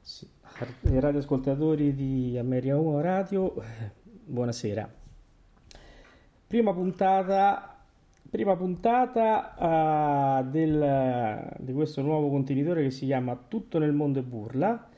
Sì. 0.00 0.26
Radioascoltatori 0.80 1.94
di 1.94 2.38
Ameria 2.38 2.78
1 2.78 3.00
Radio, 3.02 3.54
buonasera. 4.24 4.90
Prima 6.46 6.72
puntata, 6.72 7.76
prima 8.30 8.56
puntata 8.56 10.38
eh, 10.40 10.44
del- 10.44 11.56
di 11.58 11.72
questo 11.74 12.00
nuovo 12.00 12.30
contenitore 12.30 12.82
che 12.82 12.90
si 12.90 13.04
chiama 13.04 13.36
Tutto 13.36 13.78
nel 13.78 13.92
mondo 13.92 14.20
è 14.20 14.22
burla 14.22 14.88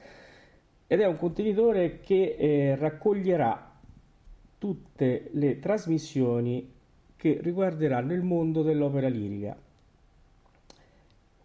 ed 0.87 1.01
è 1.01 1.07
un 1.07 1.17
contenitore 1.17 1.99
che 1.99 2.37
eh, 2.39 2.77
raccoglierà 2.77 3.73
tutte 4.59 5.31
le 5.33 5.59
trasmissioni 5.59 6.75
che 7.17 7.39
riguarderanno 7.41 8.13
il 8.13 8.23
mondo 8.23 8.63
dell'opera 8.63 9.09
lirica. 9.09 9.57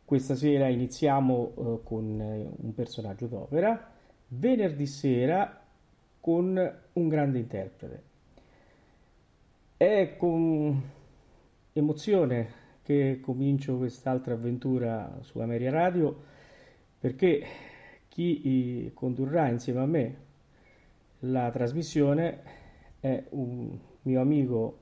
Questa 0.03 0.35
sera 0.35 0.67
iniziamo 0.67 1.53
eh, 1.55 1.79
con 1.83 2.19
eh, 2.19 2.49
un 2.57 2.73
personaggio 2.73 3.27
d'opera, 3.27 3.91
venerdì 4.27 4.85
sera 4.85 5.61
con 6.19 6.73
un 6.93 7.07
grande 7.07 7.39
interprete. 7.39 8.03
È 9.77 10.15
con 10.17 10.81
emozione 11.73 12.59
che 12.83 13.19
comincio 13.21 13.77
quest'altra 13.77 14.33
avventura 14.33 15.19
su 15.21 15.39
Ameria 15.39 15.71
Radio 15.71 16.29
perché 16.99 17.43
chi 18.09 18.41
eh, 18.85 18.93
condurrà 18.93 19.47
insieme 19.47 19.79
a 19.79 19.85
me 19.85 20.15
la 21.19 21.49
trasmissione 21.51 22.39
è 22.99 23.23
un 23.29 23.77
mio 24.03 24.21
amico 24.21 24.80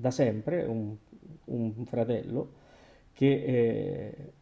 da 0.00 0.10
sempre, 0.10 0.64
un, 0.64 0.96
un 1.44 1.84
fratello 1.84 2.52
che, 3.12 3.44
eh, 3.44 4.32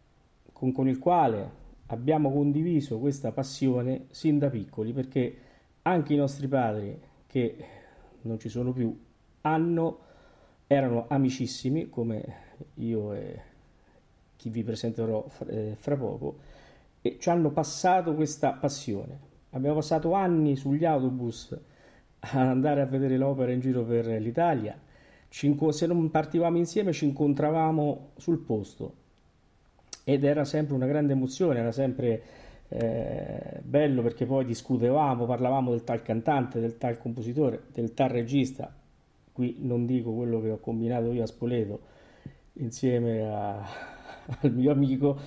con, 0.53 0.73
con 0.73 0.89
il 0.89 0.99
quale 0.99 1.51
abbiamo 1.87 2.31
condiviso 2.31 2.99
questa 2.99 3.33
passione 3.33 4.07
sin 4.11 4.39
da 4.39 4.49
piccoli, 4.49 4.93
perché 4.93 5.37
anche 5.83 6.15
i 6.15 6.17
nostri 6.17 6.47
padri, 6.47 6.99
che 7.27 7.57
non 8.23 8.39
ci 8.39 8.49
sono 8.49 8.73
più, 8.73 8.97
hanno, 9.43 9.99
erano 10.67 11.07
amicissimi, 11.09 11.89
come 11.89 12.47
io 12.75 13.13
e 13.15 13.41
chi 14.37 14.51
vi 14.51 14.63
presenterò 14.63 15.27
fra, 15.29 15.47
eh, 15.47 15.75
fra 15.77 15.97
poco, 15.97 16.39
e 17.01 17.17
ci 17.19 17.31
hanno 17.31 17.51
passato 17.51 18.15
questa 18.15 18.53
passione. 18.53 19.27
Abbiamo 19.51 19.77
passato 19.77 20.13
anni 20.13 20.57
sugli 20.57 20.85
autobus 20.85 21.57
ad 22.21 22.35
andare 22.35 22.81
a 22.83 22.87
vedere 22.87 23.17
l'opera 23.17 23.51
in 23.51 23.61
giro 23.61 23.83
per 23.85 24.07
l'Italia. 24.07 24.79
Ci 25.29 25.47
inco- 25.47 25.73
se 25.73 25.87
non 25.87 26.11
partivamo 26.11 26.57
insieme 26.59 26.93
ci 26.93 27.05
incontravamo 27.05 28.11
sul 28.17 28.39
posto 28.39 28.95
ed 30.05 30.25
era 30.25 30.45
sempre 30.45 30.75
una 30.75 30.87
grande 30.87 31.13
emozione, 31.13 31.59
era 31.61 31.73
sempre 31.73 32.23
eh, 32.69 33.61
bello 33.63 34.03
perché 34.03 34.25
poi 34.25 34.45
discutevamo, 34.45 35.27
parlavamo 35.27 35.71
del 35.71 35.85
tal 35.85 36.03
cantante, 36.03 36.61
del 36.61 36.79
tal 36.79 36.99
compositore, 36.99 37.65
del 37.73 37.93
tal 37.95 38.09
regista. 38.09 38.73
Qui 39.33 39.57
non 39.61 39.85
dico 39.87 40.13
quello 40.13 40.41
che 40.41 40.51
ho 40.51 40.59
combinato 40.59 41.13
io 41.13 41.23
a 41.23 41.27
Spoleto 41.27 41.81
insieme 42.55 43.23
a- 43.29 43.63
al 44.41 44.53
mio 44.53 44.73
amico, 44.73 45.19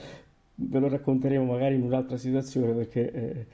ve 0.55 0.79
lo 0.79 0.89
racconteremo 0.89 1.45
magari 1.45 1.75
in 1.75 1.83
un'altra 1.83 2.17
situazione 2.17 2.73
perché 2.73 3.11
eh, 3.11 3.45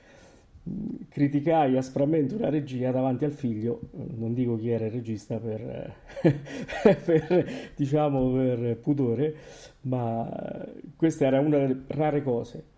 criticai 1.09 1.78
aspramente 1.78 2.35
una 2.35 2.50
regia 2.50 2.91
davanti 2.91 3.25
al 3.25 3.31
figlio, 3.31 3.81
non 4.16 4.33
dico 4.33 4.55
chi 4.57 4.69
era 4.69 4.85
il 4.85 4.91
regista 4.91 5.38
per, 5.38 5.95
per, 7.05 7.72
diciamo, 7.75 8.31
per 8.31 8.77
pudore, 8.77 9.35
ma 9.81 10.66
questa 10.95 11.25
era 11.25 11.39
una 11.39 11.57
delle 11.57 11.83
rare 11.88 12.22
cose. 12.23 12.75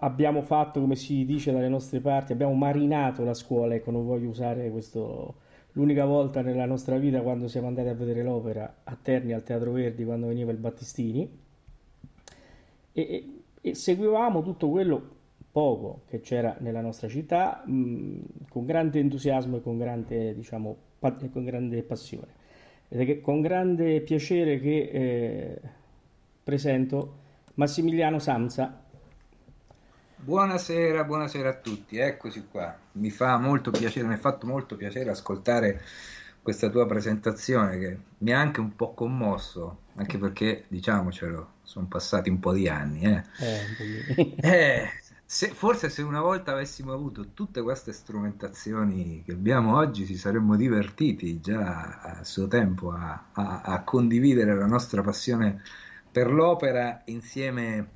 Abbiamo 0.00 0.42
fatto, 0.42 0.80
come 0.80 0.96
si 0.96 1.24
dice 1.24 1.52
dalle 1.52 1.68
nostre 1.68 2.00
parti, 2.00 2.32
abbiamo 2.32 2.54
marinato 2.54 3.24
la 3.24 3.34
scuola, 3.34 3.74
ecco, 3.74 3.90
non 3.90 4.04
voglio 4.04 4.28
usare 4.28 4.70
questo... 4.70 5.36
L'unica 5.74 6.04
volta 6.04 6.42
nella 6.42 6.66
nostra 6.66 6.98
vita 6.98 7.22
quando 7.22 7.48
siamo 7.48 7.66
andati 7.66 7.88
a 7.88 7.94
vedere 7.94 8.22
l'opera 8.22 8.80
a 8.84 8.94
Terni 9.00 9.32
al 9.32 9.42
Teatro 9.42 9.72
Verdi 9.72 10.04
quando 10.04 10.26
veniva 10.26 10.50
il 10.50 10.58
Battistini 10.58 11.26
e- 12.92 13.42
e 13.58 13.74
seguivamo 13.74 14.42
tutto 14.42 14.68
quello 14.68 15.20
poco 15.52 16.02
che 16.08 16.20
c'era 16.20 16.56
nella 16.60 16.80
nostra 16.80 17.08
città 17.08 17.62
mh, 17.64 18.48
con 18.48 18.64
grande 18.64 18.98
entusiasmo 18.98 19.58
e 19.58 19.62
con 19.62 19.76
grande, 19.78 20.34
diciamo, 20.34 20.76
pa- 20.98 21.18
e 21.20 21.30
con 21.30 21.44
grande 21.44 21.82
passione. 21.82 22.40
Ed 22.88 23.08
è 23.08 23.20
con 23.20 23.40
grande 23.42 24.00
piacere 24.00 24.58
che 24.58 24.90
eh, 24.92 25.60
presento 26.42 27.20
Massimiliano 27.54 28.18
Samsa. 28.18 28.80
Buonasera, 30.16 31.04
buonasera 31.04 31.48
a 31.48 31.54
tutti, 31.54 31.98
eccoci 31.98 32.46
qua. 32.50 32.74
Mi 32.92 33.10
fa 33.10 33.38
molto 33.38 33.70
piacere, 33.70 34.06
mi 34.06 34.14
ha 34.14 34.18
fatto 34.18 34.46
molto 34.46 34.76
piacere 34.76 35.10
ascoltare 35.10 35.80
questa 36.42 36.68
tua 36.70 36.86
presentazione 36.86 37.78
che 37.78 37.98
mi 38.18 38.32
ha 38.32 38.38
anche 38.38 38.60
un 38.60 38.74
po' 38.74 38.94
commosso, 38.94 39.78
anche 39.94 40.18
perché, 40.18 40.64
diciamocelo, 40.68 41.48
sono 41.62 41.86
passati 41.86 42.30
un 42.30 42.38
po' 42.40 42.52
di 42.52 42.68
anni, 42.68 43.02
eh. 43.04 43.22
Eh. 43.40 44.34
Eh, 44.40 44.88
se- 45.32 45.48
forse 45.54 45.88
se 45.88 46.02
una 46.02 46.20
volta 46.20 46.52
avessimo 46.52 46.92
avuto 46.92 47.28
tutte 47.32 47.62
queste 47.62 47.94
strumentazioni 47.94 49.22
che 49.24 49.32
abbiamo 49.32 49.76
oggi, 49.76 50.04
ci 50.04 50.14
saremmo 50.16 50.56
divertiti 50.56 51.40
già 51.40 52.00
a 52.02 52.22
suo 52.22 52.46
tempo 52.48 52.90
a, 52.92 53.28
a- 53.32 53.62
a 53.62 53.82
condividere 53.82 54.54
la 54.54 54.66
nostra 54.66 55.00
passione 55.00 55.62
per 56.12 56.30
l'opera 56.30 57.00
insieme 57.06 57.88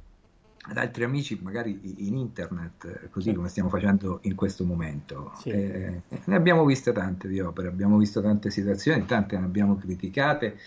ad 0.69 0.79
altri 0.79 1.05
amici, 1.05 1.39
magari 1.43 1.79
in 2.09 2.17
internet, 2.17 3.03
eh, 3.05 3.11
così 3.11 3.35
come 3.35 3.51
stiamo 3.51 3.69
facendo 3.69 4.21
in 4.23 4.35
questo 4.35 4.65
momento. 4.65 5.33
Sì. 5.39 5.51
Eh, 5.51 6.01
ne 6.25 6.35
abbiamo 6.35 6.65
viste 6.65 6.91
tante 6.93 7.29
di 7.29 7.39
opere, 7.39 7.69
abbiamo 7.69 7.99
visto 7.99 8.23
tante 8.23 8.51
situazioni, 8.51 9.05
tante 9.05 9.37
ne 9.37 9.45
abbiamo 9.45 9.77
criticate 9.77 10.59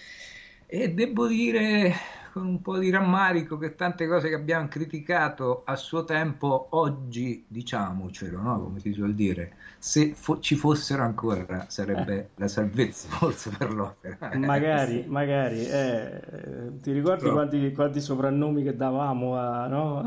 e 0.68 0.94
devo 0.94 1.25
dire 1.25 1.96
con 2.32 2.46
un 2.46 2.62
po' 2.62 2.78
di 2.78 2.90
rammarico 2.90 3.58
che 3.58 3.76
tante 3.76 4.08
cose 4.08 4.30
che 4.30 4.36
abbiamo 4.36 4.68
criticato 4.68 5.64
a 5.66 5.76
suo 5.76 6.04
tempo, 6.06 6.68
oggi 6.72 7.44
diciamocelo, 7.48 8.40
no? 8.42 8.60
Come 8.64 8.80
si 8.80 8.94
suol 8.94 9.14
dire, 9.14 9.54
se 9.78 10.14
fo- 10.14 10.40
ci 10.40 10.56
fossero 10.56 11.04
ancora 11.04 11.66
sarebbe 11.70 12.30
la 12.36 12.48
salvezza 12.48 13.08
forse 13.10 13.50
per 13.58 13.74
l'opera. 13.74 14.32
Magari, 14.38 15.06
magari, 15.08 15.66
eh, 15.66 16.72
ti 16.82 16.92
ricordi 16.92 17.26
No. 17.26 17.34
quanti, 17.34 17.72
quanti 17.74 18.02
soprannomi 18.02 18.64
che 18.64 18.76
davamo 18.76 19.36
a, 19.38 19.68
no? 19.68 20.04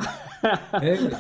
Eh, 0.81 0.99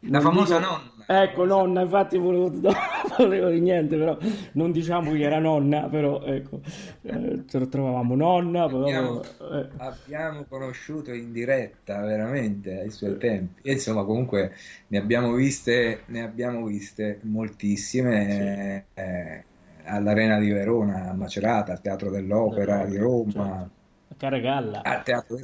La 0.00 0.20
famosa 0.20 0.58
dico- 0.58 0.70
nonna. 0.70 0.95
Ecco, 1.08 1.44
nonna, 1.44 1.82
infatti 1.82 2.18
volevo, 2.18 2.50
volevo 3.16 3.48
niente, 3.50 3.96
però 3.96 4.18
non 4.52 4.72
diciamo 4.72 5.12
che 5.12 5.20
era 5.20 5.38
nonna, 5.38 5.88
però 5.88 6.20
ecco, 6.24 6.60
eh, 7.02 7.44
ce 7.46 7.58
lo 7.58 7.68
trovavamo 7.68 8.16
nonna, 8.16 8.66
però, 8.66 8.82
Abbiamo, 8.82 9.22
eh, 9.22 9.68
abbiamo 9.76 10.44
conosciuto 10.48 11.12
in 11.12 11.30
diretta 11.30 12.00
veramente 12.00 12.80
ai 12.80 12.90
suoi 12.90 13.16
tempi. 13.18 13.60
E 13.62 13.72
insomma, 13.72 14.04
comunque 14.04 14.52
ne 14.88 14.98
abbiamo 14.98 15.32
viste, 15.34 16.02
ne 16.06 16.22
abbiamo 16.22 16.66
viste 16.66 17.20
moltissime 17.22 18.86
eh, 18.94 19.44
all'Arena 19.84 20.40
di 20.40 20.50
Verona, 20.50 21.10
a 21.10 21.14
Macerata, 21.14 21.70
al 21.70 21.80
Teatro 21.80 22.10
dell'Opera 22.10 22.84
di 22.84 22.96
Roma, 22.96 23.30
certo. 23.30 23.70
a 24.08 24.14
Caracalla, 24.16 24.82
al 24.82 25.02
Teatro 25.04 25.38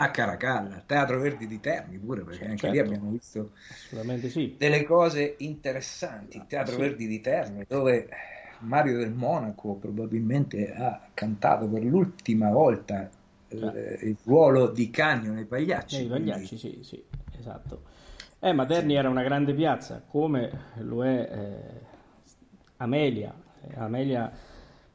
a 0.00 0.10
Caracalla, 0.12 0.76
al 0.76 0.86
Teatro 0.86 1.18
Verdi 1.18 1.48
di 1.48 1.58
Terni 1.58 1.98
pure, 1.98 2.22
perché 2.22 2.44
anche 2.44 2.68
certo. 2.68 2.74
lì 2.74 2.78
abbiamo 2.78 3.10
visto 3.10 3.50
assolutamente 3.68 4.28
sì. 4.30 4.54
delle 4.56 4.84
cose 4.84 5.34
interessanti. 5.38 6.44
Teatro 6.46 6.74
Sì. 6.74 6.80
Verdi 6.80 7.06
di 7.08 7.20
Terni, 7.20 7.64
dove 7.66 8.08
Mario 8.60 8.96
del 8.98 9.12
Monaco 9.12 9.74
probabilmente 9.74 10.72
ha 10.72 11.00
cantato 11.14 11.66
per 11.66 11.82
l'ultima 11.82 12.50
volta 12.50 13.10
eh, 13.48 13.98
il 14.02 14.16
ruolo 14.24 14.68
di 14.68 14.88
Cagno 14.90 15.32
nei 15.32 15.46
Pagliacci. 15.46 15.96
Nei 15.98 16.08
quindi- 16.08 16.30
Pagliacci, 16.30 16.58
sì, 16.58 16.78
sì, 16.82 17.04
esatto. 17.36 17.82
Eh, 18.38 18.52
ma 18.52 18.66
Terni 18.66 18.94
era 18.94 19.08
una 19.08 19.24
grande 19.24 19.52
piazza, 19.52 20.00
come 20.06 20.50
lo 20.76 21.04
è 21.04 21.28
eh, 21.32 21.86
Amelia, 22.76 23.34
Eh, 23.62 23.74
Amelia 23.74 24.30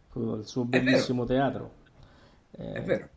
con 0.08 0.40
il 0.40 0.46
suo 0.46 0.64
bellissimo 0.64 1.26
teatro. 1.26 1.72
Eh, 2.52 2.72
è 2.72 2.82
vero. 2.84 3.10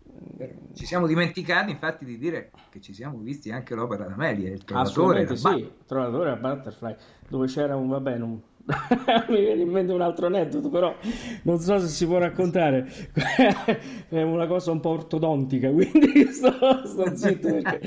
Ci 0.74 0.84
siamo 0.84 1.06
dimenticati 1.06 1.70
infatti 1.70 2.04
di 2.04 2.18
dire 2.18 2.50
che 2.70 2.80
ci 2.80 2.92
siamo 2.92 3.18
visti 3.18 3.50
anche 3.50 3.74
l'opera 3.74 4.04
d'Amelia, 4.04 4.50
il 4.50 4.64
Trovatore. 4.64 5.22
Assolutamente 5.22 5.36
sì, 5.36 5.64
il 5.64 5.84
Trovatore 5.86 6.30
a 6.30 6.36
Butterfly, 6.36 6.96
dove 7.28 7.46
c'era 7.46 7.76
un, 7.76 7.88
vabbè, 7.88 8.18
non, 8.18 8.42
mi 9.28 9.40
viene 9.40 9.62
in 9.62 9.70
mente 9.70 9.92
un 9.92 10.00
altro 10.00 10.26
aneddoto, 10.26 10.68
però 10.68 10.94
non 11.42 11.58
so 11.60 11.78
se 11.78 11.86
si 11.86 12.06
può 12.06 12.18
raccontare. 12.18 12.86
È 14.08 14.22
una 14.22 14.46
cosa 14.46 14.72
un 14.72 14.80
po' 14.80 14.90
ortodontica, 14.90 15.70
quindi 15.72 16.26
sto, 16.32 16.52
sto 16.84 17.16
zitto 17.16 17.48
perché... 17.48 17.80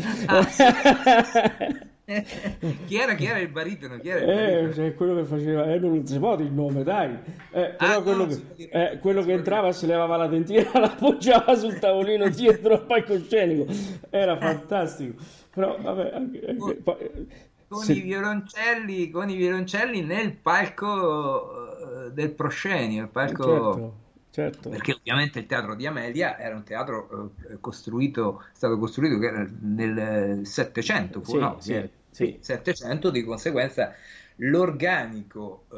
chi, 2.87 2.97
era, 2.97 3.13
chi 3.13 3.25
era 3.25 3.39
il 3.39 3.49
baritono? 3.49 3.99
Chi 3.99 4.09
era 4.09 4.19
il 4.19 4.29
eh, 4.29 4.35
baritono? 4.35 4.73
Cioè, 4.73 4.93
quello 4.95 5.15
che 5.15 5.23
faceva, 5.25 5.65
eh, 5.65 5.79
non 5.79 6.05
si 6.05 6.17
può 6.17 6.35
dire 6.35 6.49
il 6.49 6.55
nome, 6.55 6.83
dai. 6.83 7.17
Eh, 7.51 7.75
però 7.77 7.97
ah, 7.97 8.01
quello, 8.01 8.25
no, 8.25 8.37
che, 8.55 8.69
eh, 8.71 8.97
quello 8.99 9.21
che 9.23 9.33
entrava 9.33 9.71
si 9.71 9.85
levava 9.85 10.17
la 10.17 10.27
dentina, 10.27 10.69
la 10.79 10.91
appoggiava 10.91 11.55
sul 11.55 11.77
tavolino 11.77 12.27
dietro 12.29 12.73
al 12.73 12.85
palcoscenico. 12.85 13.71
Era 14.09 14.37
fantastico. 14.37 15.21
Però 15.53 15.77
vabbè, 15.79 16.11
anche, 16.13 16.45
anche, 16.47 16.75
poi, 16.75 17.27
con, 17.67 17.83
Se... 17.83 17.93
i 17.93 18.01
violoncelli, 18.01 19.11
con 19.11 19.29
i 19.29 19.35
violoncelli 19.35 20.01
nel 20.01 20.33
palco 20.35 22.07
uh, 22.07 22.11
del 22.11 22.31
proscenio, 22.31 23.03
il 23.03 23.09
palco... 23.09 23.73
Certo, 23.73 23.93
certo. 24.31 24.69
Perché 24.69 24.93
ovviamente 24.93 25.39
il 25.39 25.45
teatro 25.45 25.75
di 25.75 25.85
Amelia 25.85 26.39
era 26.39 26.55
un 26.55 26.63
teatro 26.63 27.31
uh, 27.51 27.59
costruito, 27.59 28.41
è 28.51 28.55
stato 28.55 28.79
costruito 28.79 29.17
nel 29.61 30.41
Settecento, 30.45 31.23
sì, 31.23 31.37
no? 31.37 31.57
Sì, 31.59 31.89
sì. 32.11 32.37
700, 32.39 33.09
di 33.09 33.23
conseguenza 33.23 33.93
l'organico 34.41 35.65
eh, 35.71 35.77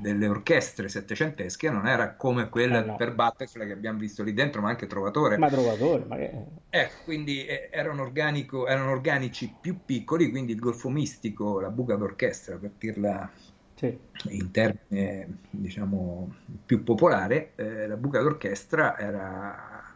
delle 0.00 0.26
orchestre 0.26 0.88
settecentesche 0.88 1.70
non 1.70 1.86
era 1.86 2.14
come 2.14 2.48
quella 2.48 2.82
eh 2.82 2.86
no. 2.86 2.96
per 2.96 3.14
Butterfly 3.14 3.66
che 3.66 3.72
abbiamo 3.72 3.98
visto 3.98 4.22
lì 4.22 4.32
dentro, 4.32 4.60
ma 4.60 4.70
anche 4.70 4.86
Trovatore. 4.86 5.36
Ma 5.38 5.48
Trovatore, 5.48 6.04
ma 6.06 6.16
che... 6.16 6.32
eh, 6.70 6.90
quindi 7.04 7.44
eh, 7.46 7.68
erano, 7.70 8.02
organico, 8.02 8.66
erano 8.66 8.90
organici 8.90 9.54
più 9.60 9.78
piccoli, 9.84 10.30
quindi 10.30 10.52
il 10.52 10.58
golfo 10.58 10.88
mistico, 10.88 11.60
la 11.60 11.70
buca 11.70 11.94
d'orchestra, 11.94 12.56
per 12.56 12.72
dirla 12.78 13.30
sì. 13.74 13.96
in 14.30 14.50
termine 14.50 15.38
diciamo 15.50 16.34
più 16.66 16.82
popolare, 16.82 17.52
eh, 17.54 17.86
la 17.86 17.96
buca 17.96 18.20
d'orchestra 18.20 18.98
era 18.98 19.91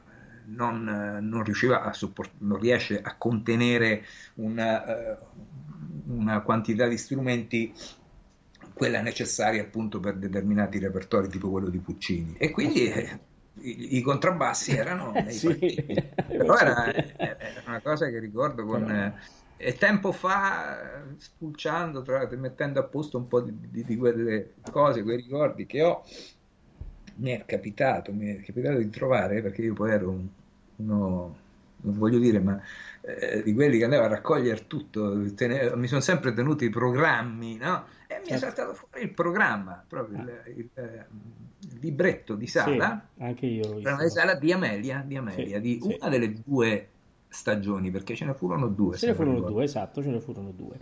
non, 0.47 1.19
non, 1.23 1.43
riusciva 1.43 1.83
a 1.83 1.93
support- 1.93 2.35
non 2.39 2.59
riesce 2.59 3.01
a 3.01 3.17
contenere 3.17 4.05
una, 4.35 4.83
uh, 4.85 6.15
una 6.15 6.41
quantità 6.41 6.87
di 6.87 6.97
strumenti 6.97 7.73
quella 8.75 9.01
necessaria 9.01 9.63
appunto 9.63 10.01
per 10.01 10.17
determinati 10.17 10.79
repertori 10.79 11.29
tipo 11.29 11.51
quello 11.51 11.71
di 11.71 11.79
Puccini. 11.79 12.35
E 12.37 12.51
quindi 12.51 12.87
eh, 12.93 13.19
i, 13.61 13.97
i, 13.97 14.01
contrabbassi 14.03 14.77
erano 14.77 15.13
nei 15.17 15.33
sì. 15.33 15.57
però 16.27 16.57
era, 16.57 16.93
era, 17.17 17.63
una 17.67 17.81
cosa 17.81 18.09
che 18.11 18.19
ricordo 18.19 18.67
con 18.67 18.91
eh, 18.91 19.15
e 19.59 19.75
tempo 19.79 20.13
fa 20.13 21.05
spulciando 21.17 22.03
tra, 22.03 22.29
mettendo 22.37 22.79
a 22.81 22.85
posto 22.85 23.17
un 23.17 23.27
po' 23.27 23.41
di, 23.41 23.57
di, 23.71 23.85
di, 23.85 23.97
quelle 23.97 24.53
cose 24.71 25.03
quei 25.03 25.17
ricordi 25.17 25.65
che 25.65 25.83
ho 25.83 26.05
mi 27.17 27.31
è 27.31 27.45
capitato 27.45 28.13
mi 28.13 28.37
è 28.37 28.41
capitato 28.43 28.79
di 28.79 28.91
trovare 28.91 29.43
perché 29.43 29.63
io 29.63 29.75
poi 29.75 29.91
ero 29.91 30.11
un, 30.11 30.27
uno 30.77 31.37
non 31.79 31.99
voglio 31.99 32.19
dire 32.19 32.41
ma 32.41 32.61
eh, 33.07 33.43
di 33.43 33.55
quelli 33.55 33.79
che 33.79 33.85
andava 33.85 34.07
a 34.07 34.09
raccogliere 34.09 34.67
tutto, 34.67 35.33
tenere, 35.35 35.77
mi 35.77 35.87
sono 35.87 36.01
sempre 36.01 36.33
tenuti 36.33 36.65
i 36.65 36.71
programmi, 36.71 37.57
no? 37.57 37.85
E 38.09 38.19
mi 38.19 38.27
certo. 38.27 38.35
è 38.35 38.39
saltato 38.39 38.75
fuori 38.75 39.03
il 39.03 39.11
programma, 39.11 39.85
proprio 39.87 40.23
il, 40.23 40.43
il, 40.47 40.59
il, 40.59 40.69
eh, 40.75 41.07
libretto 41.81 42.35
di 42.35 42.49
sala, 42.49 43.07
sì, 43.15 43.23
anche 43.23 43.47
io 43.47 43.75
l'ho 43.75 43.79
di 43.79 44.11
sala 44.11 44.35
di 44.35 44.53
Amelia, 44.53 45.05
di, 45.07 45.17
Amelia, 45.17 45.57
sì, 45.57 45.61
di 45.61 45.81
sì. 45.81 45.97
una 46.01 46.09
delle 46.09 46.35
due 46.45 46.89
stagioni, 47.29 47.93
perché 47.93 48.17
ce 48.17 48.25
ne 48.25 48.35
furono 48.35 48.67
due. 48.67 48.97
Ce 48.97 49.07
ne 49.07 49.15
furono 49.15 49.41
due, 49.41 49.65
esatto, 49.65 50.03
ce 50.03 50.11
ne 50.11 50.21
furono 50.21 50.51
due. 50.51 50.77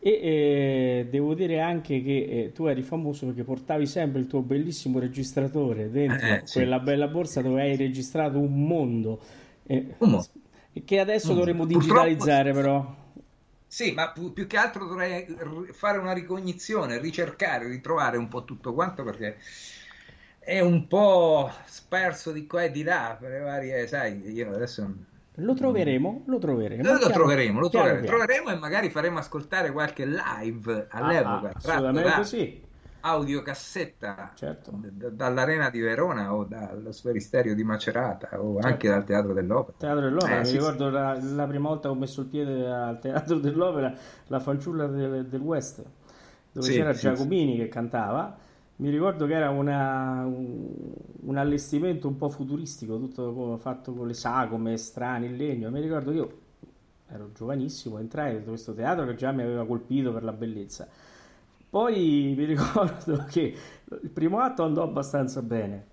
E 0.00 0.10
eh, 0.10 1.06
devo 1.10 1.34
dire 1.34 1.60
anche 1.60 2.02
che 2.02 2.24
eh, 2.24 2.52
tu 2.52 2.66
eri 2.66 2.82
famoso 2.82 3.26
perché 3.26 3.42
portavi 3.42 3.84
sempre 3.84 4.20
il 4.20 4.28
tuo 4.28 4.42
bellissimo 4.42 5.00
registratore 5.00 5.90
dentro 5.90 6.26
eh, 6.26 6.44
quella 6.52 6.78
bella 6.78 7.08
borsa 7.08 7.42
dove 7.42 7.62
hai 7.62 7.76
registrato 7.76 8.38
un 8.38 8.64
mondo. 8.64 9.20
un 9.66 9.94
mondo 9.98 10.26
che 10.84 10.98
adesso 10.98 11.34
dovremmo 11.34 11.64
digitalizzare 11.64 12.52
però. 12.52 12.96
Sì, 13.66 13.92
ma 13.92 14.12
più 14.12 14.46
che 14.46 14.56
altro 14.56 14.86
dovrei 14.86 15.26
fare 15.72 15.98
una 15.98 16.12
ricognizione, 16.12 16.98
ricercare, 16.98 17.68
ritrovare 17.68 18.16
un 18.16 18.28
po' 18.28 18.44
tutto 18.44 18.72
quanto 18.72 19.04
perché 19.04 19.36
è 20.38 20.60
un 20.60 20.86
po' 20.86 21.50
sperso 21.66 22.32
di 22.32 22.46
qua 22.46 22.64
e 22.64 22.70
di 22.70 22.82
là 22.82 23.16
per 23.20 23.30
le 23.30 23.40
varie, 23.40 23.86
sai, 23.86 24.30
io 24.30 24.54
adesso... 24.54 24.90
Lo 25.40 25.54
troveremo, 25.54 26.24
lo 26.26 26.38
troveremo. 26.38 26.82
Lo, 26.82 26.98
lo 26.98 27.10
troveremo, 27.10 27.60
lo 27.60 27.68
troveremo, 27.68 28.06
troveremo 28.06 28.50
e 28.50 28.56
magari 28.56 28.90
faremo 28.90 29.18
ascoltare 29.18 29.70
qualche 29.70 30.04
live 30.04 30.86
all'epoca. 30.90 31.48
Ah, 31.48 31.52
assolutamente 31.54 32.08
da, 32.08 32.24
sì 32.24 32.66
audiocassetta 33.00 34.32
certo. 34.34 34.72
d- 34.74 35.10
dall'Arena 35.10 35.70
di 35.70 35.80
Verona 35.80 36.34
o 36.34 36.44
dallo 36.44 36.92
Sferisterio 36.92 37.54
di 37.54 37.62
Macerata 37.62 38.40
o 38.40 38.54
certo. 38.54 38.66
anche 38.66 38.88
dal 38.88 39.04
Teatro 39.04 39.32
dell'Opera. 39.32 39.76
Teatro 39.78 40.00
dell'Opera, 40.00 40.36
eh, 40.36 40.40
mi 40.40 40.46
sì, 40.46 40.52
ricordo 40.56 40.86
sì. 40.86 40.92
La, 40.92 41.18
la, 41.34 41.46
prima 41.46 41.68
volta 41.68 41.88
che 41.88 41.94
ho 41.94 41.98
messo 41.98 42.20
il 42.22 42.26
piede 42.26 42.70
al 42.70 42.98
Teatro 42.98 43.38
dell'Opera, 43.38 43.92
la 44.26 44.40
fanciulla 44.40 44.86
del, 44.86 45.26
del 45.26 45.40
West, 45.40 45.82
dove 46.52 46.66
sì, 46.66 46.74
c'era 46.74 46.92
Giacomini 46.92 47.56
che 47.56 47.68
cantava. 47.68 48.46
Mi 48.78 48.90
ricordo 48.90 49.26
che 49.26 49.34
era 49.34 49.50
una, 49.50 50.24
un, 50.24 50.92
un, 51.22 51.36
allestimento 51.36 52.08
un 52.08 52.16
po' 52.16 52.28
futuristico, 52.28 52.98
tutto 52.98 53.56
fatto 53.58 53.92
con 53.92 54.06
le 54.06 54.14
sagome 54.14 54.76
strane 54.76 55.26
in 55.26 55.36
legno. 55.36 55.70
Mi 55.70 55.80
ricordo 55.80 56.10
che 56.10 56.16
io 56.16 56.38
ero 57.08 57.30
giovanissimo, 57.32 57.98
entrai 57.98 58.36
in 58.36 58.44
questo 58.44 58.74
teatro 58.74 59.06
che 59.06 59.14
già 59.14 59.32
mi 59.32 59.42
aveva 59.42 59.66
colpito 59.66 60.12
per 60.12 60.22
la 60.22 60.32
bellezza 60.32 60.88
poi 61.70 62.34
mi 62.36 62.44
ricordo 62.44 63.24
che 63.28 63.54
il 64.02 64.10
primo 64.10 64.40
atto 64.40 64.62
andò 64.62 64.82
abbastanza 64.82 65.42
bene, 65.42 65.86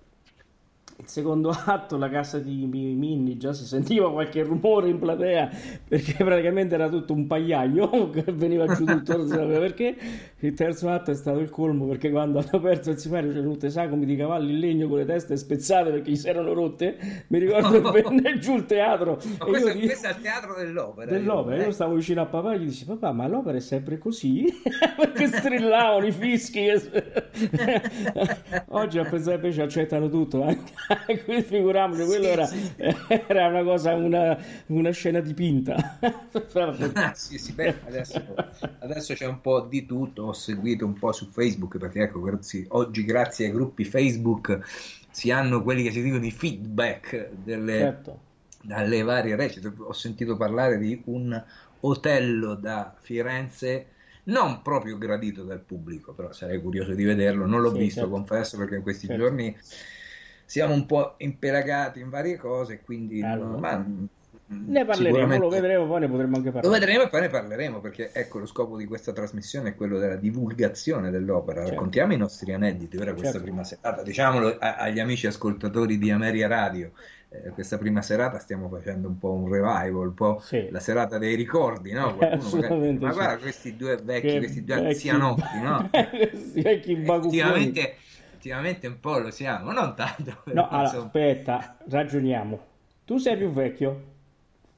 il 0.98 1.08
secondo 1.08 1.50
atto, 1.66 1.96
la 1.96 2.08
casa 2.08 2.38
di 2.38 2.66
Minni, 2.66 3.36
già 3.36 3.52
si 3.52 3.64
sentiva 3.64 4.10
qualche 4.10 4.42
rumore 4.42 4.88
in 4.88 4.98
platea 4.98 5.50
perché 5.86 6.14
praticamente 6.24 6.74
era 6.74 6.88
tutto 6.88 7.12
un 7.12 7.26
pagliaio 7.26 8.10
che 8.10 8.24
veniva 8.32 8.66
giù 8.74 8.84
tutto, 8.84 9.16
non 9.16 9.26
si 9.26 9.32
sapeva 9.32 9.58
perché. 9.58 9.96
Il 10.40 10.54
terzo 10.54 10.88
atto 10.90 11.10
è 11.10 11.14
stato 11.14 11.38
il 11.38 11.50
colmo 11.50 11.86
perché 11.86 12.10
quando 12.10 12.38
hanno 12.38 12.48
aperto 12.52 12.90
il 12.90 12.98
sipario 12.98 13.32
c'erano 13.32 13.52
tutte 13.52 13.70
sagome 13.70 14.04
di 14.04 14.16
cavalli 14.16 14.52
in 14.52 14.58
legno 14.58 14.88
con 14.88 14.98
le 14.98 15.04
teste 15.04 15.36
spezzate 15.36 15.90
perché 15.90 16.10
gli 16.10 16.16
si 16.16 16.28
erano 16.28 16.52
rotte. 16.52 17.24
Mi 17.28 17.38
ricordo 17.38 17.80
che 17.90 18.02
venne 18.02 18.38
giù 18.38 18.56
il 18.56 18.66
teatro. 18.66 19.18
Ma 19.38 19.44
questo, 19.44 19.68
io, 19.68 19.86
questo, 19.86 20.06
è 20.06 20.10
il 20.10 20.20
teatro 20.20 20.54
dell'opera. 20.54 21.10
Dell'opera, 21.10 21.62
io, 21.62 21.68
eh. 21.68 21.72
stavo 21.72 21.94
vicino 21.94 22.22
a 22.22 22.26
papà 22.26 22.54
e 22.54 22.60
gli 22.60 22.64
dissi: 22.66 22.84
Papà, 22.84 23.12
ma 23.12 23.26
l'opera 23.26 23.56
è 23.56 23.60
sempre 23.60 23.98
così? 23.98 24.46
perché 24.96 25.26
strillavano 25.26 26.06
i 26.06 26.12
fischi. 26.12 26.68
Oggi 28.68 28.98
a 28.98 29.04
pensare 29.04 29.36
invece 29.36 29.62
accettano 29.62 30.08
tutto 30.08 30.42
anche. 30.42 30.72
Quindi 31.24 31.42
figuriamoci, 31.42 32.04
quello 32.04 32.24
sì, 32.24 32.30
era, 32.30 32.46
sì. 32.46 32.72
era, 33.26 33.48
una 33.48 33.62
cosa, 33.62 33.94
una, 33.94 34.38
una 34.66 34.90
scena 34.90 35.20
dipinta. 35.20 35.98
sì, 37.14 37.38
sì, 37.38 37.52
beh, 37.52 37.80
adesso, 37.86 38.22
adesso, 38.80 39.14
c'è 39.14 39.26
un 39.26 39.40
po' 39.40 39.60
di 39.62 39.86
tutto, 39.86 40.24
ho 40.24 40.32
seguito 40.32 40.84
un 40.84 40.94
po' 40.94 41.12
su 41.12 41.26
Facebook 41.26 41.78
perché 41.78 42.02
ecco, 42.02 42.20
grazie, 42.20 42.66
oggi 42.68 43.04
grazie 43.04 43.46
ai 43.46 43.52
gruppi 43.52 43.84
Facebook 43.84 44.60
si 45.10 45.30
hanno 45.30 45.62
quelli 45.62 45.82
che 45.82 45.90
si 45.90 46.02
dicono 46.02 46.24
i 46.24 46.30
feedback 46.30 47.30
delle, 47.42 47.78
certo. 47.78 48.20
dalle 48.62 49.02
varie 49.02 49.36
recite. 49.36 49.72
Ho 49.78 49.92
sentito 49.92 50.36
parlare 50.36 50.78
di 50.78 51.00
un 51.06 51.42
Otello 51.80 52.54
da 52.54 52.94
Firenze 52.98 53.88
non 54.26 54.62
proprio 54.62 54.98
gradito 54.98 55.44
dal 55.44 55.60
pubblico, 55.60 56.12
però 56.12 56.32
sarei 56.32 56.60
curioso 56.60 56.94
di 56.94 57.04
vederlo. 57.04 57.46
Non 57.46 57.60
l'ho 57.60 57.72
sì, 57.72 57.78
visto, 57.78 58.00
certo. 58.00 58.14
confesso, 58.14 58.56
perché 58.56 58.76
in 58.76 58.82
questi 58.82 59.06
certo. 59.06 59.22
giorni 59.22 59.56
siamo 60.46 60.72
un 60.72 60.86
po' 60.86 61.14
impelagati 61.18 62.00
in 62.00 62.08
varie 62.08 62.36
cose, 62.36 62.80
quindi 62.80 63.20
allora. 63.22 63.58
ma, 63.58 63.84
ne 64.48 64.84
parleremo, 64.84 65.38
lo 65.38 65.48
vedremo, 65.48 65.86
poi 65.86 66.00
ne 66.00 66.08
potremo 66.08 66.36
anche 66.36 66.52
parlare. 66.52 66.66
Lo 66.66 66.72
vedremo 66.72 67.02
e 67.02 67.08
poi 67.08 67.20
ne 67.22 67.28
parleremo, 67.28 67.80
perché 67.80 68.10
ecco 68.12 68.38
lo 68.38 68.46
scopo 68.46 68.76
di 68.76 68.86
questa 68.86 69.12
trasmissione 69.12 69.70
è 69.70 69.74
quello 69.74 69.98
della 69.98 70.14
divulgazione 70.14 71.10
dell'opera. 71.10 71.60
Certo. 71.60 71.74
Raccontiamo 71.74 72.12
i 72.12 72.16
nostri 72.16 72.52
aneddoti, 72.52 72.96
ora 72.96 73.10
questa 73.10 73.32
certo. 73.32 73.42
prima 73.42 73.64
serata, 73.64 74.02
diciamolo 74.02 74.56
a, 74.58 74.76
agli 74.76 75.00
amici 75.00 75.26
ascoltatori 75.26 75.98
di 75.98 76.12
Ameria 76.12 76.46
Radio. 76.46 76.92
Eh, 77.28 77.50
questa 77.50 77.76
prima 77.76 78.02
serata 78.02 78.38
stiamo 78.38 78.68
facendo 78.68 79.08
un 79.08 79.18
po' 79.18 79.32
un 79.32 79.50
revival, 79.50 80.06
un 80.06 80.14
po' 80.14 80.38
sì. 80.40 80.68
la 80.70 80.78
serata 80.78 81.18
dei 81.18 81.34
ricordi, 81.34 81.90
no? 81.90 82.14
Magari, 82.16 82.98
ma 82.98 83.12
guarda 83.12 83.38
questi 83.38 83.74
due 83.74 83.96
vecchi, 83.96 84.28
che 84.28 84.38
questi 84.38 84.62
due 84.62 84.74
anzianotti, 84.76 85.60
no? 85.60 85.90
questi 85.90 86.62
vecchi 86.62 86.92
Effettivamente 86.92 87.96
effettivamente 88.36 88.86
un 88.86 89.00
po' 89.00 89.18
lo 89.18 89.30
siamo, 89.30 89.72
non 89.72 89.94
tanto. 89.96 90.42
No, 90.52 90.68
allora, 90.68 90.98
aspetta, 90.98 91.76
ragioniamo. 91.88 92.64
Tu 93.04 93.18
sei 93.18 93.36
più 93.36 93.50
vecchio? 93.50 94.14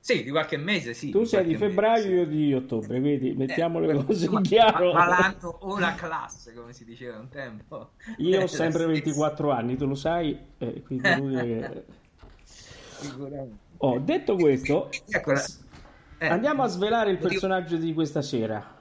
Sì, 0.01 0.23
di 0.23 0.31
qualche 0.31 0.57
mese, 0.57 0.95
sì. 0.95 1.11
Tu 1.11 1.25
sei 1.25 1.45
di 1.45 1.57
febbraio, 1.57 2.05
mese, 2.05 2.15
io 2.15 2.27
di 2.27 2.55
ottobre, 2.55 3.01
vedi, 3.01 3.35
mettiamo 3.35 3.81
eh, 3.81 3.93
le 3.93 4.05
cose 4.05 4.27
in 4.27 4.41
chiaro. 4.43 4.93
Malanto 4.93 5.59
o 5.61 5.79
la 5.79 5.95
classe, 5.95 6.55
come 6.55 6.73
si 6.73 6.85
diceva 6.85 7.19
un 7.19 7.29
tempo. 7.29 7.91
Io 8.19 8.43
ho 8.43 8.47
sempre 8.47 8.87
24 8.87 9.51
anni, 9.51 9.77
tu 9.77 9.87
lo 9.87 9.95
sai, 9.95 10.39
eh, 10.59 10.83
quindi 10.83 11.03
che... 11.03 11.85
Oh, 13.81 14.01
detto 14.01 14.35
questo, 14.35 14.91
ecco, 15.09 15.33
eh, 16.19 16.27
andiamo 16.27 16.65
a 16.65 16.67
svelare 16.67 17.13
il 17.13 17.19
personaggio 17.19 17.77
di 17.77 17.95
questa 17.95 18.23
sera. 18.23 18.78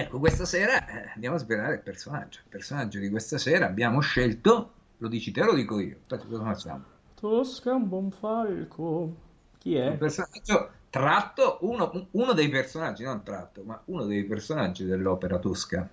Ecco, 0.00 0.18
questa 0.18 0.44
sera 0.44 0.86
eh, 0.86 1.10
andiamo 1.14 1.36
a 1.36 1.38
svelare 1.38 1.74
il 1.74 1.80
personaggio. 1.80 2.40
Il 2.40 2.48
personaggio 2.48 2.98
di 2.98 3.08
questa 3.08 3.38
sera 3.38 3.66
abbiamo 3.66 4.00
scelto, 4.00 4.72
lo 4.98 5.08
dici 5.08 5.30
te 5.30 5.42
o 5.42 5.46
lo 5.46 5.54
dico 5.54 5.78
io? 5.78 5.98
Cosa 6.08 6.42
facciamo? 6.42 6.84
Tosca 7.14 7.74
un 7.74 7.88
buon 7.88 8.10
falco. 8.10 9.14
Chi 9.58 9.76
è? 9.76 9.88
Un 9.88 9.98
personaggio 9.98 10.70
tratto, 10.90 11.58
uno, 11.62 12.08
uno, 12.12 12.32
dei 12.32 12.48
personaggi, 12.48 13.04
non 13.04 13.22
tratto, 13.22 13.62
ma 13.64 13.80
uno 13.86 14.04
dei 14.04 14.24
personaggi 14.24 14.84
dell'opera 14.84 15.38
Tosca. 15.38 15.88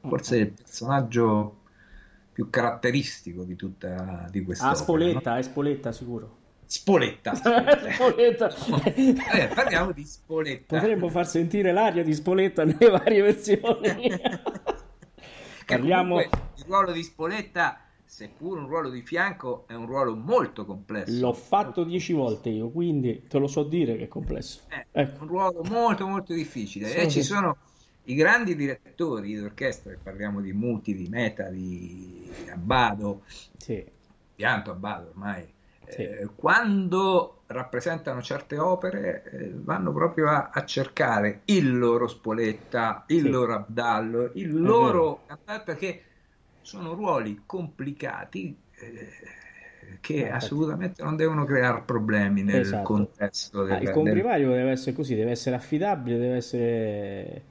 Forse 0.00 0.36
il 0.36 0.50
personaggio 0.50 1.62
più 2.32 2.50
caratteristico 2.50 3.44
di 3.44 3.54
tutta 3.54 4.26
di 4.30 4.42
questa. 4.42 4.70
Ah, 4.70 4.74
Spoletta, 4.74 5.32
no? 5.32 5.36
è 5.38 5.42
Spoletta 5.42 5.92
sicuro. 5.92 6.42
Spoletta. 6.66 7.34
Spoletta. 7.34 8.54
eh, 8.94 9.48
parliamo 9.48 9.92
di 9.92 10.04
Spoletta. 10.04 10.78
Potremmo 10.78 11.08
far 11.08 11.26
sentire 11.26 11.72
l'aria 11.72 12.02
di 12.02 12.14
Spoletta 12.14 12.64
nelle 12.64 12.90
varie 12.90 13.22
versioni. 13.22 14.10
parliamo... 15.66 16.20
il 16.20 16.28
ruolo 16.66 16.92
di 16.92 17.02
Spoletta, 17.02 17.80
seppur 18.04 18.58
un 18.58 18.66
ruolo 18.66 18.90
di 18.90 19.02
fianco, 19.02 19.64
è 19.66 19.74
un 19.74 19.86
ruolo 19.86 20.14
molto 20.14 20.64
complesso. 20.64 21.18
L'ho 21.18 21.32
fatto 21.32 21.84
dieci 21.84 22.12
volte 22.12 22.50
io, 22.50 22.70
quindi 22.70 23.24
te 23.28 23.38
lo 23.38 23.46
so 23.46 23.62
dire 23.62 23.96
che 23.96 24.04
è 24.04 24.08
complesso. 24.08 24.60
È 24.68 24.86
ecco. 24.92 25.22
un 25.22 25.28
ruolo 25.28 25.62
molto 25.64 26.06
molto 26.06 26.32
difficile. 26.32 26.88
Sì, 26.88 26.96
e 26.96 27.08
ci 27.08 27.22
sono 27.22 27.56
i 28.04 28.14
grandi 28.14 28.54
direttori 28.54 29.34
d'orchestra, 29.34 29.96
parliamo 30.02 30.40
di 30.40 30.52
Muti, 30.52 30.94
di 30.94 31.08
Meta, 31.08 31.48
di 31.48 32.30
Abbado, 32.50 33.22
sì. 33.56 33.84
pianto 34.34 34.70
Abbado 34.72 35.08
ormai, 35.08 35.53
sì. 35.88 36.02
eh, 36.02 36.28
quando 36.34 37.42
rappresentano 37.46 38.22
certe 38.22 38.58
opere 38.58 39.24
eh, 39.30 39.52
vanno 39.54 39.92
proprio 39.92 40.28
a, 40.28 40.50
a, 40.52 40.64
cercare 40.64 41.42
il 41.46 41.76
loro 41.76 42.08
Spoletta, 42.08 43.04
il 43.08 43.22
sì. 43.22 43.28
loro 43.28 43.54
Abdallo, 43.54 44.30
il 44.34 44.48
È 44.48 44.52
loro 44.52 45.20
cantante, 45.26 45.64
perché 45.64 46.02
sono 46.62 46.94
ruoli 46.94 47.42
complicati. 47.46 48.56
Eh, 48.70 49.42
che 50.00 50.28
no, 50.28 50.34
assolutamente 50.34 51.02
non 51.02 51.14
devono 51.14 51.44
creare 51.44 51.82
problemi 51.84 52.42
nel 52.42 52.60
esatto. 52.60 52.82
contesto 52.84 53.64
del, 53.64 53.72
ah, 53.74 53.80
il 53.80 53.90
comprimario 53.90 54.48
del... 54.48 54.58
deve 54.58 54.70
essere 54.70 54.92
così 54.94 55.14
deve 55.14 55.32
essere 55.32 55.56
affidabile 55.56 56.18
deve 56.18 56.36
essere 56.36 57.42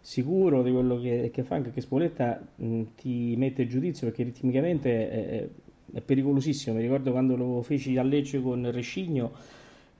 sicuro 0.00 0.62
di 0.62 0.72
quello 0.72 0.98
che, 1.00 1.30
che 1.32 1.42
fa, 1.44 1.56
anche 1.56 1.70
che 1.70 1.80
Spoletta 1.80 2.40
mh, 2.56 2.82
ti 2.96 3.36
mette 3.36 3.66
giudizio 3.66 4.06
perché 4.06 4.24
ritmicamente 4.24 5.50
è, 5.92 6.00
pericolosissimo. 6.00 6.76
Mi 6.76 6.82
ricordo 6.82 7.10
quando 7.10 7.36
lo 7.36 7.62
feci 7.62 7.96
a 7.96 8.02
Lecce 8.02 8.40
con 8.40 8.70
Rescigno, 8.70 9.32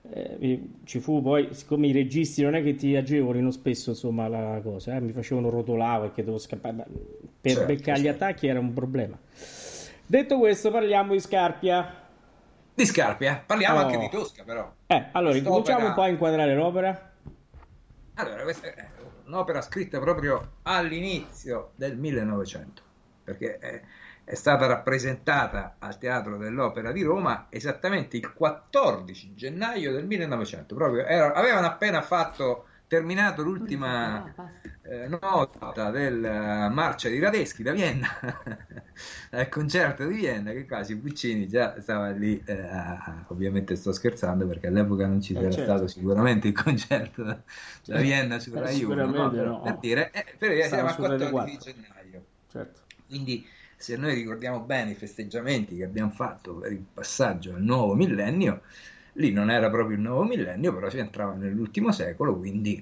eh, 0.09 0.61
ci 0.83 0.99
fu 0.99 1.21
poi, 1.21 1.49
siccome 1.51 1.87
i 1.87 1.91
registi 1.91 2.41
non 2.41 2.55
è 2.55 2.63
che 2.63 2.75
ti 2.75 2.95
agevolino 2.95 3.51
spesso 3.51 3.91
insomma 3.91 4.27
la 4.27 4.59
cosa, 4.61 4.95
eh, 4.95 4.99
mi 4.99 5.13
facevano 5.13 5.49
rotolare 5.49 6.01
perché 6.01 6.23
dovevo 6.23 6.39
scappare, 6.39 6.85
per 7.39 7.51
certo, 7.51 7.73
beccare 7.73 8.01
gli 8.01 8.07
attacchi 8.07 8.47
era 8.47 8.59
un 8.59 8.73
problema. 8.73 9.17
Detto 10.05 10.37
questo, 10.37 10.71
parliamo 10.71 11.13
di 11.13 11.19
Scarpia. 11.19 12.01
Di 12.73 12.85
Scarpia, 12.85 13.41
parliamo 13.45 13.79
oh. 13.79 13.81
anche 13.83 13.97
di 13.97 14.09
Tosca 14.09 14.43
però. 14.43 14.71
Eh, 14.87 15.07
allora, 15.13 15.41
cominciamo 15.41 15.87
un 15.87 15.93
po' 15.93 16.01
a 16.01 16.09
inquadrare 16.09 16.53
l'opera. 16.53 17.11
Allora, 18.15 18.43
questa 18.43 18.67
è 18.73 18.87
un'opera 19.25 19.61
scritta 19.61 19.99
proprio 19.99 20.55
all'inizio 20.63 21.71
del 21.75 21.97
1900, 21.97 22.81
perché 23.23 23.57
è, 23.57 23.81
è 24.25 24.35
stata 24.35 24.65
rappresentata 24.65 25.75
al 25.79 25.97
Teatro 25.97 26.37
dell'Opera 26.37 26.91
di 26.91 27.03
Roma 27.03 27.47
esattamente 27.49 28.17
il 28.17 28.33
14 28.33 29.33
gennaio 29.35 29.91
del 29.91 30.05
1900, 30.05 30.75
proprio 30.75 31.05
era, 31.05 31.33
avevano 31.33 31.67
appena 31.67 32.01
fatto 32.01 32.65
terminato 32.87 33.41
l'ultima 33.41 34.33
eh, 34.83 35.07
nota 35.07 35.89
della 35.89 36.69
marcia 36.69 37.09
di 37.09 37.17
Radeschi 37.19 37.63
da 37.63 37.71
Vienna, 37.71 38.07
al 39.31 39.49
concerto 39.49 40.05
di 40.05 40.13
Vienna, 40.13 40.51
che 40.51 40.67
quasi 40.67 40.95
Puccini 40.97 41.47
già 41.47 41.81
stava 41.81 42.11
lì, 42.11 42.41
eh, 42.45 42.69
ovviamente 43.27 43.75
sto 43.75 43.91
scherzando 43.91 44.45
perché 44.45 44.67
all'epoca 44.67 45.07
non 45.07 45.21
ci 45.21 45.33
eh, 45.33 45.39
era 45.39 45.49
certo. 45.49 45.63
stato 45.63 45.87
sicuramente 45.87 46.49
il 46.49 46.53
concerto 46.53 47.23
da, 47.23 47.41
da 47.85 47.99
Vienna 47.99 48.37
su 48.37 48.53
Rai 48.53 48.79
eh, 48.79 48.85
1, 48.85 49.05
no? 49.05 49.31
no. 49.31 49.61
per 49.61 49.77
dire, 49.79 50.11
eh, 50.11 50.25
per 50.37 50.63
siamo 50.65 50.89
al 50.89 50.95
14 50.95 51.57
gennaio. 51.57 52.25
Certo. 52.47 52.81
Quindi 53.07 53.43
se 53.83 53.97
noi 53.97 54.13
ricordiamo 54.13 54.61
bene 54.61 54.91
i 54.91 54.95
festeggiamenti 54.95 55.75
che 55.75 55.83
abbiamo 55.83 56.09
fatto 56.09 56.55
per 56.55 56.71
il 56.71 56.85
passaggio 56.93 57.53
al 57.53 57.61
nuovo 57.61 57.95
millennio, 57.95 58.61
lì 59.13 59.33
non 59.33 59.51
era 59.51 59.69
proprio 59.69 59.97
il 59.97 60.01
nuovo 60.01 60.23
millennio, 60.23 60.73
però 60.73 60.89
si 60.89 60.99
entrava 60.99 61.33
nell'ultimo 61.33 61.91
secolo, 61.91 62.37
quindi 62.37 62.81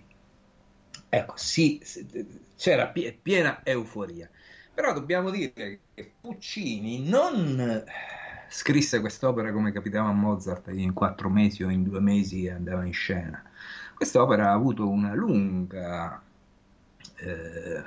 ecco, 1.10 1.34
sì, 1.36 1.82
c'era 2.56 2.94
piena 3.20 3.62
euforia. 3.64 4.30
Però 4.72 4.94
dobbiamo 4.94 5.32
dire 5.32 5.80
che 5.96 6.12
Puccini 6.22 7.10
non 7.10 7.84
scrisse 8.48 9.00
quest'opera 9.00 9.52
come 9.52 9.72
capitava 9.72 10.10
a 10.10 10.14
Mozart 10.14 10.70
in 10.72 10.94
quattro 10.94 11.30
mesi 11.30 11.64
o 11.64 11.72
in 11.72 11.82
due 11.82 12.00
mesi 12.00 12.48
andava 12.48 12.86
in 12.86 12.94
scena. 12.94 13.44
Quest'opera 13.96 14.50
ha 14.50 14.54
avuto 14.54 14.88
una 14.88 15.16
lunga, 15.16 16.22
eh, 17.16 17.84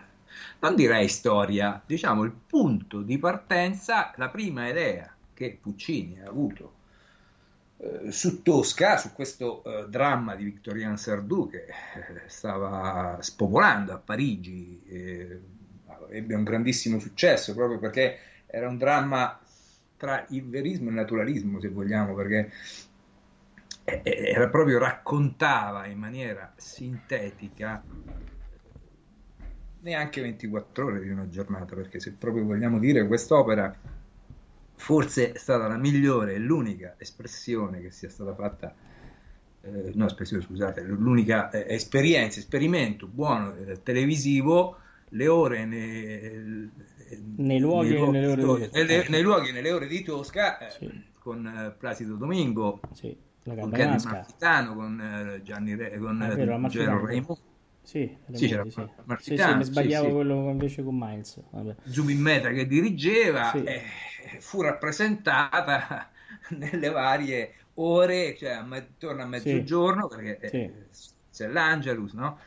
non 0.65 0.77
direi 0.77 1.09
storia, 1.09 1.83
diciamo 1.85 2.23
il 2.23 2.33
punto 2.33 3.03
di 3.03 3.19
partenza, 3.19 4.13
la 4.17 4.31
prima 4.31 4.67
idea 4.67 5.15
che 5.35 5.59
Puccini 5.61 6.23
ha 6.23 6.29
avuto 6.29 6.73
eh, 7.77 8.11
su 8.11 8.41
Tosca, 8.41 8.97
su 8.97 9.13
questo 9.13 9.63
uh, 9.63 9.87
dramma 9.87 10.35
di 10.35 10.45
Victorien 10.45 10.97
Sardou 10.97 11.51
che 11.51 11.67
eh, 11.67 12.29
stava 12.29 13.19
spopolando 13.21 13.93
a 13.93 13.99
Parigi, 13.99 14.81
eh, 14.87 15.41
ebbe 16.09 16.35
un 16.35 16.45
grandissimo 16.45 16.99
successo 16.99 17.53
proprio 17.55 17.79
perché 17.79 18.19
era 18.47 18.67
un 18.67 18.79
dramma 18.79 19.39
tra 19.99 20.25
il 20.31 20.49
verismo 20.49 20.87
e 20.87 20.93
il 20.93 20.97
naturalismo, 20.97 21.61
se 21.61 21.69
vogliamo, 21.69 22.15
perché 22.15 22.51
era 23.85 24.49
proprio 24.49 24.79
raccontava 24.79 25.85
in 25.87 25.99
maniera 25.99 26.55
sintetica 26.57 27.83
neanche 29.85 30.23
24 30.23 30.87
ore 30.87 31.01
di 31.01 31.11
una 31.11 31.29
giornata, 31.29 31.77
perché 31.77 32.01
se 32.01 32.13
proprio 32.13 32.45
vogliamo 32.45 32.79
dire 32.79 33.07
quest'opera 33.07 33.75
forse 34.77 35.33
è 35.33 35.39
stata 35.39 35.69
la 35.69 35.77
migliore 35.77 36.35
e 36.35 36.39
l'unica 36.39 36.95
espressione 36.99 37.81
che 37.81 37.91
sia 37.91 38.09
stata 38.09 38.35
fatta, 38.35 38.75
eh, 39.61 39.93
no 39.95 40.07
espressione 40.07 40.43
scusate, 40.43 40.83
l'unica 40.83 41.51
eh, 41.51 41.75
esperienza, 41.75 42.41
esperimento 42.41 43.07
buono 43.07 43.55
eh, 43.55 43.83
televisivo, 43.83 44.79
le 45.11 45.29
ore 45.29 45.65
ne, 45.67 46.71
nei 47.37 47.61
luoghi, 47.61 47.91
nei, 47.91 47.99
luoghi, 47.99 48.11
nelle 48.11 48.27
ore 48.27 48.43
di, 48.43 48.71
nelle, 48.73 49.09
nei 49.09 49.23
luoghi 49.23 49.49
e 49.51 49.53
nelle 49.53 49.71
ore 49.71 49.87
di 49.87 50.03
Tosca 50.03 50.59
eh, 50.59 50.71
sì. 50.71 51.05
con 51.19 51.47
eh, 51.47 51.75
Placido 51.79 52.15
Domingo, 52.15 52.81
sì, 52.95 53.15
con 53.45 53.71
Kenny 53.71 54.03
Martitano, 54.03 54.75
con 54.75 54.99
eh, 54.99 55.43
Gianni 55.43 55.77
Re, 55.77 55.99
con 55.99 56.23
ah, 56.23 56.35
vero, 56.35 56.57
Ruggero 56.57 57.05
Raimondo. 57.05 57.53
Sì, 57.85 58.17
sì, 58.33 58.49
c'era 58.49 58.65
sì, 58.65 58.71
sì. 59.19 59.37
sì, 59.37 59.55
mi 59.55 59.63
sbagliavo 59.63 60.11
quello 60.11 60.51
invece 60.51 60.83
con 60.83 60.97
Miles. 60.99 61.39
Vabbè. 61.51 61.75
Giubin 61.85 62.19
Meta 62.19 62.51
che 62.51 62.67
dirigeva. 62.67 63.53
Eh, 63.53 63.83
fu 64.39 64.63
rappresentata 64.63 66.11
nelle 66.57 66.89
varie 66.89 67.55
ore, 67.75 68.35
cioè 68.37 68.53
attorno 68.53 69.23
a 69.23 69.27
mezzogiorno, 69.27 70.09
sì. 70.11 70.17
perché 70.17 70.49
sì. 70.49 70.57
Eh, 70.57 70.73
c'è 71.31 71.47
l'Angelus, 71.49 72.15
no? 72.15 72.39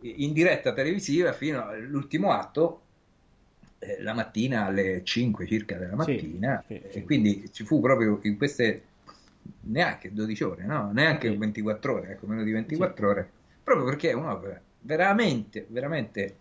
in 0.00 0.32
diretta 0.32 0.72
televisiva 0.72 1.32
fino 1.32 1.66
all'ultimo 1.66 2.32
atto, 2.32 2.82
eh, 3.78 4.00
la 4.00 4.14
mattina 4.14 4.66
alle 4.66 5.02
5 5.04 5.46
circa 5.46 5.76
della 5.76 5.96
mattina, 5.96 6.62
sì, 6.66 6.80
e 6.80 7.04
quindi 7.04 7.50
ci 7.52 7.64
fu 7.64 7.80
proprio 7.80 8.20
in 8.22 8.36
queste 8.36 8.82
neanche 9.62 10.12
12 10.12 10.44
ore, 10.44 10.64
no? 10.64 10.92
neanche 10.92 11.36
24 11.36 11.94
ore, 11.94 12.10
ecco, 12.12 12.26
meno 12.26 12.44
di 12.44 12.52
24 12.52 13.08
ore, 13.08 13.30
proprio 13.62 13.84
perché 13.84 14.10
è 14.10 14.14
un'opera 14.14 14.62
veramente, 14.80 15.66
veramente 15.68 16.36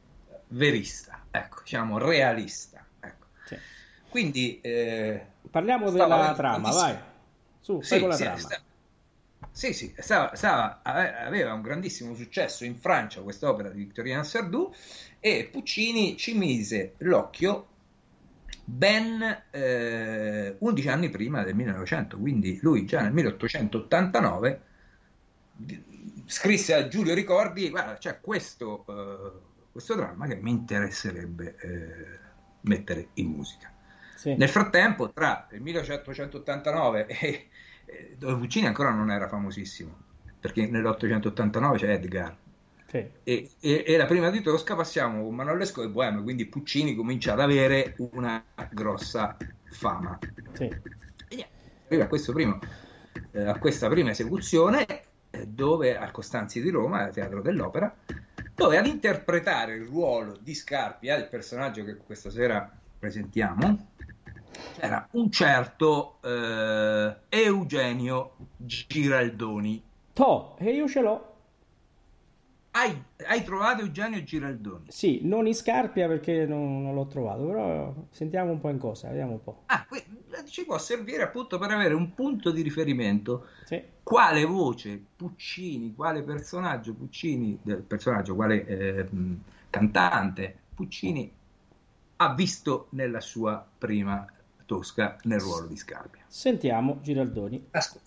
verista, 0.49 1.25
ecco, 1.31 1.61
diciamo 1.63 1.97
realista. 1.97 2.85
Ecco. 2.99 3.25
Quindi 4.09 4.59
eh, 4.61 5.25
parliamo 5.49 5.91
della 5.91 6.33
trama, 6.33 6.71
vai. 6.71 6.97
Su, 7.59 7.81
sì, 7.81 7.99
con 7.99 8.09
la 8.09 8.15
sì, 8.15 8.23
trama. 8.23 8.37
Sta... 8.37 8.61
Sì, 9.51 9.73
sì, 9.73 9.93
stava, 9.97 10.35
stava, 10.35 10.81
aveva 10.83 11.53
un 11.53 11.61
grandissimo 11.61 12.13
successo 12.13 12.63
in 12.63 12.77
Francia 12.77 13.21
quest'opera 13.21 13.69
di 13.69 13.79
Victorien 13.79 14.23
Sardou 14.23 14.73
e 15.19 15.49
Puccini 15.51 16.15
ci 16.15 16.35
mise 16.35 16.93
l'occhio 16.99 17.67
ben 18.63 19.43
eh, 19.49 20.55
11 20.59 20.89
anni 20.89 21.09
prima 21.09 21.43
del 21.43 21.55
1900, 21.55 22.17
quindi 22.17 22.59
lui 22.61 22.85
già 22.85 23.01
nel 23.01 23.13
1889 23.13 24.61
scrisse 26.27 26.73
a 26.73 26.87
Giulio 26.87 27.13
Ricordi, 27.13 27.69
guarda, 27.69 27.95
c'è 27.95 28.19
questo, 28.19 28.83
uh, 28.85 29.71
questo 29.71 29.95
dramma 29.95 30.27
che 30.27 30.35
mi 30.35 30.51
interesserebbe 30.51 31.55
eh, 31.59 32.19
mettere 32.61 33.09
in 33.13 33.27
musica. 33.27 33.71
Sì. 34.15 34.35
Nel 34.35 34.49
frattempo, 34.49 35.11
tra 35.11 35.47
il 35.51 35.61
1889 35.61 37.07
e, 37.07 37.47
eh, 37.85 38.15
dove 38.17 38.35
Puccini 38.37 38.67
ancora 38.67 38.91
non 38.91 39.09
era 39.09 39.27
famosissimo, 39.27 39.95
perché 40.39 40.67
nell'889 40.67 41.77
c'è 41.77 41.89
Edgar. 41.91 42.35
Sì. 42.87 43.09
E, 43.23 43.51
e, 43.59 43.83
e, 43.85 43.97
la 43.97 44.05
prima 44.05 44.29
di 44.29 44.41
Tosca 44.41 44.75
passiamo 44.75 45.23
con 45.23 45.35
Manolesco 45.35 45.83
e 45.83 45.89
Bohème, 45.89 46.23
quindi 46.23 46.45
Puccini 46.45 46.95
comincia 46.95 47.33
ad 47.33 47.41
avere 47.41 47.95
una 47.97 48.43
grossa 48.71 49.37
fama. 49.71 50.17
Sì. 50.53 50.95
Arriva 51.89 52.03
a, 52.03 52.31
primo, 52.33 52.59
eh, 53.31 53.43
a 53.43 53.57
questa 53.59 53.87
prima 53.87 54.09
esecuzione 54.09 55.06
dove 55.45 55.97
al 55.97 56.11
Costanzi 56.11 56.61
di 56.61 56.69
Roma, 56.69 57.03
al 57.03 57.13
Teatro 57.13 57.41
dell'Opera, 57.41 57.93
dove 58.55 58.77
ad 58.77 58.87
interpretare 58.87 59.75
il 59.75 59.85
ruolo 59.85 60.37
di 60.39 60.55
Scarpia, 60.55 61.15
il 61.15 61.27
personaggio 61.27 61.83
che 61.83 61.97
questa 61.97 62.29
sera 62.29 62.69
presentiamo, 62.97 63.87
c'era 64.79 65.07
un 65.11 65.31
certo 65.31 66.17
eh, 66.21 67.15
Eugenio 67.29 68.35
Giraldoni. 68.57 69.83
To, 70.13 70.55
e 70.57 70.71
io 70.71 70.87
ce 70.87 71.01
l'ho. 71.01 71.36
Hai, 72.79 73.03
hai, 73.25 73.43
trovato 73.43 73.81
Eugenio 73.81 74.21
Giraldoni? 74.21 74.85
Sì, 74.89 75.21
non 75.23 75.47
in 75.47 75.55
Scarpia 75.55 76.07
perché 76.07 76.45
non, 76.45 76.83
non, 76.83 76.93
l'ho 76.93 77.07
trovato, 77.07 77.43
però 77.43 77.91
sentiamo 78.11 78.51
un 78.51 78.59
po' 78.59 78.69
in 78.69 78.77
cosa, 78.77 79.07
vediamo 79.07 79.31
un 79.31 79.41
po'. 79.41 79.63
Ah, 79.65 79.83
qui, 79.87 79.99
ci 80.45 80.63
può 80.63 80.77
servire 80.77 81.23
appunto 81.23 81.57
per 81.57 81.71
avere 81.71 81.95
un 81.95 82.13
punto 82.13 82.51
di 82.51 82.61
riferimento. 82.61 83.47
Sì. 83.65 83.81
Quale 84.03 84.45
voce 84.45 85.03
Puccini, 85.15 85.95
quale 85.95 86.21
personaggio 86.21 86.93
Puccini, 86.93 87.57
del 87.63 87.81
personaggio, 87.81 88.35
quale 88.35 88.63
eh, 88.67 89.09
cantante 89.71 90.55
Puccini 90.75 91.33
ha 92.17 92.33
visto 92.35 92.89
nella 92.91 93.21
sua 93.21 93.65
prima 93.75 94.23
Tosca 94.67 95.17
nel 95.23 95.39
ruolo 95.39 95.65
di 95.65 95.77
Scarpia. 95.77 96.21
Sentiamo 96.27 96.99
Giraldoni. 97.01 97.69
Ascolta. 97.71 98.06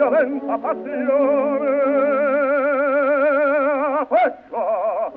senza 0.00 0.58
passione 0.58 1.68
questa 4.08 5.12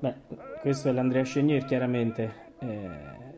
Beh, 0.00 0.14
questo 0.60 0.88
è 0.88 0.92
l'Andrea 0.92 1.24
Chenier 1.24 1.64
chiaramente. 1.64 2.32
Eh, 2.60 2.88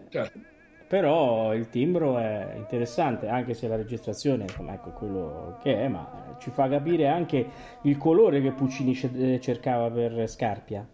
certo. 0.09 0.39
Però 0.87 1.55
il 1.55 1.69
timbro 1.69 2.19
è 2.19 2.55
interessante, 2.57 3.29
anche 3.29 3.55
se 3.55 3.69
la 3.69 3.77
registrazione 3.77 4.43
insomma, 4.43 4.75
ecco 4.75 4.91
quello 4.91 5.57
che 5.63 5.85
è, 5.85 5.89
ma 5.89 6.30
ci 6.41 6.51
fa 6.51 6.69
capire 6.69 7.07
anche 7.07 7.49
il 7.83 7.97
colore 7.99 8.41
che 8.41 8.51
Puccini 8.53 8.99
eh, 9.15 9.41
cercava 9.41 9.91
per 9.91 10.29
Scarpia. 10.29 10.87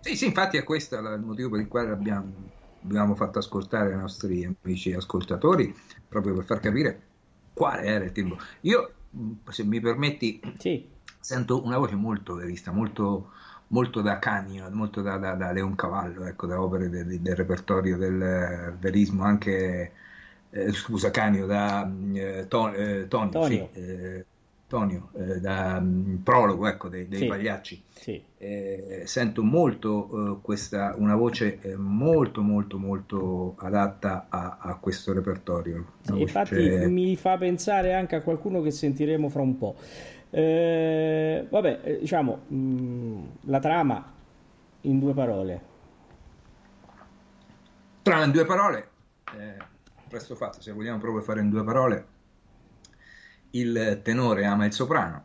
Sì, 0.00 0.16
sì, 0.16 0.26
infatti 0.26 0.56
è 0.56 0.62
questo 0.62 0.96
il 0.96 1.20
motivo 1.24 1.50
per 1.50 1.60
il 1.60 1.68
quale 1.68 1.90
abbiamo, 1.90 2.32
abbiamo 2.84 3.14
fatto 3.14 3.38
ascoltare 3.38 3.92
ai 3.92 3.98
nostri 3.98 4.44
amici 4.62 4.92
ascoltatori, 4.92 5.74
proprio 6.08 6.34
per 6.34 6.44
far 6.44 6.60
capire 6.60 7.02
quale 7.52 7.82
era 7.82 8.04
il 8.04 8.12
timbro. 8.12 8.38
Io, 8.62 8.92
se 9.48 9.64
mi 9.64 9.80
permetti, 9.80 10.40
sì. 10.58 10.88
sento 11.18 11.64
una 11.64 11.78
voce 11.78 11.96
molto 11.96 12.34
verista, 12.36 12.70
molto, 12.70 13.32
molto 13.68 14.00
da 14.00 14.18
Canio, 14.18 14.70
molto 14.70 15.02
da, 15.02 15.16
da, 15.18 15.34
da 15.34 15.50
Leon 15.52 15.74
Cavallo, 15.74 16.24
ecco, 16.24 16.46
da 16.46 16.60
opere 16.62 16.88
de, 16.88 17.04
de, 17.04 17.20
del 17.20 17.36
repertorio 17.36 17.96
del 17.96 18.76
verismo, 18.78 19.24
anche, 19.24 19.92
eh, 20.50 20.72
scusa, 20.72 21.10
Canio, 21.10 21.46
da 21.46 21.90
eh, 22.14 22.46
Ton, 22.48 22.72
eh, 22.74 23.08
Tonio, 23.08 23.40
Sì, 23.40 23.68
eh, 23.72 24.26
Tonio, 24.68 25.08
eh, 25.14 25.40
da 25.40 25.78
um, 25.80 26.20
prologo 26.22 26.68
ecco, 26.68 26.88
dei, 26.88 27.08
dei 27.08 27.20
sì, 27.20 27.26
Pagliacci. 27.26 27.82
Sì. 27.88 28.22
Eh, 28.36 29.02
sento 29.06 29.42
molto 29.42 30.36
eh, 30.36 30.38
questa, 30.42 30.94
una 30.98 31.16
voce 31.16 31.58
eh, 31.62 31.74
molto 31.74 32.42
molto 32.42 32.78
molto 32.78 33.54
adatta 33.58 34.26
a, 34.28 34.58
a 34.60 34.74
questo 34.76 35.14
repertorio. 35.14 35.92
Sì, 36.02 36.20
infatti 36.20 36.54
mi 36.86 37.16
fa 37.16 37.38
pensare 37.38 37.94
anche 37.94 38.16
a 38.16 38.20
qualcuno 38.20 38.60
che 38.60 38.70
sentiremo 38.70 39.30
fra 39.30 39.40
un 39.40 39.56
po'. 39.56 39.74
Eh, 40.28 41.46
vabbè, 41.48 41.80
eh, 41.82 41.98
diciamo, 42.00 42.40
mh, 42.46 42.56
mm, 42.56 43.24
la 43.44 43.60
trama 43.60 44.12
in 44.82 44.98
due 44.98 45.14
parole. 45.14 45.62
Trama 48.02 48.24
in 48.24 48.32
due 48.32 48.44
parole, 48.44 48.88
presto 50.08 50.34
fatto, 50.34 50.60
se 50.60 50.72
vogliamo 50.72 50.98
proprio 50.98 51.22
fare 51.22 51.40
in 51.40 51.48
due 51.48 51.64
parole 51.64 52.16
il 53.50 54.00
tenore 54.02 54.44
ama 54.44 54.66
il 54.66 54.72
soprano, 54.72 55.24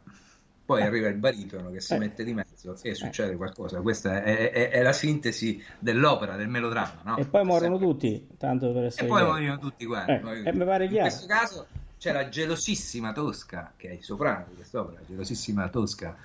poi 0.65 0.81
eh. 0.81 0.85
arriva 0.85 1.07
il 1.09 1.15
baritono 1.15 1.71
che 1.71 1.81
si 1.81 1.93
eh. 1.93 1.97
mette 1.97 2.23
di 2.23 2.33
mezzo 2.33 2.75
e 2.81 2.89
eh. 2.89 2.95
succede 2.95 3.35
qualcosa. 3.35 3.81
Questa 3.81 4.23
è, 4.23 4.51
è, 4.51 4.69
è, 4.69 4.81
la 4.81 4.93
sintesi 4.93 5.61
dell'opera, 5.77 6.35
del 6.35 6.47
melodramma. 6.47 7.01
No? 7.03 7.17
E 7.17 7.25
poi 7.25 7.43
morono 7.43 7.77
tutti, 7.77 8.27
tanto 8.37 8.71
per 8.71 8.85
essere... 8.85 9.05
E 9.05 9.09
poi 9.09 9.23
muoiono 9.23 9.59
tutti 9.59 9.85
quanti. 9.85 10.11
Eh, 10.47 10.53
mi 10.53 10.63
pare 10.65 10.87
chiaro. 10.87 11.07
In 11.07 11.11
questo 11.11 11.25
caso 11.27 11.67
c'è 11.97 12.13
la 12.13 12.29
gelosissima 12.29 13.11
Tosca, 13.11 13.73
che 13.75 13.89
è 13.89 13.93
il 13.93 14.03
soprano 14.03 14.45
di 14.49 14.55
quest'opera, 14.55 14.99
la 14.99 15.05
gelosissima 15.05 15.67
Tosca, 15.69 16.15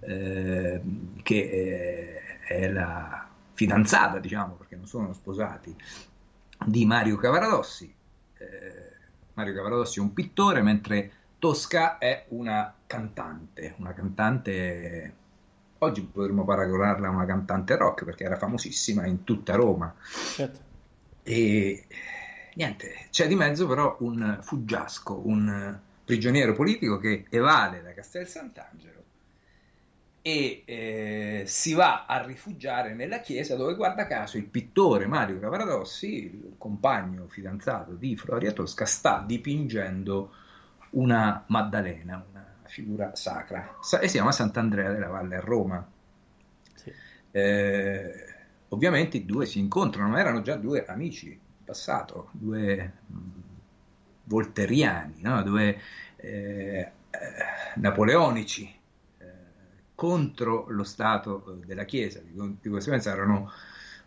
eh, 0.00 0.80
che 1.22 2.22
è 2.46 2.68
la 2.68 3.26
fidanzata, 3.54 4.18
diciamo, 4.18 4.54
perché 4.54 4.76
non 4.76 4.86
sono 4.86 5.12
sposati, 5.14 5.74
di 6.66 6.84
Mario 6.84 7.16
Cavaradossi. 7.16 7.92
Eh, 8.38 8.92
Mario 9.34 9.54
Cavaradossi 9.54 9.98
è 9.98 10.02
un 10.02 10.12
pittore, 10.12 10.62
mentre 10.62 11.12
Tosca 11.38 11.98
è 11.98 12.24
una 12.28 12.74
cantante, 12.86 13.74
una 13.78 13.92
cantante, 13.92 15.14
oggi 15.78 16.02
potremmo 16.02 16.44
paragonarla 16.44 17.06
a 17.06 17.10
una 17.10 17.26
cantante 17.26 17.76
rock 17.76 18.04
perché 18.04 18.24
era 18.24 18.36
famosissima 18.36 19.06
in 19.06 19.24
tutta 19.24 19.54
Roma. 19.54 19.94
Certo. 20.34 20.60
E 21.22 21.86
niente, 22.54 23.06
c'è 23.10 23.28
di 23.28 23.36
mezzo 23.36 23.66
però 23.66 23.96
un 24.00 24.38
fuggiasco, 24.42 25.20
un 25.26 25.78
prigioniero 26.04 26.54
politico 26.54 26.98
che 26.98 27.26
evade 27.28 27.82
da 27.82 27.92
Castel 27.92 28.26
Sant'Angelo 28.26 28.98
e 30.22 30.62
eh, 30.66 31.42
si 31.46 31.72
va 31.72 32.04
a 32.06 32.22
rifugiare 32.22 32.94
nella 32.94 33.20
chiesa 33.20 33.56
dove 33.56 33.74
guarda 33.74 34.06
caso 34.06 34.36
il 34.36 34.44
pittore 34.44 35.06
Mario 35.06 35.38
Cavaradossi, 35.38 36.24
il 36.24 36.54
compagno 36.58 37.28
fidanzato 37.28 37.92
di 37.92 38.16
Floria 38.16 38.52
Tosca, 38.52 38.84
sta 38.84 39.24
dipingendo 39.26 40.32
una 40.90 41.44
Maddalena, 41.48 42.24
una 42.30 42.46
figura 42.64 43.14
sacra, 43.14 43.76
e 44.00 44.08
si 44.08 44.14
chiama 44.14 44.32
Sant'Andrea 44.32 44.92
della 44.92 45.08
Valle 45.08 45.36
a 45.36 45.40
Roma. 45.40 45.86
Sì. 46.74 46.92
Eh, 47.30 48.24
ovviamente 48.68 49.16
i 49.18 49.24
due 49.24 49.46
si 49.46 49.58
incontrano, 49.58 50.08
ma 50.08 50.20
erano 50.20 50.42
già 50.42 50.56
due 50.56 50.84
amici 50.84 51.30
in 51.30 51.64
passato, 51.64 52.28
due 52.32 52.92
mm, 53.12 53.30
volteriani, 54.24 55.20
no? 55.22 55.42
due 55.42 55.78
eh, 56.16 56.78
eh, 56.78 56.92
napoleonici 57.76 58.74
eh, 59.18 59.26
contro 59.94 60.66
lo 60.68 60.84
Stato 60.84 61.58
della 61.64 61.84
Chiesa, 61.84 62.20
di, 62.20 62.56
di 62.60 62.68
conseguenza 62.68 63.12
erano 63.12 63.50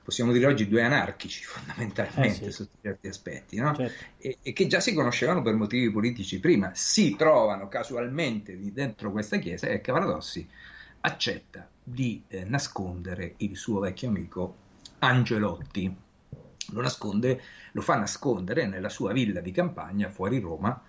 possiamo 0.03 0.31
dire 0.31 0.47
oggi 0.47 0.67
due 0.67 0.83
anarchici 0.83 1.43
fondamentalmente 1.45 2.45
eh 2.45 2.51
sì. 2.51 2.51
sotto 2.51 2.77
certi 2.81 3.07
aspetti, 3.07 3.57
no? 3.57 3.75
certo. 3.75 4.05
e, 4.17 4.37
e, 4.41 4.53
che 4.53 4.67
già 4.67 4.79
si 4.79 4.93
conoscevano 4.93 5.41
per 5.41 5.53
motivi 5.55 5.91
politici 5.91 6.39
prima, 6.39 6.71
si 6.73 7.15
trovano 7.15 7.67
casualmente 7.67 8.57
dentro 8.71 9.11
questa 9.11 9.37
chiesa 9.37 9.67
e 9.67 9.81
Cavaradossi 9.81 10.47
accetta 11.01 11.67
di 11.83 12.23
eh, 12.27 12.43
nascondere 12.43 13.33
il 13.37 13.57
suo 13.57 13.79
vecchio 13.79 14.09
amico 14.09 14.55
Angelotti. 14.99 15.95
Lo 16.73 16.81
nasconde, 16.81 17.41
lo 17.71 17.81
fa 17.81 17.95
nascondere 17.95 18.67
nella 18.67 18.89
sua 18.89 19.11
villa 19.11 19.41
di 19.41 19.51
campagna 19.51 20.09
fuori 20.09 20.39
Roma. 20.39 20.79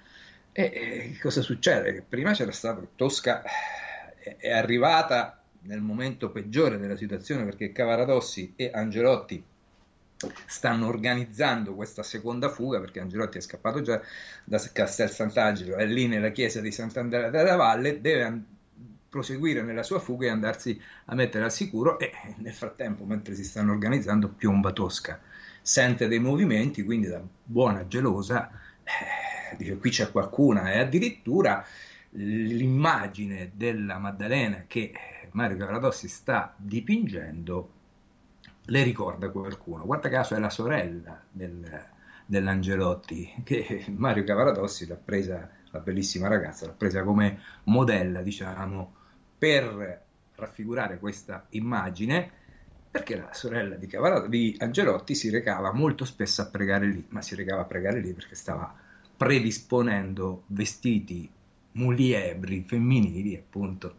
E, 0.52 0.62
e 0.62 1.18
cosa 1.20 1.40
succede? 1.40 2.04
Prima 2.06 2.32
c'era 2.32 2.52
stato 2.52 2.88
Tosca, 2.94 3.42
è, 3.42 4.36
è 4.36 4.50
arrivata 4.52 5.41
nel 5.62 5.80
momento 5.80 6.30
peggiore 6.30 6.78
della 6.78 6.96
situazione 6.96 7.44
perché 7.44 7.72
Cavaradossi 7.72 8.54
e 8.56 8.70
Angelotti 8.72 9.42
stanno 10.46 10.86
organizzando 10.86 11.74
questa 11.74 12.02
seconda 12.02 12.48
fuga 12.48 12.80
perché 12.80 13.00
Angelotti 13.00 13.38
è 13.38 13.40
scappato 13.40 13.80
già 13.82 14.00
da 14.44 14.62
Castel 14.72 15.10
Sant'Angelo, 15.10 15.76
è 15.76 15.86
lì 15.86 16.06
nella 16.06 16.30
chiesa 16.30 16.60
di 16.60 16.70
Sant'Andrea 16.70 17.30
della 17.30 17.56
Valle, 17.56 18.00
deve 18.00 18.22
an- 18.22 18.44
proseguire 19.08 19.62
nella 19.62 19.82
sua 19.82 19.98
fuga 19.98 20.26
e 20.26 20.30
andarsi 20.30 20.80
a 21.06 21.14
mettere 21.14 21.44
al 21.44 21.52
sicuro 21.52 21.98
e 21.98 22.12
nel 22.38 22.54
frattempo, 22.54 23.04
mentre 23.04 23.34
si 23.34 23.44
stanno 23.44 23.72
organizzando, 23.72 24.28
piomba 24.28 24.72
Tosca. 24.72 25.20
Sente 25.60 26.08
dei 26.08 26.18
movimenti, 26.18 26.82
quindi 26.82 27.08
da 27.08 27.22
buona 27.44 27.86
gelosa 27.86 28.50
eh, 28.84 29.56
dice 29.56 29.76
qui 29.76 29.90
c'è 29.90 30.10
qualcuna 30.10 30.72
e 30.72 30.78
addirittura 30.78 31.64
l'immagine 32.10 33.50
della 33.54 33.98
Maddalena 33.98 34.64
che 34.66 34.92
Mario 35.32 35.56
Cavaradossi 35.56 36.08
sta 36.08 36.54
dipingendo 36.56 37.70
le 38.66 38.82
ricorda 38.82 39.30
qualcuno. 39.30 39.84
Guarda 39.84 40.08
caso 40.08 40.34
è 40.34 40.38
la 40.38 40.50
sorella 40.50 41.20
del, 41.30 41.86
dell'Angelotti 42.26 43.32
che 43.44 43.86
Mario 43.88 44.24
Cavaradossi 44.24 44.86
l'ha 44.86 44.96
presa, 44.96 45.48
la 45.70 45.80
bellissima 45.80 46.28
ragazza, 46.28 46.66
l'ha 46.66 46.72
presa 46.72 47.02
come 47.02 47.38
modella, 47.64 48.22
diciamo, 48.22 48.94
per 49.38 50.04
raffigurare 50.34 50.98
questa 50.98 51.46
immagine 51.50 52.40
perché 52.92 53.16
la 53.16 53.32
sorella 53.32 53.76
di, 53.76 53.88
di 54.28 54.56
Angelotti 54.58 55.14
si 55.14 55.30
recava 55.30 55.72
molto 55.72 56.04
spesso 56.04 56.42
a 56.42 56.46
pregare 56.46 56.86
lì, 56.86 57.04
ma 57.08 57.22
si 57.22 57.34
recava 57.34 57.62
a 57.62 57.64
pregare 57.64 58.00
lì 58.00 58.12
perché 58.12 58.34
stava 58.34 58.74
predisponendo 59.16 60.42
vestiti 60.48 61.30
muliebri 61.72 62.64
femminili, 62.66 63.34
appunto, 63.34 63.94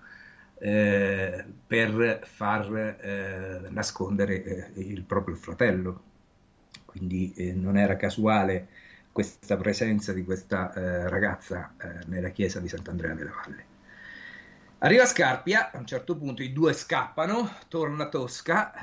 eh, 0.65 1.43
per 1.67 2.21
far 2.23 2.73
eh, 2.73 3.67
nascondere 3.67 4.43
eh, 4.43 4.79
il 4.79 5.03
proprio 5.03 5.35
fratello. 5.35 6.03
Quindi 6.85 7.33
eh, 7.33 7.51
non 7.51 7.75
era 7.75 7.97
casuale 7.97 8.69
questa 9.11 9.57
presenza 9.57 10.13
di 10.13 10.23
questa 10.23 10.71
ragazza 11.07 11.75
nella 12.05 12.29
chiesa 12.29 12.59
di 12.59 12.67
Sant'Andrea 12.67 13.13
della 13.13 13.29
Valle. 13.29 13.65
Arriva 14.79 15.05
Scarpia, 15.05 15.69
a 15.69 15.77
un 15.77 15.85
certo 15.85 16.15
punto 16.15 16.41
i 16.41 16.51
due 16.51 16.73
scappano, 16.73 17.57
torna 17.67 18.09
Tosca, 18.09 18.73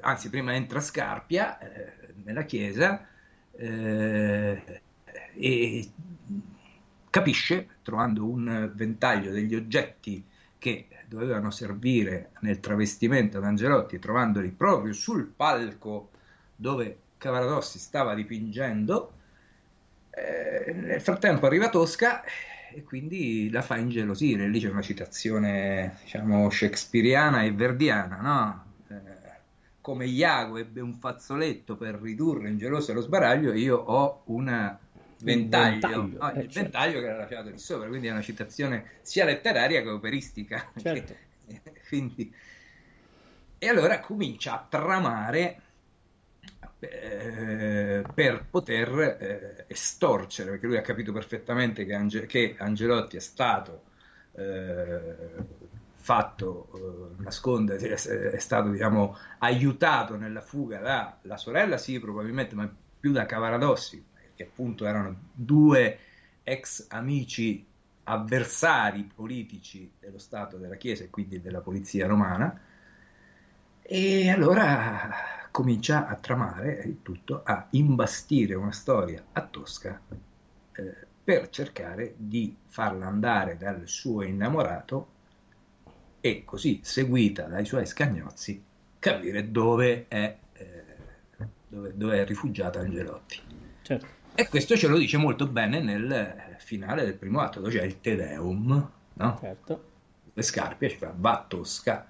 anzi 0.00 0.28
prima 0.28 0.54
entra 0.54 0.80
Scarpia 0.80 1.56
nella 2.24 2.42
chiesa 2.42 3.06
e 3.52 5.92
capisce, 7.10 7.68
trovando 7.82 8.28
un 8.28 8.72
ventaglio 8.74 9.30
degli 9.30 9.54
oggetti 9.54 10.24
che 10.58 10.88
dovevano 11.06 11.50
servire 11.50 12.30
nel 12.40 12.60
travestimento 12.60 13.38
ad 13.38 13.44
Angelotti, 13.44 13.98
trovandoli 13.98 14.50
proprio 14.50 14.92
sul 14.92 15.26
palco 15.26 16.10
dove 16.54 16.98
Cavaradossi 17.18 17.78
stava 17.78 18.14
dipingendo. 18.14 19.12
Eh, 20.10 20.72
nel 20.72 21.00
frattempo 21.00 21.46
arriva 21.46 21.68
Tosca 21.68 22.22
e 22.72 22.82
quindi 22.82 23.50
la 23.50 23.62
fa 23.62 23.76
ingelosire. 23.76 24.48
Lì 24.48 24.60
c'è 24.60 24.68
una 24.68 24.82
citazione, 24.82 25.98
diciamo, 26.02 26.50
shakespeariana 26.50 27.42
e 27.42 27.52
verdiana, 27.52 28.20
no? 28.20 28.64
Eh, 28.88 29.16
come 29.80 30.06
Iago 30.06 30.58
ebbe 30.58 30.80
un 30.80 30.94
fazzoletto 30.94 31.76
per 31.76 31.94
ridurre 31.94 32.48
in 32.48 32.58
geloso 32.58 32.92
lo 32.92 33.00
sbaraglio, 33.00 33.52
io 33.52 33.76
ho 33.76 34.22
una 34.26 34.78
ventaglio, 35.20 36.02
ventaglio, 36.02 36.18
no, 36.18 36.30
eh, 36.32 36.40
il 36.40 36.50
certo. 36.50 36.60
ventaglio 36.60 37.00
che 37.00 37.06
era 37.06 37.16
lasciato 37.16 37.50
lì 37.50 37.58
sopra, 37.58 37.88
quindi 37.88 38.06
è 38.06 38.10
una 38.10 38.22
citazione 38.22 38.90
sia 39.02 39.24
letteraria 39.24 39.82
che 39.82 39.88
operistica. 39.88 40.70
Certo. 40.80 41.14
quindi... 41.88 42.34
E 43.60 43.68
allora 43.68 43.98
comincia 43.98 44.52
a 44.52 44.66
tramare 44.68 45.62
eh, 46.78 48.04
per 48.14 48.46
poter 48.48 48.98
eh, 49.20 49.64
estorcere, 49.66 50.50
perché 50.50 50.66
lui 50.66 50.76
ha 50.76 50.82
capito 50.82 51.12
perfettamente 51.12 51.84
che, 51.84 51.94
Ange- 51.94 52.26
che 52.26 52.54
Angelotti 52.56 53.16
è 53.16 53.20
stato 53.20 53.82
eh, 54.36 55.16
fatto 55.96 56.70
eh, 56.72 57.22
nascondere, 57.22 57.94
è 57.94 58.38
stato 58.38 58.70
diciamo, 58.70 59.16
aiutato 59.38 60.16
nella 60.16 60.40
fuga 60.40 61.16
dalla 61.20 61.36
sorella, 61.36 61.76
sì, 61.76 61.98
probabilmente, 61.98 62.54
ma 62.54 62.72
più 63.00 63.12
da 63.12 63.26
Cavaradossi, 63.26 64.04
che 64.38 64.44
appunto 64.44 64.86
erano 64.86 65.30
due 65.32 65.98
ex 66.44 66.86
amici 66.90 67.66
avversari 68.04 69.10
politici 69.12 69.90
dello 69.98 70.18
Stato, 70.18 70.58
della 70.58 70.76
Chiesa 70.76 71.02
e 71.02 71.10
quindi 71.10 71.42
della 71.42 71.60
polizia 71.60 72.06
romana, 72.06 72.56
e 73.82 74.30
allora 74.30 75.48
comincia 75.50 76.06
a 76.06 76.14
tramare 76.14 76.82
il 76.84 77.02
tutto, 77.02 77.42
a 77.42 77.66
imbastire 77.70 78.54
una 78.54 78.70
storia 78.70 79.24
a 79.32 79.42
Tosca 79.42 80.00
eh, 80.72 81.06
per 81.24 81.48
cercare 81.50 82.14
di 82.16 82.56
farla 82.68 83.08
andare 83.08 83.56
dal 83.56 83.88
suo 83.88 84.22
innamorato 84.22 85.16
e 86.20 86.44
così, 86.44 86.78
seguita 86.84 87.46
dai 87.46 87.64
suoi 87.64 87.86
scagnozzi, 87.86 88.62
capire 89.00 89.50
dove 89.50 90.06
è, 90.06 90.36
eh, 90.52 90.84
dove, 91.66 91.92
dove 91.96 92.20
è 92.20 92.24
rifugiata 92.24 92.78
Angelotti. 92.78 93.40
Certo. 93.82 94.17
E 94.40 94.46
questo 94.46 94.76
ce 94.76 94.86
lo 94.86 94.96
dice 94.96 95.16
molto 95.16 95.48
bene 95.48 95.80
nel 95.80 96.54
finale 96.58 97.02
del 97.02 97.14
primo 97.14 97.40
atto, 97.40 97.58
dove 97.58 97.76
c'è 97.76 97.82
il 97.82 98.00
Te 98.00 98.14
Deum, 98.14 98.90
no? 99.14 99.38
Certo. 99.40 99.84
Le 100.32 100.42
Scarpia 100.42 100.88
ci 100.88 100.94
fa 100.94 101.12
va 101.12 101.44
Tosca 101.48 102.06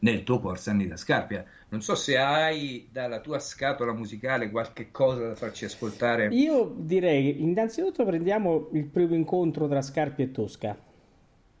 nel 0.00 0.24
tuo 0.24 0.40
Porsanni 0.40 0.86
da 0.86 0.98
Scarpia. 0.98 1.42
Non 1.70 1.80
so 1.80 1.94
se 1.94 2.18
hai 2.18 2.86
dalla 2.92 3.20
tua 3.20 3.38
scatola 3.38 3.94
musicale 3.94 4.50
qualche 4.50 4.90
cosa 4.90 5.28
da 5.28 5.34
farci 5.34 5.64
ascoltare. 5.64 6.26
Io 6.32 6.70
direi 6.76 7.42
innanzitutto 7.42 8.04
prendiamo 8.04 8.68
il 8.72 8.84
primo 8.84 9.14
incontro 9.14 9.66
tra 9.68 9.80
Scarpia 9.80 10.26
e 10.26 10.30
Tosca. 10.30 10.76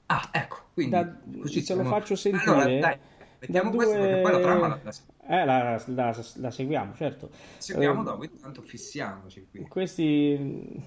Ah, 0.04 0.28
ecco, 0.30 0.64
quindi 0.74 0.92
da, 0.92 1.16
così 1.40 1.64
te 1.64 1.74
lo 1.74 1.84
faccio 1.84 2.14
sentire. 2.14 2.50
Allora, 2.50 2.78
dai, 2.78 2.98
mettiamo 3.38 3.70
questo 3.70 3.94
due... 3.94 4.06
perché 4.06 4.20
poi 4.20 4.32
la 4.32 4.40
trama 4.40 4.80
la, 4.82 4.92
eh, 5.28 5.44
la, 5.44 5.82
la, 5.86 6.24
la 6.36 6.50
seguiamo, 6.50 6.94
certo. 6.94 7.28
Seguiamo 7.58 8.00
eh, 8.00 8.04
dopo, 8.04 8.24
intanto 8.24 8.62
fissiamoci 8.62 9.46
qui. 9.50 9.68
Questi 9.68 10.82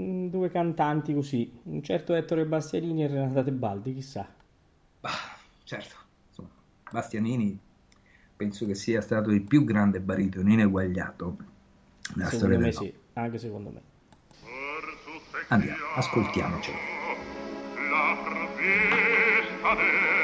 mm, 0.00 0.28
due 0.28 0.50
cantanti 0.50 1.12
così, 1.12 1.52
un 1.64 1.82
certo 1.82 2.14
Ettore 2.14 2.46
Bastianini 2.46 3.04
e 3.04 3.08
Renata 3.08 3.42
Tebaldi, 3.42 3.92
chissà. 3.92 4.26
Bah, 4.98 5.10
certo, 5.64 5.94
insomma, 6.28 6.48
Bastianini 6.90 7.58
penso 8.34 8.64
che 8.64 8.74
sia 8.74 9.02
stato 9.02 9.30
il 9.30 9.42
più 9.42 9.62
grande 9.62 10.00
baritono 10.00 10.50
ineguagliato 10.50 11.36
nella 12.14 12.30
secondo 12.30 12.54
storia 12.54 12.58
me 12.58 12.64
del 12.64 12.74
sì, 12.74 12.94
anche 13.12 13.38
secondo 13.38 13.70
me. 13.70 13.80
Andiamo, 15.48 15.84
ascoltiamocelo. 15.96 16.76
La 19.62 20.21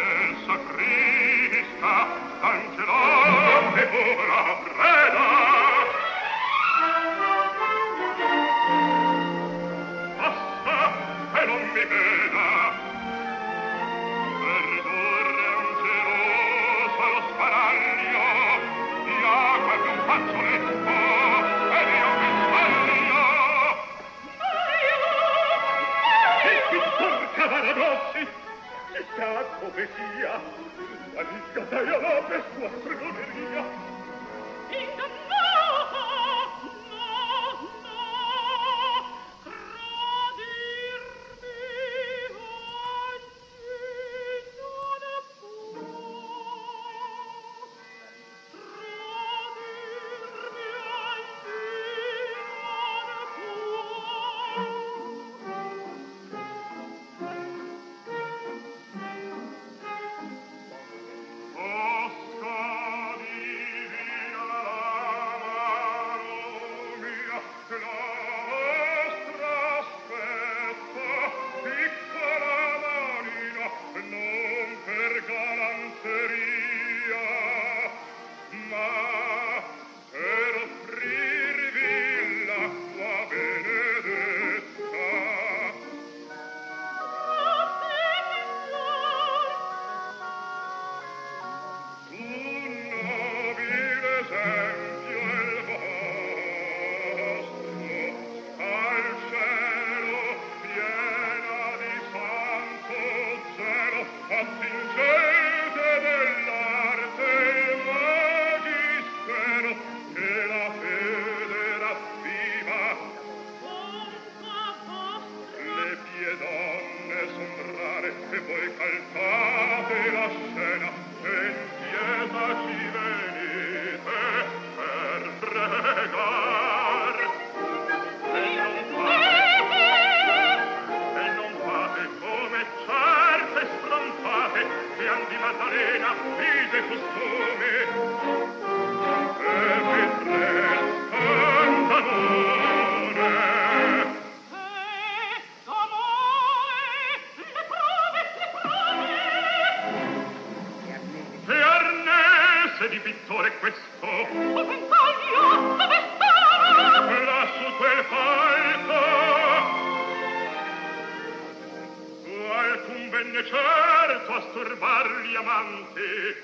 masturbar 164.38 165.07
gli 165.22 165.35
amanti 165.35 166.37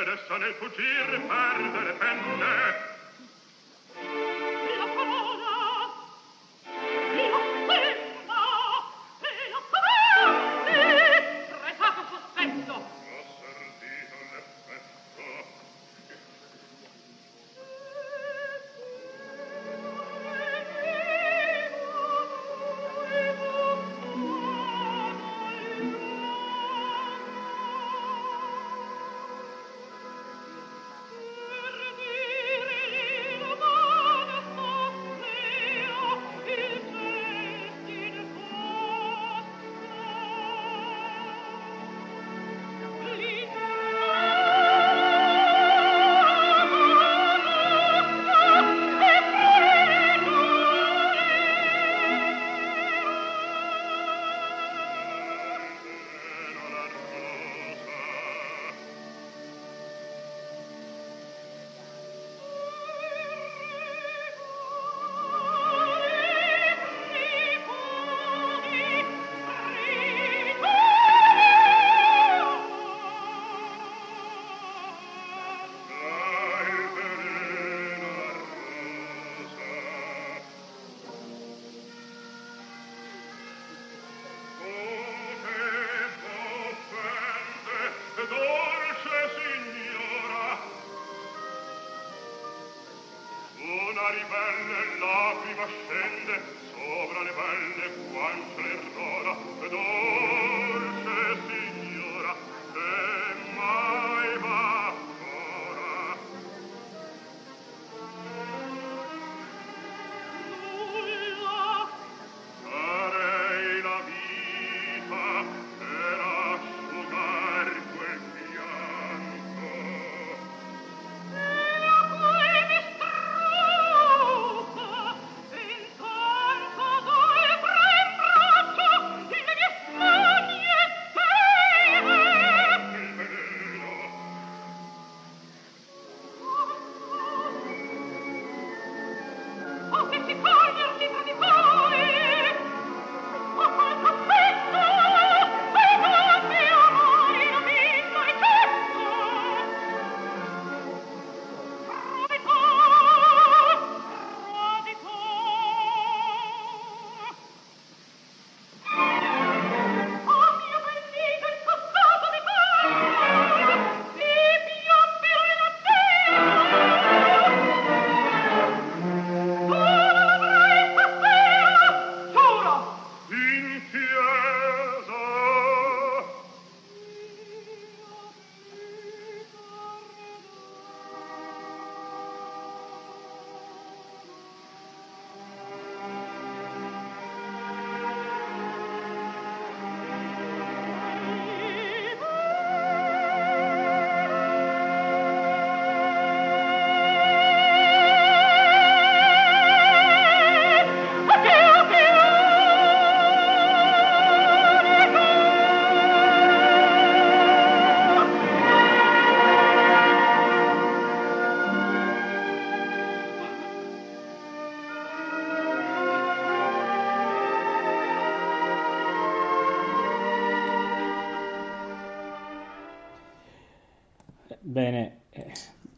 ed 0.00 0.08
essa 0.08 0.36
nel 0.36 0.54
fuggir 0.58 1.20
perde 1.26 1.80
le 1.80 1.92
penne 1.92 2.91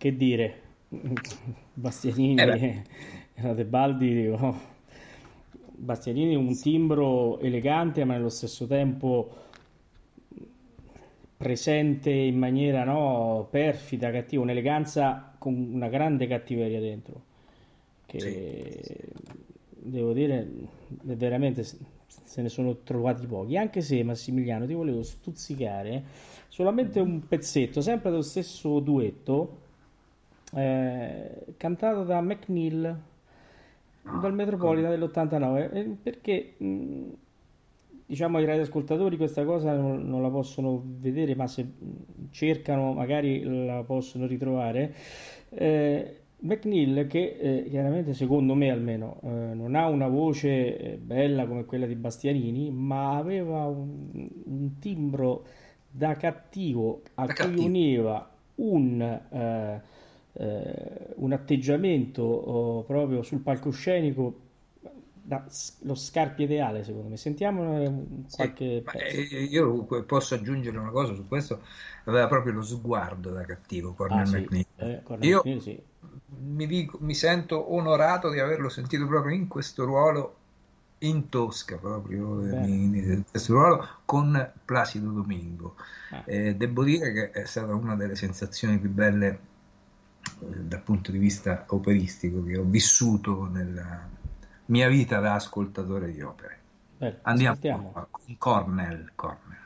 che 0.05 0.17
dire, 0.17 0.61
Bastianini 1.73 2.43
Eh 2.43 2.83
e 3.37 3.55
Tebaldi, 3.55 4.15
dico, 4.15 4.55
Bastianini 5.71 6.35
un 6.35 6.55
timbro 6.61 7.39
elegante 7.39 8.05
ma 8.05 8.13
nello 8.13 8.29
stesso 8.29 8.67
tempo 8.67 9.33
presente 11.39 12.11
in 12.11 12.37
maniera 12.37 12.85
no, 12.85 13.49
perfida, 13.51 14.11
cattiva, 14.11 14.43
un'eleganza 14.43 15.37
con 15.39 15.55
una 15.55 15.89
grande 15.89 16.27
cattiveria 16.27 16.81
dentro, 16.81 17.23
che 18.05 19.09
devo 19.71 20.13
dire, 20.13 20.47
veramente 20.87 21.65
se 21.65 22.43
ne 22.43 22.51
sono 22.51 22.83
trovati 22.83 23.27
pochi, 23.27 23.57
anche 23.57 23.81
se 23.81 24.03
Massimiliano 24.03 24.67
ti 24.67 24.75
volevo 24.75 25.03
stuzzicare 25.03 26.05
solamente 26.49 27.01
un 27.01 27.27
pezzetto, 27.27 27.81
sempre 27.81 28.11
dello 28.11 28.23
stesso 28.23 28.81
duetto, 28.81 29.63
eh, 30.55 31.45
cantato 31.57 32.05
da 32.05 32.21
McNeil 32.21 33.01
dal 34.11 34.35
Metropolitan 34.35 34.91
dell'89, 34.91 35.73
eh, 35.73 35.97
perché 36.03 36.55
mh, 36.59 37.03
diciamo 38.07 38.39
ai 38.39 38.45
radioascoltatori 38.45 39.17
questa 39.17 39.45
cosa 39.45 39.75
non, 39.75 40.07
non 40.09 40.23
la 40.23 40.31
possono 40.31 40.83
vedere, 40.85 41.35
ma 41.35 41.47
se 41.47 41.67
cercano 42.31 42.93
magari 42.93 43.43
la 43.67 43.83
possono 43.85 44.27
ritrovare. 44.27 44.95
Eh, 45.51 46.19
McNeil, 46.41 47.07
che 47.07 47.37
eh, 47.41 47.67
chiaramente 47.71 48.13
secondo 48.13 48.55
me 48.55 48.71
almeno 48.71 49.19
eh, 49.23 49.29
non 49.55 49.75
ha 49.75 49.87
una 49.89 50.09
voce 50.09 50.77
eh, 50.95 50.97
bella 50.99 51.47
come 51.47 51.65
quella 51.65 51.87
di 51.87 51.95
Bastianini, 51.95 52.71
ma 52.71 53.17
aveva 53.17 53.65
un, 53.67 54.29
un 54.45 54.79
timbro 54.79 55.45
da 55.89 56.17
cattivo 56.17 57.03
a 57.15 57.27
Da 57.27 57.35
cui 57.35 57.55
cattivo. 57.57 57.65
univa 57.65 58.29
un, 58.57 59.21
eh, 60.35 60.45
eh, 60.45 61.13
un 61.17 61.33
atteggiamento 61.33 62.23
oh, 62.23 62.83
proprio 62.85 63.23
sul 63.23 63.41
palcoscenico 63.41 64.41
da- 65.23 65.47
lo 65.83 65.95
scarpia 65.95 66.45
ideale, 66.45 66.85
secondo 66.85 67.09
me. 67.09 67.17
Sentiamo 67.17 67.81
eh, 67.83 67.93
Sì, 68.27 68.43
qualche 68.43 68.85
pezzo. 68.91 69.25
eh, 69.33 69.45
io 69.45 69.85
posso 70.05 70.35
aggiungere 70.35 70.79
una 70.79 70.91
cosa 70.91 71.15
su 71.15 71.27
questo, 71.29 71.63
aveva 72.05 72.27
proprio 72.29 72.53
lo 72.55 72.63
sguardo 72.63 73.31
da 73.31 73.45
cattivo 73.45 73.95
Ah, 74.09 74.25
Cornel 74.25 74.27
sì, 74.27 74.51
McNeil. 74.51 74.67
eh, 74.77 75.03
Cornel 75.03 75.29
Io 75.29 75.45
McNeil, 75.45 75.61
sì. 75.61 75.83
mi 76.27 76.67
dico- 76.67 76.99
mi 77.01 77.15
sento 77.15 77.73
onorato 77.75 78.31
di 78.31 78.41
averlo 78.41 78.69
sentito 78.69 79.07
proprio 79.07 79.35
in 79.35 79.47
questo 79.49 79.85
ruolo 79.85 80.39
in 80.99 81.29
Tosca, 81.29 81.77
proprio 81.79 82.45
eh, 82.45 82.53
in, 82.53 82.95
in 82.95 83.25
questo 83.31 83.53
ruolo 83.53 83.87
con 84.05 84.53
Placido 84.65 85.11
Domingo. 85.11 85.77
Ah, 86.11 86.25
Eh, 86.25 86.55
devo 86.57 86.83
dire 86.85 87.13
che 87.13 87.31
è 87.31 87.45
stata 87.45 87.75
una 87.75 87.95
delle 87.97 88.17
sensazioni 88.17 88.79
più 88.79 88.91
belle 88.91 89.29
eh, 89.29 89.39
dal 90.39 90.83
punto 90.83 91.11
di 91.11 91.19
vista 91.19 91.65
operistico 91.69 92.43
che 92.45 92.59
ho 92.59 92.65
vissuto 92.65 93.47
nella 93.47 94.09
mia 94.67 94.89
vita 94.89 95.21
da 95.21 95.35
ascoltatore 95.35 96.13
di 96.13 96.23
opere. 96.23 96.59
bello, 96.97 97.19
Andiamo 97.23 97.53
ascoltiamo. 97.53 97.93
con 98.11 98.37
Cornell. 98.39 99.11
Cornell. 99.15 99.63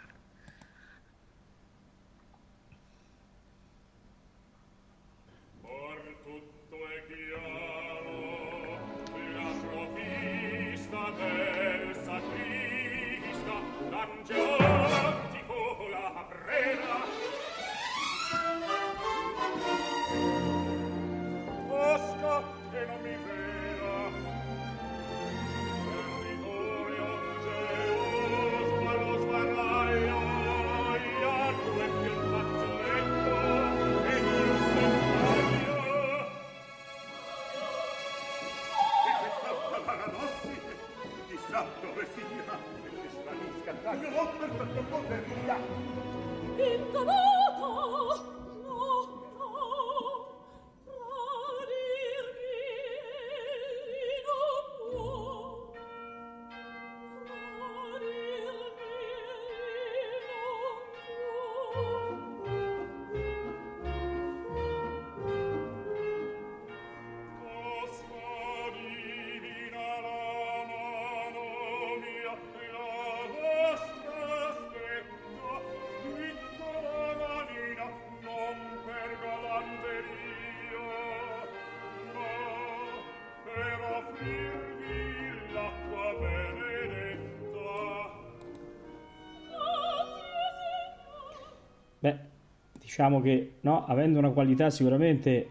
Diciamo 92.98 93.20
che 93.20 93.52
no, 93.60 93.86
avendo 93.86 94.18
una 94.18 94.30
qualità 94.30 94.70
sicuramente 94.70 95.50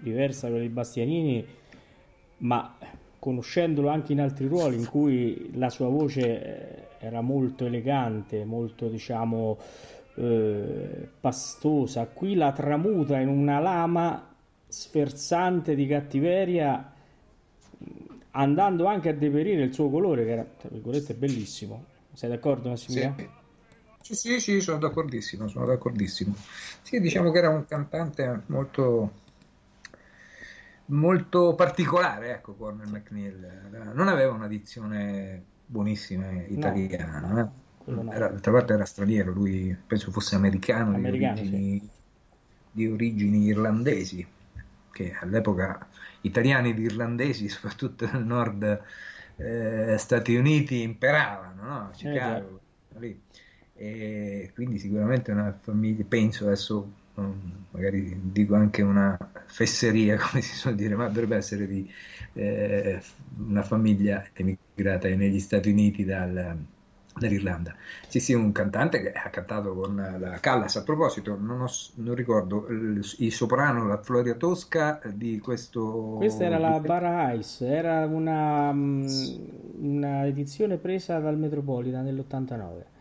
diversa 0.00 0.42
da 0.42 0.52
quella 0.52 0.66
di 0.66 0.72
Bastianini, 0.72 1.46
ma 2.38 2.76
conoscendolo 3.18 3.88
anche 3.88 4.12
in 4.12 4.20
altri 4.20 4.46
ruoli 4.46 4.76
in 4.76 4.86
cui 4.86 5.52
la 5.54 5.70
sua 5.70 5.88
voce 5.88 6.20
eh, 6.20 7.06
era 7.06 7.22
molto 7.22 7.64
elegante, 7.64 8.44
molto 8.44 8.88
diciamo 8.88 9.56
eh, 10.16 11.08
pastosa, 11.18 12.04
qui 12.08 12.34
la 12.34 12.52
tramuta 12.52 13.18
in 13.20 13.28
una 13.28 13.58
lama 13.58 14.28
sferzante 14.68 15.74
di 15.74 15.86
cattiveria, 15.86 16.92
andando 18.32 18.84
anche 18.84 19.08
a 19.08 19.14
deperire 19.14 19.62
il 19.62 19.72
suo 19.72 19.88
colore, 19.88 20.26
che 20.26 20.30
era, 20.30 20.44
tra 20.44 20.68
virgolette, 20.70 21.14
bellissimo. 21.14 21.84
Sei 22.12 22.28
d'accordo, 22.28 22.68
Massimiliano? 22.68 23.14
Sì. 23.16 23.40
Sì, 24.02 24.14
sì, 24.14 24.40
sì, 24.40 24.60
sono 24.60 24.78
d'accordissimo, 24.78 25.48
sono 25.48 25.64
d'accordissimo. 25.66 26.34
Sì, 26.82 27.00
diciamo 27.00 27.30
che 27.30 27.38
era 27.38 27.48
un 27.48 27.64
cantante 27.66 28.42
molto, 28.46 29.12
molto 30.86 31.54
particolare, 31.54 32.32
ecco, 32.32 32.54
Cornel 32.54 32.88
McNeil. 32.88 33.92
Non 33.94 34.08
aveva 34.08 34.32
una 34.32 34.48
dizione 34.48 35.42
buonissima 35.64 36.42
italiana, 36.48 37.40
eh. 37.40 37.90
no. 37.90 38.12
Era- 38.12 38.28
d'altra 38.28 38.52
parte 38.52 38.72
era 38.74 38.84
straniero, 38.84 39.32
lui 39.32 39.76
penso 39.86 40.10
fosse 40.10 40.34
americano, 40.34 40.96
Americano, 40.96 41.34
di, 41.34 41.34
origini, 41.44 41.90
di 42.70 42.86
origini 42.86 43.44
irlandesi, 43.44 44.26
che 44.92 45.16
all'epoca 45.20 45.86
italiani 46.22 46.70
ed 46.70 46.78
irlandesi, 46.78 47.48
soprattutto 47.48 48.10
nel 48.10 48.24
nord 48.24 48.82
eh, 49.36 49.96
Stati 49.98 50.34
Uniti, 50.34 50.82
imperavano, 50.82 51.62
no? 51.62 51.90
Chicago, 51.94 52.60
lì. 52.98 53.20
E 53.82 54.52
quindi 54.54 54.78
sicuramente 54.78 55.32
una 55.32 55.58
famiglia, 55.60 56.04
penso 56.06 56.44
adesso, 56.44 56.88
um, 57.14 57.66
magari 57.70 58.16
dico 58.30 58.54
anche 58.54 58.80
una 58.80 59.18
fesseria, 59.46 60.16
come 60.22 60.40
si 60.40 60.54
suol 60.54 60.76
dire, 60.76 60.94
ma 60.94 61.08
dovrebbe 61.08 61.34
essere 61.34 61.66
di 61.66 61.90
eh, 62.34 63.02
una 63.38 63.62
famiglia 63.62 64.24
emigrata 64.34 65.08
negli 65.08 65.40
Stati 65.40 65.68
Uniti 65.68 66.04
dal- 66.04 66.64
dall'Irlanda. 67.18 67.74
Sì, 68.06 68.20
sì, 68.20 68.34
un 68.34 68.52
cantante 68.52 69.02
che 69.02 69.10
ha 69.10 69.28
cantato 69.30 69.74
con 69.74 69.96
la 69.96 70.38
Callas. 70.38 70.76
A 70.76 70.84
proposito, 70.84 71.36
non, 71.36 71.62
ho 71.62 71.68
non 71.96 72.14
ricordo 72.14 72.68
il, 72.68 73.04
soprano, 73.32 73.88
la 73.88 74.00
Floria 74.00 74.34
Tosca 74.34 75.00
di 75.12 75.40
questo. 75.40 76.14
Questa 76.18 76.44
era 76.44 76.58
la 76.58 76.78
Bara 76.78 77.32
Ice, 77.32 77.66
era 77.66 78.06
una, 78.06 78.72
mm, 78.72 79.04
una 79.80 80.24
edizione 80.26 80.76
presa 80.76 81.18
dal 81.18 81.36
Metropolitan 81.36 82.04
nell'89. 82.04 82.91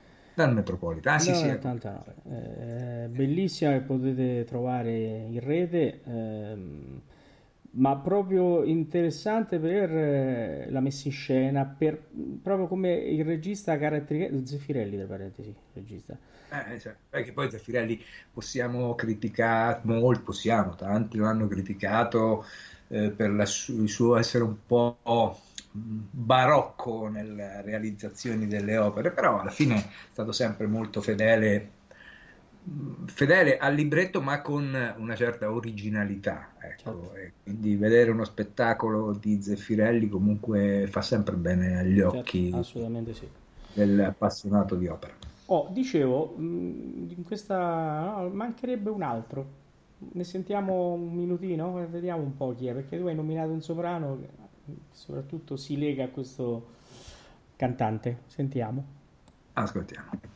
Dal 0.41 0.53
Metropolitan. 0.53 1.15
Ah, 1.15 1.19
sì, 1.19 1.33
sì, 1.33 1.45
nell'89. 1.45 3.03
Eh, 3.03 3.07
bellissima 3.07 3.71
che 3.71 3.79
potete 3.79 4.43
trovare 4.45 4.91
in 4.91 5.39
rete, 5.39 6.01
ehm, 6.03 7.01
ma 7.73 7.95
proprio 7.97 8.63
interessante 8.63 9.59
per 9.59 9.89
eh, 9.91 10.67
la 10.69 10.79
messa 10.81 11.07
in 11.07 11.13
scena, 11.13 11.65
per, 11.65 12.01
proprio 12.41 12.67
come 12.67 12.93
il 12.93 13.23
regista 13.23 13.77
caratterizzato, 13.77 14.45
Zeffirelli 14.45 14.97
tra 14.97 15.05
parentesi, 15.05 15.55
regista. 15.73 16.17
Eh, 16.49 16.79
cioè, 16.79 16.93
perché 17.09 17.31
poi 17.31 17.49
Zeffirelli 17.49 18.03
possiamo 18.33 18.93
criticare 18.95 19.79
molto, 19.83 20.23
possiamo, 20.23 20.75
tanti 20.75 21.17
lo 21.17 21.27
hanno 21.27 21.47
criticato 21.47 22.43
eh, 22.89 23.09
per 23.09 23.31
la 23.31 23.43
il 23.43 23.89
suo 23.89 24.17
essere 24.17 24.43
un 24.43 24.57
po' 24.65 24.97
barocco 25.71 27.07
nelle 27.07 27.61
realizzazioni 27.61 28.47
delle 28.47 28.77
opere, 28.77 29.11
però 29.13 29.39
alla 29.39 29.49
fine 29.51 29.75
è 29.77 29.89
stato 30.11 30.31
sempre 30.31 30.67
molto 30.67 31.01
fedele, 31.01 31.77
fedele 33.07 33.57
al 33.57 33.73
libretto, 33.75 34.21
ma 34.21 34.41
con 34.41 34.93
una 34.97 35.15
certa 35.15 35.51
originalità. 35.51 36.55
Ecco, 36.59 37.11
Certo. 37.11 37.11
quindi 37.43 37.75
vedere 37.75 38.11
uno 38.11 38.23
spettacolo 38.25 39.13
di 39.13 39.41
Zeffirelli 39.41 40.07
comunque 40.09 40.87
fa 40.89 41.01
sempre 41.01 41.35
bene 41.35 41.77
agli 41.79 41.99
Certo, 42.05 42.37
occhi 42.39 42.51
assolutamente 42.51 43.13
sì. 43.15 43.27
dell'appassionato 43.71 44.75
di 44.75 44.87
opera. 44.87 45.17
Oh, 45.45 45.67
dicevo, 45.71 46.35
mh, 46.37 47.07
in 47.17 47.23
questa 47.23 48.21
no, 48.21 48.29
mancherebbe 48.29 48.89
un 48.89 49.01
altro. 49.03 49.59
Ne 50.13 50.23
sentiamo 50.23 50.93
un 50.93 51.13
minutino? 51.13 51.73
Vediamo 51.89 52.23
un 52.23 52.35
po' 52.37 52.55
chi 52.55 52.67
è, 52.67 52.73
perché 52.73 52.97
tu 52.97 53.05
hai 53.07 53.15
nominato 53.15 53.51
un 53.51 53.61
soprano 53.61 54.17
soprattutto 54.91 55.57
si 55.57 55.77
lega 55.77 56.05
a 56.05 56.09
questo 56.09 56.67
cantante. 57.55 58.21
Sentiamo. 58.27 58.85
Ascoltiamo. 59.53 60.30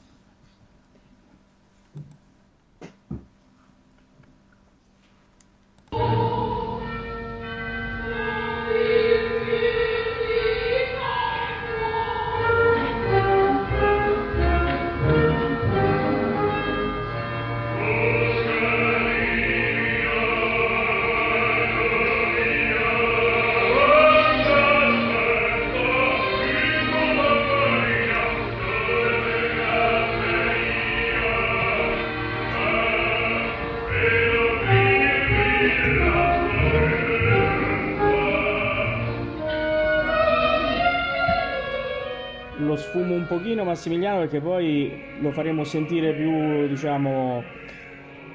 Massimiliano 43.90 44.20
perché 44.20 44.42
poi 44.42 45.16
lo 45.20 45.32
faremo 45.32 45.64
sentire 45.64 46.14
più, 46.14 46.68
diciamo, 46.68 47.44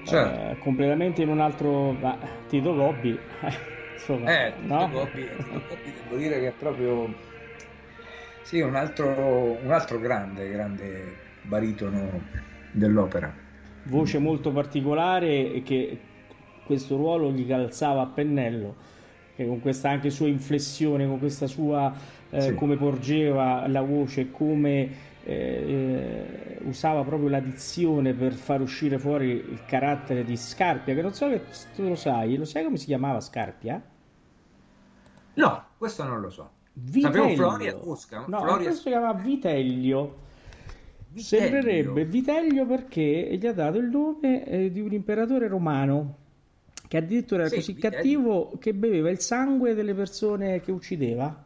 Certo. 0.02 0.50
eh, 0.50 0.56
completamente 0.58 1.22
in 1.22 1.28
un 1.28 1.40
altro... 1.40 1.92
ma, 1.92 2.18
Tito 2.46 2.74
Gobbi, 2.74 3.18
insomma, 3.94 4.32
Eh, 4.34 4.54
Tito 4.66 4.66
no? 4.66 4.88
Gobbi, 4.88 5.26
Tito 5.44 5.62
Gobbi 5.66 5.92
devo 5.92 6.16
dire 6.16 6.38
che 6.40 6.48
è 6.48 6.52
proprio 6.52 7.14
sì, 8.40 8.60
un 8.60 8.74
altro, 8.74 9.58
un 9.62 9.70
altro 9.72 9.98
grande, 9.98 10.48
grande 10.50 11.30
baritono 11.40 12.28
dell'opera. 12.70 13.34
voce 13.82 14.18
molto 14.18 14.52
particolare 14.52 15.52
e 15.52 15.62
che 15.62 15.98
questo 16.62 16.96
ruolo 16.96 17.32
gli 17.32 17.46
calzava 17.46 18.02
a 18.02 18.06
pennello, 18.06 18.76
che 19.34 19.46
con 19.46 19.60
questa 19.60 19.90
anche 19.90 20.10
sua 20.10 20.28
inflessione, 20.28 21.06
con 21.06 21.18
questa 21.18 21.46
sua 21.46 21.92
eh, 22.30 22.38
Sì. 22.38 22.54
come 22.54 22.76
porgeva 22.76 23.66
la 23.68 23.80
voce, 23.82 24.30
come 24.30 24.90
eh, 25.24 25.32
eh, 25.32 26.58
usava 26.62 27.02
proprio 27.02 27.28
la 27.28 27.40
dizione 27.40 28.12
per 28.14 28.32
far 28.32 28.60
uscire 28.60 28.98
fuori 28.98 29.30
il 29.30 29.62
carattere 29.66 30.24
di 30.24 30.36
Scarpia, 30.36 30.94
che 30.94 31.02
non 31.02 31.12
so 31.14 31.28
che 31.28 31.42
tu 31.74 31.82
lo 31.88 31.94
sai, 31.96 32.36
lo 32.36 32.44
sai 32.44 32.64
come 32.64 32.76
si 32.76 32.86
chiamava 32.86 33.20
Scarpia? 33.20 33.82
No, 35.34 35.64
questo 35.78 36.04
non 36.04 36.20
lo 36.20 36.30
so. 36.30 36.50
Viteglio. 36.72 37.12
Sapevo 37.12 37.34
Floria 37.34 37.72
Tosca. 37.74 38.24
No, 38.26 38.38
Floria- 38.40 38.66
questo 38.66 38.82
si 38.82 38.88
chiama 38.88 39.12
Viteglio. 39.14 40.18
Viteglio. 41.12 41.42
Sembrerebbe 41.42 42.04
Viteglio 42.04 42.66
perché 42.66 43.36
gli 43.38 43.46
ha 43.46 43.52
dato 43.52 43.78
il 43.78 43.86
nome 43.88 44.44
eh, 44.46 44.70
di 44.70 44.80
un 44.80 44.92
imperatore 44.92 45.48
romano 45.48 46.16
che 46.86 46.96
addirittura 46.96 47.42
era 47.42 47.50
Sì, 47.50 47.56
così 47.56 47.72
Viteglio. 47.74 47.96
cattivo 47.96 48.52
che 48.58 48.74
beveva 48.74 49.10
il 49.10 49.20
sangue 49.20 49.74
delle 49.74 49.94
persone 49.94 50.60
che 50.60 50.70
uccideva. 50.72 51.44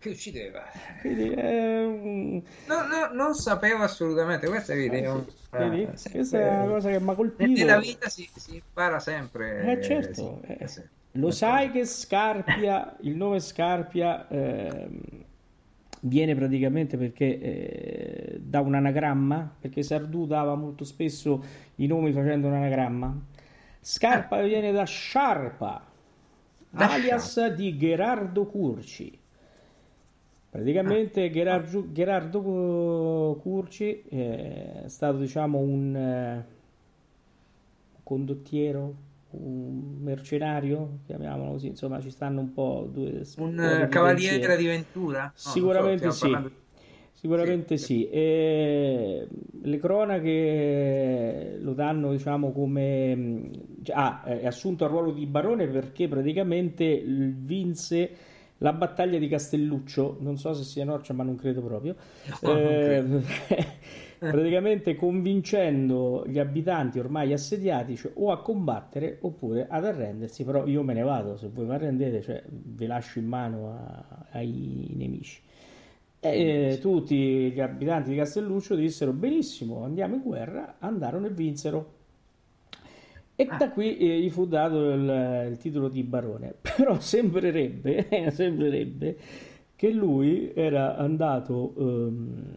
Che 0.00 0.08
uccideva. 0.08 0.62
Quindi 1.02 1.28
è 1.28 1.84
un- 1.84 2.42
No, 2.66 2.74
no, 2.86 3.12
non 3.12 3.34
sapevo 3.34 3.82
assolutamente. 3.84 4.48
Questa 4.48 4.72
è 4.72 4.76
un- 5.10 5.24
vedi? 5.50 5.82
eh, 5.82 5.90
sempre- 5.94 6.10
Questa 6.18 6.38
è 6.38 6.48
una 6.62 6.72
cosa 6.72 6.90
che 6.90 7.00
mi 7.00 7.10
ha 7.10 7.14
colpito. 7.14 7.50
Nella 7.52 7.78
vita 7.78 8.08
si, 8.08 8.28
si 8.34 8.54
impara 8.56 8.98
sempre. 8.98 9.78
Eh, 9.78 9.82
certo, 9.82 10.40
eh. 10.46 10.66
sempre. 10.66 10.90
Lo 11.12 11.30
sai 11.30 11.70
che 11.70 11.84
Scarpia, 11.84 12.96
il 13.00 13.14
nome 13.16 13.40
Scarpia 13.40 14.26
ehm, 14.28 15.00
viene 16.02 16.34
praticamente 16.34 16.96
perché 16.96 17.38
eh, 17.40 18.40
da 18.40 18.60
un 18.60 18.74
anagramma, 18.74 19.54
perché 19.60 19.82
Sardù 19.82 20.26
dava 20.26 20.54
molto 20.54 20.84
spesso 20.84 21.44
i 21.76 21.86
nomi 21.86 22.12
facendo 22.12 22.46
un 22.46 22.54
anagramma. 22.54 23.14
Scarpa 23.80 24.40
viene 24.42 24.72
da 24.72 24.84
Sciarpa, 24.84 25.84
alias 26.72 27.46
di 27.54 27.76
Gerardo 27.76 28.46
Curci. 28.46 29.18
Praticamente 30.50 31.30
Gerardo, 31.30 31.92
Gerardo 31.92 33.38
Curci 33.40 34.02
è 34.08 34.82
stato 34.86 35.18
diciamo 35.18 35.58
un 35.58 35.94
eh, 35.94 36.44
condottiero, 38.02 38.94
un 39.30 39.98
mercenario, 40.00 40.98
chiamiamolo 41.06 41.52
così, 41.52 41.68
insomma 41.68 42.00
ci 42.00 42.10
stanno 42.10 42.40
un 42.40 42.52
po' 42.52 42.88
due 42.92 43.22
Un 43.36 43.60
eh, 43.60 43.88
cavaliere 43.88 44.56
di 44.56 44.66
Ventura? 44.66 45.22
No, 45.22 45.30
so, 45.34 45.50
Sicuramente 45.50 46.10
stiamo 46.10 46.14
sì, 46.14 46.20
parlando 46.20 46.50
sicuramente 47.12 47.76
Sì. 47.76 47.84
sì. 47.84 48.08
E 48.08 49.28
le 49.62 49.78
cronache 49.78 51.58
lo 51.60 51.74
danno, 51.74 52.10
diciamo, 52.10 52.50
come... 52.50 53.14
mh, 53.14 53.50
Ah, 53.92 54.22
è 54.24 54.46
assunto 54.46 54.84
al 54.84 54.90
ruolo 54.90 55.10
di 55.10 55.24
barone 55.26 55.66
perché 55.66 56.06
praticamente 56.06 57.02
vinse 57.04 58.10
la 58.60 58.72
battaglia 58.72 59.18
di 59.18 59.28
Castelluccio, 59.28 60.16
non 60.20 60.38
so 60.38 60.54
se 60.54 60.64
sia 60.64 60.84
Norcia, 60.84 61.12
ma 61.14 61.24
non 61.24 61.36
credo 61.36 61.62
proprio. 61.62 61.96
No, 62.42 62.58
non 62.60 62.78
Eh, 62.78 62.78
credo. 62.78 63.22
praticamente 64.26 64.94
convincendo 64.96 66.24
gli 66.26 66.38
abitanti 66.38 66.98
ormai 66.98 67.32
assediati 67.32 67.96
cioè, 67.96 68.12
o 68.16 68.30
a 68.32 68.42
combattere 68.42 69.18
oppure 69.22 69.66
ad 69.68 69.84
arrendersi, 69.84 70.44
però 70.44 70.66
io 70.66 70.82
me 70.82 70.94
ne 70.94 71.02
vado, 71.02 71.36
se 71.36 71.48
voi 71.48 71.64
vi 71.66 71.72
arrendete, 71.72 72.22
cioè, 72.22 72.42
vi 72.48 72.86
lascio 72.86 73.18
in 73.18 73.26
mano 73.26 73.70
a- 73.72 74.26
ai 74.32 74.92
nemici. 74.96 75.40
E 76.22 76.74
eh, 76.74 76.78
tutti 76.80 77.50
gli 77.52 77.60
abitanti 77.60 78.10
di 78.10 78.16
Castelluccio 78.16 78.74
dissero 78.74 79.12
benissimo, 79.12 79.84
andiamo 79.84 80.16
in 80.16 80.22
guerra, 80.22 80.76
andarono 80.78 81.26
e 81.26 81.30
vinsero. 81.30 81.98
E 83.40 83.48
da 83.56 83.70
qui 83.70 83.96
eh, 83.96 84.20
gli 84.20 84.28
fu 84.28 84.46
dato 84.46 84.90
il, 84.90 85.48
il 85.50 85.56
titolo 85.56 85.88
di 85.88 86.02
barone. 86.02 86.56
Però 86.60 87.00
sembrerebbe, 87.00 88.30
sembrerebbe 88.30 89.16
che 89.76 89.90
lui 89.90 90.52
era 90.54 90.96
andato 90.96 91.72
ehm, 91.78 92.54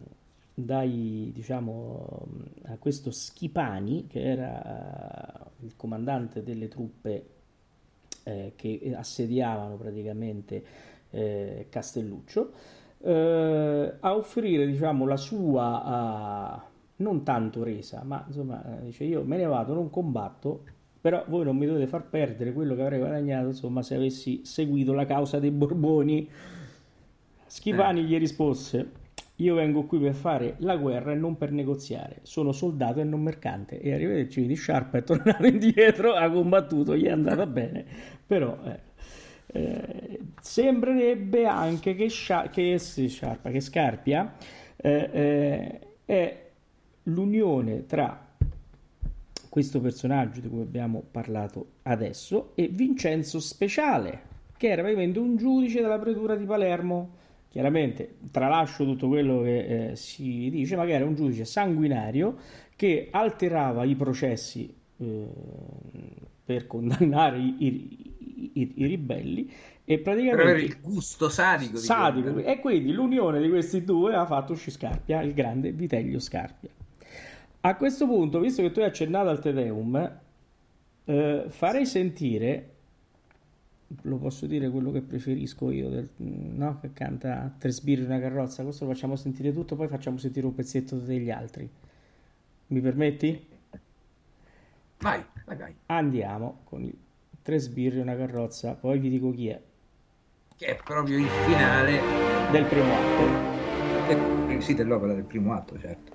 dai, 0.52 1.30
diciamo, 1.32 2.26
a 2.66 2.76
questo 2.76 3.10
Schipani, 3.10 4.06
che 4.06 4.22
era 4.22 5.46
eh, 5.62 5.64
il 5.64 5.74
comandante 5.74 6.42
delle 6.42 6.68
truppe 6.68 7.26
eh, 8.24 8.52
che 8.54 8.92
assediavano 8.94 9.76
praticamente 9.76 10.64
eh, 11.10 11.66
Castelluccio, 11.70 12.52
eh, 12.98 13.94
a 14.00 14.14
offrire, 14.14 14.66
diciamo, 14.66 15.06
la 15.06 15.16
sua, 15.16 15.82
ah, 15.82 16.64
non 16.96 17.24
tanto 17.24 17.62
resa, 17.62 18.02
ma 18.04 18.22
insomma, 18.26 18.80
eh, 18.80 18.84
dice 18.84 19.04
io 19.04 19.24
me 19.24 19.38
ne 19.38 19.46
vado, 19.46 19.72
non 19.72 19.88
combatto, 19.90 20.64
però 21.04 21.22
voi 21.26 21.44
non 21.44 21.58
mi 21.58 21.66
dovete 21.66 21.86
far 21.86 22.08
perdere 22.08 22.54
quello 22.54 22.74
che 22.74 22.80
avrei 22.80 22.98
guadagnato, 22.98 23.48
insomma, 23.48 23.82
se 23.82 23.94
avessi 23.94 24.40
seguito 24.42 24.94
la 24.94 25.04
causa 25.04 25.38
dei 25.38 25.50
Borboni. 25.50 26.26
Schipani 27.44 28.04
gli 28.04 28.16
rispose: 28.16 28.90
Io 29.36 29.54
vengo 29.54 29.82
qui 29.82 29.98
per 29.98 30.14
fare 30.14 30.54
la 30.60 30.76
guerra 30.76 31.12
e 31.12 31.14
non 31.14 31.36
per 31.36 31.52
negoziare. 31.52 32.20
Sono 32.22 32.52
soldato 32.52 33.00
e 33.00 33.04
non 33.04 33.20
mercante. 33.20 33.82
E 33.82 33.92
arrivederci 33.92 34.46
di 34.46 34.54
Sciarpa 34.54 34.96
è 34.96 35.04
tornato 35.04 35.44
indietro, 35.44 36.14
ha 36.14 36.30
combattuto, 36.30 36.96
gli 36.96 37.04
è 37.04 37.10
andata 37.10 37.44
bene. 37.44 37.84
Però 38.26 38.58
eh, 38.64 38.80
eh, 39.48 40.20
sembrerebbe 40.40 41.44
anche 41.44 41.94
che, 41.94 42.08
Scia- 42.08 42.48
che, 42.48 42.78
sì, 42.78 43.08
Sciarpa, 43.08 43.50
che 43.50 43.60
Scarpia 43.60 44.36
eh, 44.74 45.10
eh, 45.12 45.80
è 46.06 46.50
l'unione 47.02 47.84
tra 47.84 48.23
questo 49.54 49.80
personaggio 49.80 50.40
di 50.40 50.48
cui 50.48 50.62
abbiamo 50.62 51.00
parlato 51.12 51.74
adesso 51.82 52.50
e 52.56 52.66
Vincenzo 52.66 53.38
Speciale, 53.38 54.20
che 54.56 54.66
era 54.66 54.80
praticamente 54.82 55.20
un 55.20 55.36
giudice 55.36 55.80
della 55.80 55.96
pretura 56.00 56.34
di 56.34 56.44
Palermo. 56.44 57.10
Chiaramente 57.50 58.16
tralascio 58.32 58.84
tutto 58.84 59.06
quello 59.06 59.42
che 59.42 59.90
eh, 59.90 59.94
si 59.94 60.50
dice, 60.50 60.74
ma 60.74 60.84
che 60.84 60.94
era 60.94 61.04
un 61.04 61.14
giudice 61.14 61.44
sanguinario 61.44 62.36
che 62.74 63.06
alterava 63.12 63.84
i 63.84 63.94
processi 63.94 64.74
eh, 64.96 65.24
per 66.44 66.66
condannare 66.66 67.38
i, 67.38 67.54
i- 67.60 68.50
i- 68.54 68.72
i 68.74 68.86
ribelli 68.86 69.48
e 69.84 70.00
praticamente 70.00 70.62
il 70.64 70.80
gusto 70.80 71.28
sadico. 71.28 71.74
di 71.74 71.78
sadico. 71.78 72.32
quello. 72.32 72.48
E 72.48 72.58
quindi 72.58 72.90
l'unione 72.90 73.40
di 73.40 73.48
questi 73.48 73.84
due 73.84 74.16
ha 74.16 74.26
fatto 74.26 74.54
uscire 74.54 74.72
Scarpia, 74.72 75.22
il 75.22 75.32
grande 75.32 75.70
Viteglio 75.70 76.18
Scarpia. 76.18 76.70
A 77.66 77.76
questo 77.76 78.06
punto, 78.06 78.40
visto 78.40 78.60
che 78.60 78.70
tu 78.72 78.80
hai 78.80 78.86
accennato 78.86 79.30
al 79.30 79.40
Te 79.40 79.50
Deum, 79.54 80.18
eh, 81.06 81.44
farei 81.48 81.86
sentire, 81.86 82.68
lo 84.02 84.16
posso 84.18 84.44
dire 84.44 84.68
quello 84.68 84.90
che 84.92 85.00
preferisco 85.00 85.70
io, 85.70 85.88
del- 85.88 86.10
no? 86.16 86.78
che 86.80 86.92
canta 86.92 87.54
Tre 87.58 87.70
sbirri 87.70 88.02
e 88.02 88.06
una 88.06 88.20
carrozza, 88.20 88.62
questo 88.64 88.84
lo 88.84 88.92
facciamo 88.92 89.16
sentire 89.16 89.50
tutto, 89.50 89.76
poi 89.76 89.88
facciamo 89.88 90.18
sentire 90.18 90.44
un 90.44 90.54
pezzetto 90.54 90.96
degli 90.96 91.30
altri. 91.30 91.66
Mi 92.66 92.80
permetti? 92.82 93.46
Vai, 94.98 95.24
vai, 95.46 95.56
vai. 95.56 95.74
Andiamo 95.86 96.60
con 96.64 96.82
i 96.84 96.94
Tre 97.40 97.58
sbirri 97.58 97.98
e 97.98 98.02
una 98.02 98.16
carrozza, 98.16 98.74
poi 98.74 98.98
vi 98.98 99.08
dico 99.08 99.30
chi 99.30 99.48
è, 99.48 99.58
Che 100.56 100.66
è 100.66 100.76
proprio 100.84 101.16
il 101.18 101.26
finale 101.46 101.98
del 102.50 102.64
primo 102.66 102.92
atto. 102.92 104.50
eh, 104.52 104.60
sì, 104.60 104.74
dell'opera 104.74 105.14
del 105.14 105.24
primo 105.24 105.54
atto, 105.54 105.78
certo. 105.78 106.12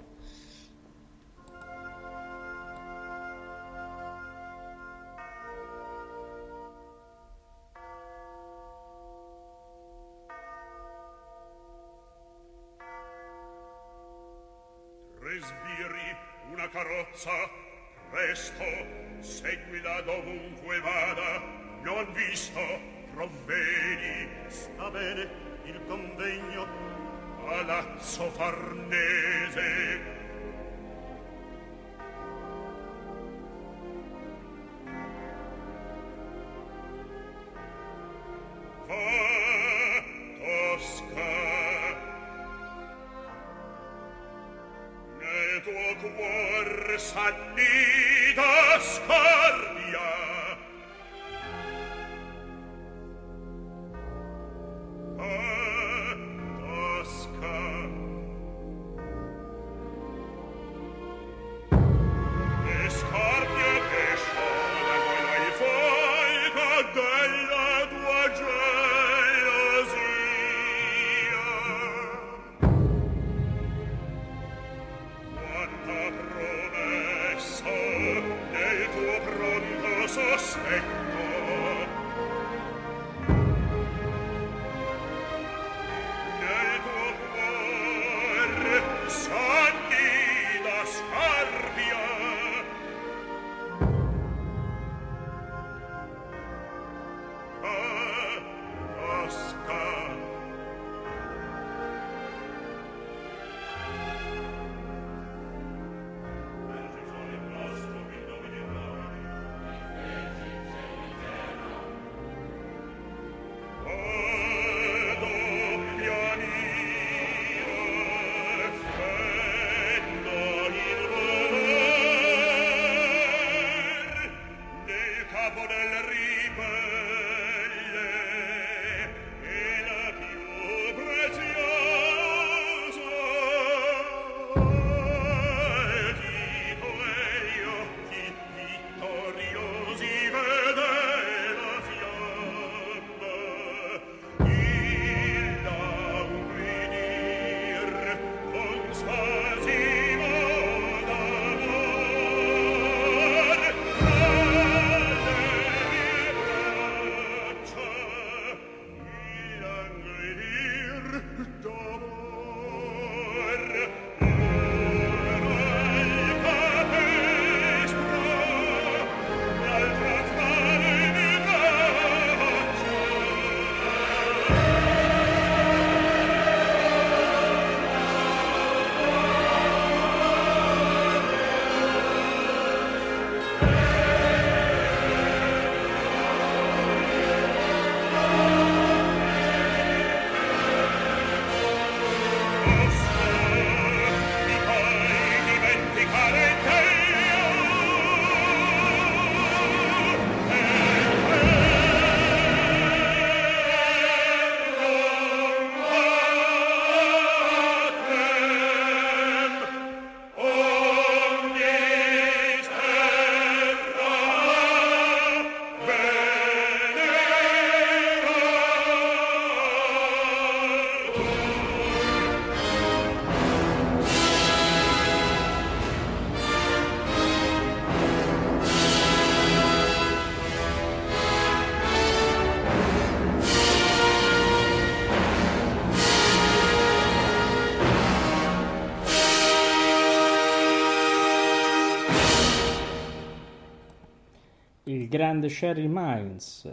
Grande 245.10 245.50
Sherry 245.50 245.88
Mines, 245.90 246.72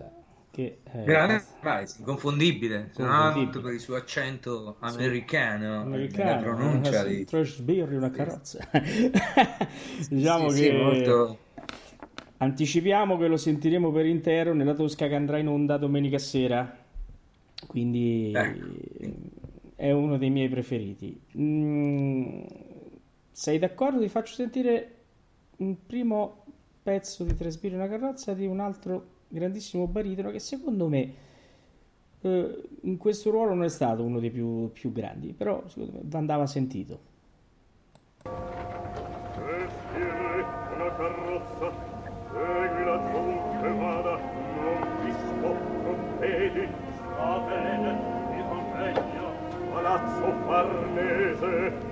che 0.50 0.78
è 0.84 1.02
Grande, 1.04 1.40
sì, 1.86 1.98
inconfondibile, 2.00 2.90
se 2.92 3.02
non 3.02 3.10
Confondibile. 3.10 3.46
altro 3.46 3.60
per 3.62 3.72
il 3.72 3.80
suo 3.80 3.96
accento 3.96 4.76
americano, 4.80 5.80
americano, 5.82 6.30
nella 6.40 6.54
pronuncia 6.54 7.02
eh, 7.04 7.16
di... 7.16 7.24
Trash 7.24 7.60
Beer, 7.60 7.92
una 7.92 8.10
carrozza. 8.10 8.58
diciamo 10.08 10.50
Sì, 10.50 10.62
che 10.62 10.70
sì, 10.70 10.72
molto... 10.76 11.38
anticipiamo 12.38 13.16
che 13.16 13.26
lo 13.26 13.36
sentiremo 13.36 13.90
per 13.90 14.06
intero 14.06 14.54
nella 14.54 14.74
Tosca 14.74 15.08
che 15.08 15.14
andrà 15.14 15.38
in 15.38 15.48
onda 15.48 15.76
domenica 15.78 16.18
sera. 16.18 16.84
Quindi 17.66 18.32
Ecco. 18.34 18.66
è 19.74 19.90
uno 19.90 20.18
dei 20.18 20.30
miei 20.30 20.48
preferiti. 20.48 21.18
Mm, 21.38 22.44
sei 23.30 23.58
d'accordo? 23.58 24.00
Ti 24.00 24.08
faccio 24.08 24.34
sentire 24.34 24.90
un 25.58 25.86
primo 25.86 26.44
pezzo 26.86 27.24
di 27.24 27.34
e 27.36 27.74
una 27.74 27.88
carrozza 27.88 28.32
di 28.32 28.46
un 28.46 28.60
altro 28.60 29.06
grandissimo 29.26 29.88
baritono 29.88 30.30
che 30.30 30.38
secondo 30.38 30.86
me 30.86 31.14
eh, 32.20 32.62
in 32.82 32.96
questo 32.96 33.30
ruolo 33.30 33.54
non 33.54 33.64
è 33.64 33.68
stato 33.68 34.04
uno 34.04 34.20
dei 34.20 34.30
più, 34.30 34.70
più 34.70 34.92
grandi, 34.92 35.32
però 35.32 35.64
secondo 35.66 35.98
me 36.00 36.16
andava 36.16 36.46
sentito. 36.46 37.00
Tre 38.22 39.68
sbirri, 39.68 40.44
una 40.76 40.94
carrozza, 40.94 41.72
seguila 42.30 42.96
dovunque 43.10 43.72
vada, 43.74 44.20
non 44.60 45.04
disco, 45.04 45.56
trompeti, 45.82 46.68
sta 46.94 47.38
bene, 47.48 48.36
il 48.36 48.44
convegno, 48.48 49.72
palazzo 49.72 50.32
farnese. 50.46 51.85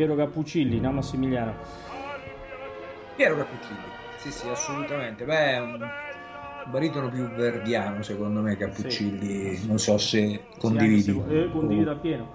Piero 0.00 0.14
Cappuccilli, 0.16 0.80
no 0.80 0.92
Massimiliano? 0.92 1.58
Piero 3.14 3.36
Cappuccilli, 3.36 3.94
sì 4.14 4.32
sì, 4.32 4.48
assolutamente. 4.48 5.24
Beh, 5.24 5.58
un 5.58 5.90
baritono 6.62 7.08
più 7.08 7.30
verdiano 7.32 8.02
secondo 8.02 8.40
me 8.40 8.56
Cappuccilli, 8.56 9.66
non 9.66 9.78
so 9.78 9.98
se 9.98 10.48
condividi. 10.56 11.02
Sì, 11.02 11.22
se- 11.24 11.44
eh, 11.44 11.50
condivido 11.50 11.90
appieno. 11.90 12.30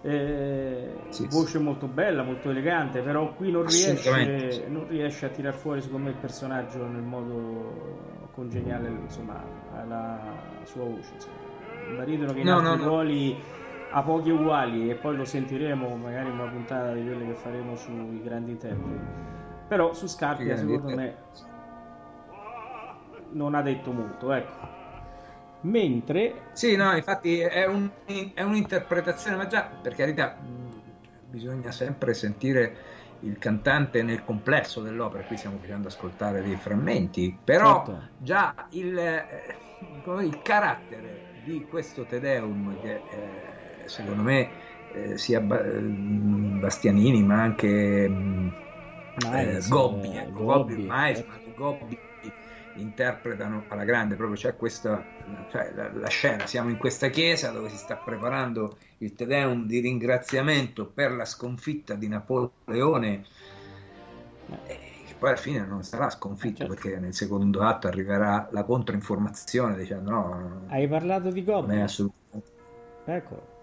eh, 0.00 0.98
Sì, 1.08 1.26
voce 1.28 1.58
molto 1.58 1.88
bella, 1.88 2.22
molto 2.22 2.50
elegante, 2.50 3.00
però 3.02 3.34
qui 3.34 3.50
non 3.50 3.66
riesce, 3.66 4.58
sì. 4.60 4.68
non 4.68 4.86
riesce 4.86 5.26
a 5.26 5.30
tirar 5.30 5.54
fuori 5.54 5.80
secondo 5.80 6.04
me 6.04 6.10
il 6.12 6.18
personaggio 6.18 6.86
nel 6.86 7.02
modo 7.02 8.28
congeniale 8.32 8.90
insomma, 8.90 9.50
alla 9.70 10.60
sua 10.64 10.84
voce. 10.84 11.14
Insomma. 11.14 11.38
Mi 11.86 12.04
dicono 12.04 12.32
che 12.32 12.40
in 12.40 12.48
No, 12.48 12.56
altri 12.56 12.76
no, 12.76 12.76
no. 12.76 12.98
Ha 13.96 14.02
pochi 14.02 14.30
uguali 14.30 14.90
e 14.90 14.94
poi 14.96 15.16
lo 15.16 15.24
sentiremo 15.24 15.96
magari 15.96 16.28
in 16.28 16.34
una 16.34 16.48
puntata 16.48 16.92
di 16.92 17.04
quelle 17.04 17.26
che 17.26 17.34
faremo 17.34 17.76
sui 17.76 18.20
grandi 18.22 18.50
interpreti. 18.50 19.22
Però 19.68 19.92
su 19.94 20.06
Scarpia 20.06 20.56
secondo 20.56 20.90
me 20.90 21.14
non 23.32 23.54
ha 23.54 23.62
detto 23.62 23.92
molto, 23.92 24.32
ecco. 24.32 24.72
Mentre 25.62 26.42
Sì, 26.52 26.76
no, 26.76 26.94
infatti 26.94 27.38
è, 27.40 27.66
un- 27.66 27.90
è 28.34 28.42
un'interpretazione, 28.42 29.36
ma 29.36 29.46
già 29.46 29.62
per 29.80 29.94
carità 29.94 30.36
mh, 30.38 30.82
bisogna 31.30 31.70
sempre 31.70 32.14
sentire 32.14 32.76
il 33.20 33.38
cantante 33.38 34.02
nel 34.02 34.22
complesso 34.22 34.82
dell'opera, 34.82 35.24
qui 35.24 35.36
stiamo 35.36 35.58
facendo 35.58 35.88
ascoltare 35.88 36.42
dei 36.42 36.56
frammenti, 36.56 37.40
però 37.42 37.84
Certo. 37.86 38.08
già 38.18 38.54
il, 38.72 38.98
eh, 38.98 39.58
il 40.22 40.42
carattere 40.42 41.22
di 41.32 41.64
questo 41.66 42.04
Te 42.04 42.20
Deum 42.20 42.78
che 42.78 43.02
eh, 43.08 43.63
secondo 43.86 44.22
me 44.22 44.50
eh, 44.88 45.18
sia 45.18 45.40
Ba- 45.40 45.62
mh, 45.62 46.58
Bastianini 46.58 47.22
ma 47.22 47.42
anche 47.42 48.08
Miles, 49.30 49.66
eh, 49.66 49.68
Gobbi, 49.68 50.08
eh, 50.08 50.16
ecco, 50.18 50.44
Gobbi, 50.44 50.74
Gobbi, 50.74 50.86
Miles, 50.88 51.18
ecco. 51.20 51.52
Gobbi 51.54 52.00
interpretano 52.76 53.66
alla 53.68 53.84
grande, 53.84 54.16
proprio 54.16 54.36
c'è 54.36 54.56
questa 54.56 55.06
cioè, 55.48 55.72
la, 55.74 55.92
la 55.92 56.08
scena, 56.08 56.46
siamo 56.46 56.70
in 56.70 56.76
questa 56.76 57.08
chiesa 57.08 57.50
dove 57.50 57.68
si 57.68 57.76
sta 57.76 57.96
preparando 57.96 58.76
il 58.98 59.14
Te 59.14 59.26
Deum 59.26 59.66
di 59.66 59.78
ringraziamento 59.78 60.86
per 60.86 61.12
la 61.12 61.24
sconfitta 61.24 61.94
di 61.94 62.08
Napoleone 62.08 63.22
e 64.66 64.78
che 65.06 65.14
poi 65.18 65.28
alla 65.30 65.38
fine 65.38 65.64
non 65.64 65.82
sarà 65.84 66.10
sconfitto 66.10 66.66
Certo. 66.66 66.74
perché 66.74 66.98
nel 66.98 67.14
secondo 67.14 67.62
atto 67.62 67.86
arriverà 67.86 68.48
la 68.50 68.64
controinformazione 68.64 69.76
dicendo 69.76 70.10
no, 70.10 70.62
hai 70.68 70.88
parlato 70.88 71.30
di 71.30 71.44
Gobbi? 71.44 71.80
assolutamente 71.80 72.50
Ecco, 73.06 73.53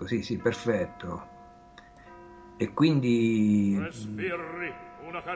ecco 0.00 0.06
sì 0.06 0.22
sì 0.22 0.38
perfetto. 0.38 1.38
E 2.56 2.72
quindi 2.72 3.82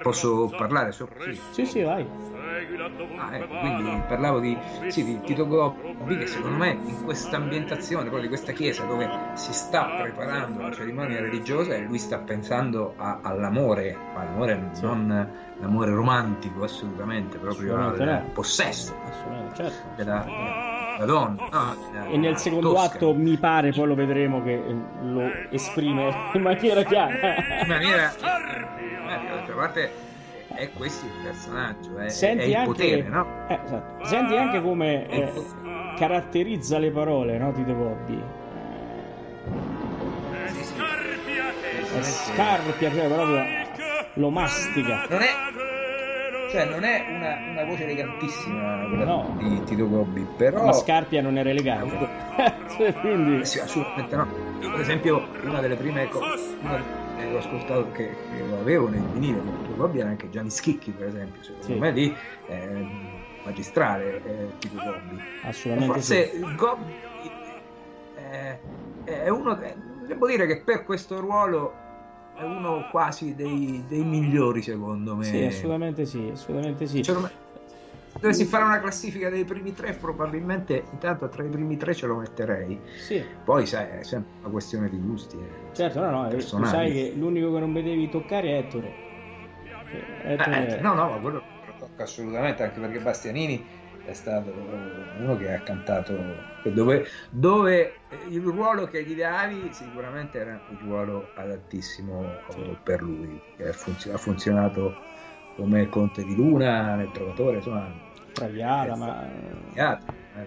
posso 0.03 0.53
parlare? 0.55 0.93
Su 0.93 1.07
presto, 1.07 1.53
sì 1.53 1.65
sì 1.67 1.83
vai. 1.83 2.07
Ah, 3.17 3.37
ecco, 3.37 3.59
quindi 3.59 4.03
parlavo 4.07 4.39
di, 4.41 4.57
sì, 4.89 5.05
di 5.05 5.21
Tito 5.23 5.47
Gobbi 5.47 6.19
che 6.19 6.27
secondo 6.27 6.59
me 6.59 6.79
in 6.85 7.03
questa 7.03 7.37
ambientazione 7.37 8.03
proprio 8.05 8.23
di 8.23 8.29
questa 8.29 8.53
chiesa 8.53 8.85
dove 8.85 9.09
si 9.35 9.53
sta 9.55 9.87
preparando 10.03 10.61
la 10.61 10.73
cerimonia 10.73 11.21
religiosa 11.21 11.75
e 11.75 11.81
lui 11.83 11.99
sta 11.99 12.19
pensando 12.19 12.95
a- 12.99 13.21
all'amore, 13.23 13.97
ma 14.15 14.25
l'amore 14.25 14.69
Sì. 14.73 14.83
non 14.83 15.33
l'amore 15.61 15.95
romantico 15.95 16.65
assolutamente, 16.65 17.39
proprio 17.39 17.75
al 17.77 18.31
possesso 18.35 18.95
Assolutamente, 19.03 19.55
certo. 19.55 19.89
della, 19.97 20.25
della 20.25 20.74
donna. 21.05 21.49
no, 21.51 21.77
della 21.93 22.07
E 22.07 22.17
nel 22.17 22.37
secondo 22.37 22.73
Tosca. 22.73 22.95
atto 22.95 23.15
mi 23.15 23.37
pare, 23.37 23.73
poi 23.73 23.87
lo 23.87 23.95
vedremo 23.95 24.43
che 24.43 24.53
eh, 24.53 24.77
lo 25.03 25.31
esprime 25.51 26.15
in 26.35 26.43
maniera 26.43 26.83
chiara. 26.83 27.35
in 27.63 27.69
maniera 27.69 28.13
eh, 28.15 29.29
d'altra 29.29 29.55
parte 29.55 29.93
è 30.55 30.71
questo 30.71 31.05
il 31.07 31.13
personaggio, 31.25 31.99
è, 31.99 32.05
è 32.05 32.09
Senti 32.09 32.49
il 32.49 32.55
anche, 32.55 32.67
potere, 32.71 33.03
no? 33.09 33.27
eh, 33.49 33.59
esatto. 33.65 34.05
Senti 34.05 34.37
anche 34.37 34.63
come 34.63 35.07
È 35.07 35.17
eh, 35.19 35.45
caratterizza 35.97 36.79
le 36.79 36.91
parole 36.91 37.39
no, 37.39 37.53
Tito 37.53 37.75
Gobbi. 37.75 38.23
Scarpia 40.63 41.53
che 41.61 41.99
È 41.99 42.03
scarpia, 42.03 42.91
cioè 42.93 43.07
proprio 43.09 43.45
lo 44.15 44.31
mastica. 44.31 45.07
Non 45.09 45.23
è, 45.23 45.29
cioè, 46.51 46.65
non 46.67 46.85
è 46.85 47.07
una, 47.11 47.39
una 47.51 47.65
voce 47.65 47.85
elegantissima 47.85 48.87
quella 48.89 49.05
No. 49.05 49.35
di 49.39 49.63
Tito 49.65 49.89
Gobbi, 49.89 50.27
però 50.37 50.65
Ma 50.67 50.73
Scarpia 50.73 51.21
non 51.23 51.37
era 51.39 51.49
elegante. 51.51 52.09
Cioè, 52.77 52.93
Quindi, 52.95 53.41
Eh 53.41 53.45
sì, 53.45 53.61
assolutamente 53.61 54.17
no. 54.17 54.27
Io, 54.61 54.71
per 54.71 54.81
esempio, 54.81 55.29
una 55.45 55.61
delle 55.61 55.77
prime 55.77 56.09
cose 56.09 56.57
che 57.17 57.33
ho 57.35 57.39
ascoltato 57.39 57.91
che, 57.93 58.09
che 58.33 58.45
lo 58.49 58.59
avevo 58.59 58.89
nel 58.89 59.03
vinile 59.13 59.41
di 59.43 59.51
Tito 59.63 59.77
Gobbi 59.77 60.01
era 60.01 60.09
anche 60.09 60.29
Gianni 60.31 60.51
Schicchi, 60.51 60.91
per 60.91 61.07
esempio. 61.09 61.43
Secondo 61.43 61.67
Sì. 61.67 61.79
me 61.79 61.91
lì 61.93 62.17
è 62.47 62.69
magistrale 63.45 64.23
eh, 64.25 64.59
Tito 64.59 64.77
Gobbi. 64.83 65.21
assolutamente 65.43 65.93
Forse 65.95 66.31
sì. 66.33 66.55
Gobbi 66.57 66.93
è, 68.15 68.59
è 69.05 69.29
uno 69.29 69.57
che, 69.59 69.75
devo 70.07 70.27
dire 70.27 70.47
che 70.47 70.61
per 70.63 70.85
questo 70.85 71.21
ruolo 71.21 71.75
è 72.37 72.43
uno 72.43 72.87
quasi 72.91 73.35
dei, 73.35 73.85
dei 73.89 74.05
migliori, 74.05 74.63
secondo 74.63 75.15
me. 75.17 75.25
Sì, 75.25 75.45
assolutamente 75.45 76.05
sì, 76.05 76.31
assolutamente 76.33 76.87
sì. 76.87 77.03
Se 77.05 77.13
dovessi 78.21 78.45
fare 78.45 78.65
una 78.65 78.81
classifica 78.81 79.29
dei 79.29 79.45
primi 79.45 79.73
tre, 79.75 79.93
probabilmente 79.93 80.85
intanto 80.93 81.29
tra 81.29 81.43
i 81.43 81.49
primi 81.49 81.77
tre 81.77 81.95
ce 81.95 82.07
lo 82.07 82.17
metterei. 82.17 82.79
Sì, 82.97 83.23
Poi, 83.45 83.67
sai, 83.67 83.99
è 83.99 84.03
sempre 84.03 84.31
una 84.41 84.51
questione 84.51 84.89
di 84.89 84.99
gusti. 84.99 85.37
eh. 85.37 85.75
certo, 85.75 86.01
no, 86.01 86.11
no, 86.11 86.27
eh, 86.27 86.29
tu 86.31 86.37
Personali. 86.37 86.69
sai 86.69 86.93
che 86.93 87.13
l'unico 87.17 87.53
che 87.53 87.59
non 87.61 87.73
vedevi 87.73 88.09
toccare 88.09 88.49
è 88.49 88.59
Ettore. 88.59 88.95
Cioè, 89.91 90.33
Ettore 90.33 90.79
Eh, 90.79 90.81
no, 90.81 90.95
no, 90.95 91.11
ma 91.11 91.17
quello 91.19 91.43
lo 91.67 91.75
tocca 91.79 92.03
assolutamente, 92.05 92.63
anche 92.63 92.81
perché 92.81 93.01
Bastianini 93.01 93.65
è 94.05 94.13
stato 94.13 94.53
uno 95.19 95.37
che 95.37 95.53
ha 95.53 95.59
cantato 95.61 96.53
dove, 96.73 97.07
dove 97.31 97.99
il 98.29 98.41
ruolo 98.43 98.87
che 98.87 99.03
gli 99.05 99.15
davi 99.15 99.73
sicuramente 99.73 100.39
era 100.39 100.61
un 100.69 100.79
ruolo 100.79 101.31
adattissimo 101.35 102.41
per 102.83 103.03
lui, 103.03 103.39
ha 103.59 103.73
funzio- 103.73 104.15
ha 104.15 104.19
funzionato 104.19 104.95
come 105.57 105.89
Conte 105.89 106.25
di 106.25 106.35
Luna 106.35 106.95
nel 106.97 107.11
Trovatore, 107.11 107.57
insomma, 107.57 107.93
Traviata, 108.33 108.97
ma 108.97 109.29
gli 109.73 109.79
altri, 109.79 110.15
eh, 110.37 110.47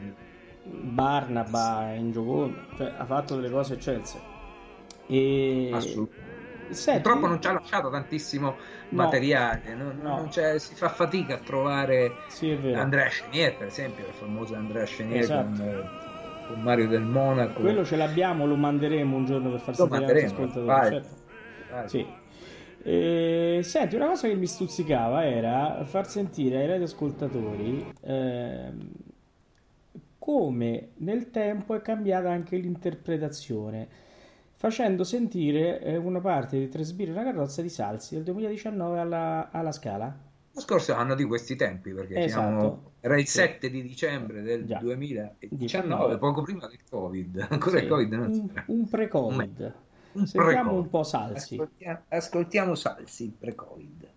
Barnaba 0.63 1.93
in 1.93 2.11
Giocondo, 2.11 2.59
cioè 2.75 2.93
ha 2.97 3.05
fatto 3.05 3.35
delle 3.35 3.49
cose 3.49 3.75
eccelse. 3.75 4.21
E 5.07 5.69
assolutamente. 5.73 6.25
Senti, 6.69 7.01
Purtroppo 7.01 7.27
non 7.27 7.41
ci 7.41 7.47
ha 7.47 7.53
lasciato 7.53 7.89
tantissimo 7.89 8.57
No. 8.89 9.03
materiale, 9.03 9.73
non- 9.73 9.97
No. 10.01 10.17
non 10.17 10.31
si 10.59 10.75
fa 10.75 10.89
fatica 10.89 11.35
a 11.35 11.37
trovare 11.37 12.17
Sì. 12.27 12.51
Andrea 12.75 13.07
Chenier, 13.07 13.55
per 13.55 13.67
esempio, 13.67 14.05
il 14.05 14.13
famoso 14.13 14.53
Andrea 14.55 14.83
Chenier 14.83 15.21
Esatto. 15.21 15.47
con, 15.47 15.61
eh, 15.61 16.06
con 16.47 16.61
Mario 16.61 16.87
del 16.87 17.01
Monaco. 17.03 17.61
Quello 17.61 17.85
ce 17.85 17.95
l'abbiamo, 17.95 18.45
lo 18.45 18.55
manderemo 18.55 19.15
un 19.15 19.25
giorno 19.25 19.51
per 19.51 19.59
far 19.59 19.75
sentire 19.75 20.05
agli 20.05 20.25
ascoltatori. 20.25 20.89
certo. 20.89 21.15
Vai. 21.71 21.89
Sì. 21.89 22.05
Eh, 22.83 23.59
senti, 23.63 23.95
una 23.95 24.07
cosa 24.07 24.27
che 24.27 24.35
mi 24.35 24.45
stuzzicava 24.47 25.25
era 25.25 25.83
far 25.83 26.07
sentire 26.07 26.59
ai 26.59 26.67
radioascoltatori 26.67 27.85
ehm, 28.01 28.89
come 30.17 30.89
nel 30.97 31.29
tempo 31.29 31.75
è 31.75 31.81
cambiata 31.81 32.29
anche 32.29 32.55
l'interpretazione, 32.57 33.87
facendo 34.55 35.03
sentire 35.03 35.81
eh, 35.81 35.97
una 35.97 36.19
parte 36.21 36.57
di 36.59 36.69
Tre 36.69 36.83
sbirri 36.83 37.11
e 37.11 37.13
una 37.13 37.23
carrozza 37.23 37.61
di 37.61 37.69
Salsi 37.69 38.15
del 38.15 38.23
2019 38.23 38.99
alla, 38.99 39.49
alla 39.51 39.71
Scala. 39.71 40.15
Lo 40.53 40.59
scorso 40.61 40.93
anno 40.93 41.13
di 41.13 41.23
questi 41.23 41.55
tempi, 41.55 41.93
perché 41.93 42.23
Esatto. 42.23 42.41
siamo, 42.41 42.91
era 43.07 43.19
il 43.19 43.27
Sì. 43.27 43.37
7 43.37 43.69
di 43.69 43.81
dicembre 43.81 44.41
del 44.41 44.65
Già. 44.65 44.77
2019, 44.79 45.37
19. 45.49 46.17
poco 46.17 46.41
prima 46.43 46.67
del 46.67 46.79
Covid. 46.89 47.47
Ancora 47.49 47.79
il 47.79 47.87
Covid 47.87 48.13
non 48.13 48.29
un, 48.31 48.63
un 48.67 48.87
pre-Covid. 48.89 49.75
Un 50.13 50.25
Sentiamo 50.27 50.45
pre-Covid. 50.51 50.83
un 50.83 50.89
po' 50.89 51.03
Salsi. 51.03 51.55
Ascoltiamo, 51.55 52.01
ascoltiamo 52.09 52.75
Salsi, 52.75 53.23
il 53.25 53.31
pre-Covid. 53.33 54.11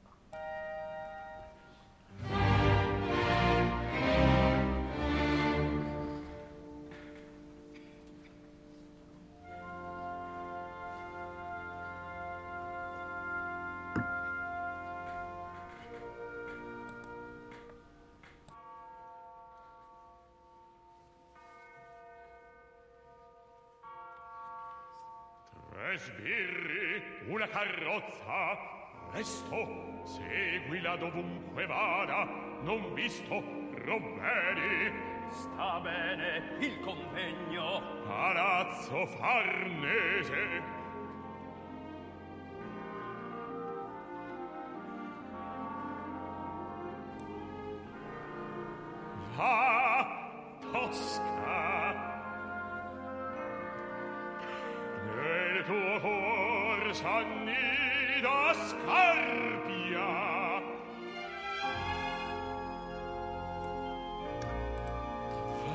Oh, 33.32 33.40
dico 33.40 33.80
provvedi 33.84 34.92
sta 35.28 35.78
bene 35.80 36.56
il 36.58 36.80
convegno. 36.80 37.80
Palazzo 38.04 39.06
farnese! 39.06 40.79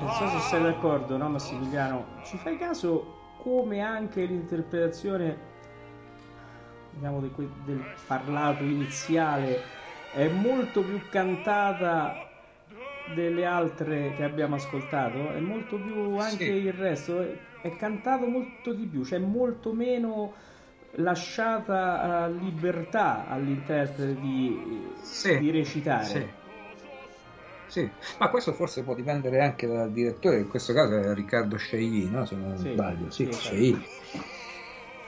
Non 0.05 0.13
so 0.13 0.27
se 0.27 0.39
sei 0.49 0.61
d'accordo, 0.61 1.17
no 1.17 1.29
Massimiliano? 1.29 2.05
Ci 2.25 2.37
fai 2.37 2.57
caso 2.57 3.13
come 3.41 3.81
anche 3.81 4.23
l'interpretazione 4.23 5.35
diciamo, 6.91 7.19
del, 7.21 7.31
del 7.65 7.83
parlato 8.05 8.63
iniziale 8.63 9.63
è 10.11 10.27
molto 10.29 10.83
più 10.83 11.01
cantata 11.09 12.23
delle 13.13 13.45
altre 13.45 14.13
che 14.15 14.23
abbiamo 14.23 14.55
ascoltato, 14.55 15.31
è 15.31 15.39
molto 15.39 15.77
più 15.77 16.17
anche 16.17 16.45
Sì. 16.45 16.51
il 16.51 16.73
resto, 16.73 17.21
è, 17.21 17.35
è 17.61 17.75
cantato 17.75 18.27
molto 18.27 18.73
di 18.73 18.85
più, 18.85 19.01
c'è 19.01 19.17
molto 19.17 19.73
meno 19.73 20.33
lasciata 20.97 22.27
eh, 22.27 22.31
libertà 22.31 23.27
all'interprete 23.27 24.19
di, 24.19 24.85
Sì, 25.01 25.39
di 25.39 25.49
recitare. 25.49 26.05
Sì. 26.05 26.25
Sì, 27.67 27.89
ma 28.19 28.29
questo 28.29 28.53
forse 28.53 28.83
può 28.83 28.93
dipendere 28.95 29.41
anche 29.41 29.67
dal 29.67 29.91
direttore, 29.91 30.39
in 30.39 30.47
questo 30.47 30.73
caso 30.73 30.97
è 30.97 31.13
Riccardo 31.13 31.57
Scegli, 31.57 32.09
no? 32.09 32.25
Se 32.25 32.35
non 32.35 32.57
Sì, 32.57 32.71
sbaglio, 32.71 33.09
sì, 33.09 33.29
sì. 33.31 33.87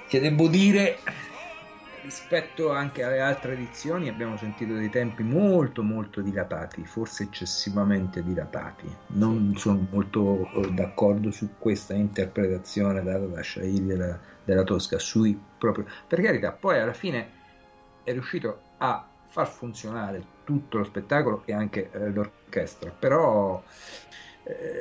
Che 0.07 0.19
devo 0.19 0.47
dire, 0.47 0.99
rispetto 2.01 2.71
anche 2.71 3.03
alle 3.03 3.19
altre 3.19 3.53
edizioni, 3.53 4.07
abbiamo 4.07 4.37
sentito 4.37 4.73
dei 4.73 4.89
tempi 4.89 5.23
molto 5.23 5.83
molto 5.83 6.21
dilatati, 6.21 6.85
forse 6.85 7.23
eccessivamente 7.23 8.23
dilatati. 8.23 8.89
Non 9.07 9.53
sono 9.57 9.85
molto 9.91 10.49
eh, 10.63 10.71
d'accordo 10.71 11.31
su 11.31 11.49
questa 11.57 11.93
interpretazione 11.93 13.03
data 13.03 13.25
da 13.25 13.41
Scegli 13.41 13.81
della, 13.81 14.17
della 14.43 14.63
Tosca, 14.63 14.97
sui 14.97 15.37
proprio... 15.57 15.85
Per 16.07 16.21
carità, 16.21 16.53
poi 16.53 16.79
alla 16.79 16.93
fine 16.93 17.29
è 18.03 18.13
riuscito 18.13 18.61
a 18.77 19.05
far 19.27 19.47
funzionare 19.49 20.35
tutto 20.43 20.77
lo 20.79 20.83
spettacolo 20.83 21.45
e 21.45 21.53
anche 21.53 21.89
eh, 21.91 22.09
l'orchestra, 22.11 22.91
però 22.91 23.63
eh, 24.43 24.79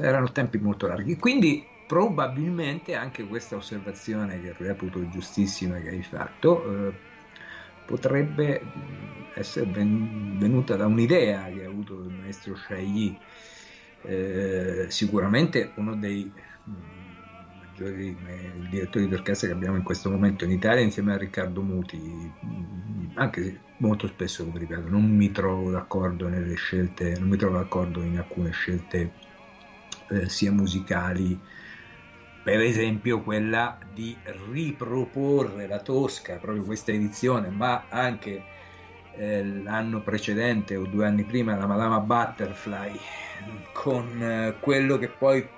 erano 0.00 0.32
tempi 0.32 0.58
molto 0.58 0.86
larghi. 0.86 1.16
Quindi 1.16 1.68
probabilmente 1.84 2.94
anche 2.94 3.26
questa 3.26 3.56
osservazione 3.56 4.40
che 4.40 4.52
reputo 4.52 5.06
giustissima 5.08 5.78
che 5.80 5.88
hai 5.90 6.02
fatto 6.02 6.88
eh, 6.88 6.94
potrebbe 7.84 8.70
mh, 8.72 9.28
essere 9.34 9.66
ven- 9.66 10.36
venuta 10.36 10.76
da 10.76 10.86
un'idea 10.86 11.50
che 11.50 11.64
ha 11.64 11.68
avuto 11.68 12.00
il 12.02 12.10
maestro 12.12 12.54
Scegli, 12.54 13.20
eh, 14.02 14.86
sicuramente 14.88 15.72
uno 15.76 15.96
dei 15.96 16.32
maggiori 17.80 18.16
eh, 18.26 18.68
direttori 18.68 19.08
d'orchestra 19.08 19.48
che 19.48 19.54
abbiamo 19.54 19.76
in 19.76 19.82
questo 19.82 20.10
momento 20.10 20.44
in 20.44 20.50
Italia 20.50 20.82
insieme 20.82 21.14
a 21.14 21.16
Riccardo 21.16 21.62
Muti, 21.62 22.30
anche 23.14 23.42
se 23.42 23.60
molto 23.78 24.06
spesso, 24.06 24.44
come 24.44 24.58
ripeto, 24.58 24.88
non 24.88 25.08
mi 25.08 25.32
trovo 25.32 25.70
d'accordo 25.70 26.28
nelle 26.28 26.54
scelte, 26.54 27.16
non 27.18 27.28
mi 27.28 27.36
trovo 27.38 27.56
d'accordo 27.56 28.02
in 28.02 28.18
alcune 28.18 28.50
scelte 28.50 29.12
eh, 30.10 30.28
sia 30.28 30.52
musicali, 30.52 31.38
per 32.42 32.60
esempio 32.60 33.22
quella 33.22 33.78
di 33.92 34.14
riproporre 34.50 35.66
la 35.66 35.80
Tosca, 35.80 36.36
proprio 36.36 36.64
questa 36.64 36.92
edizione, 36.92 37.48
ma 37.48 37.86
anche 37.88 38.42
eh, 39.16 39.44
l'anno 39.44 40.02
precedente 40.02 40.76
o 40.76 40.84
due 40.84 41.06
anni 41.06 41.24
prima 41.24 41.56
la 41.56 41.66
Madama 41.66 42.00
Butterfly, 42.00 42.98
con 43.72 44.22
eh, 44.22 44.56
quello 44.60 44.98
che 44.98 45.08
poi 45.08 45.48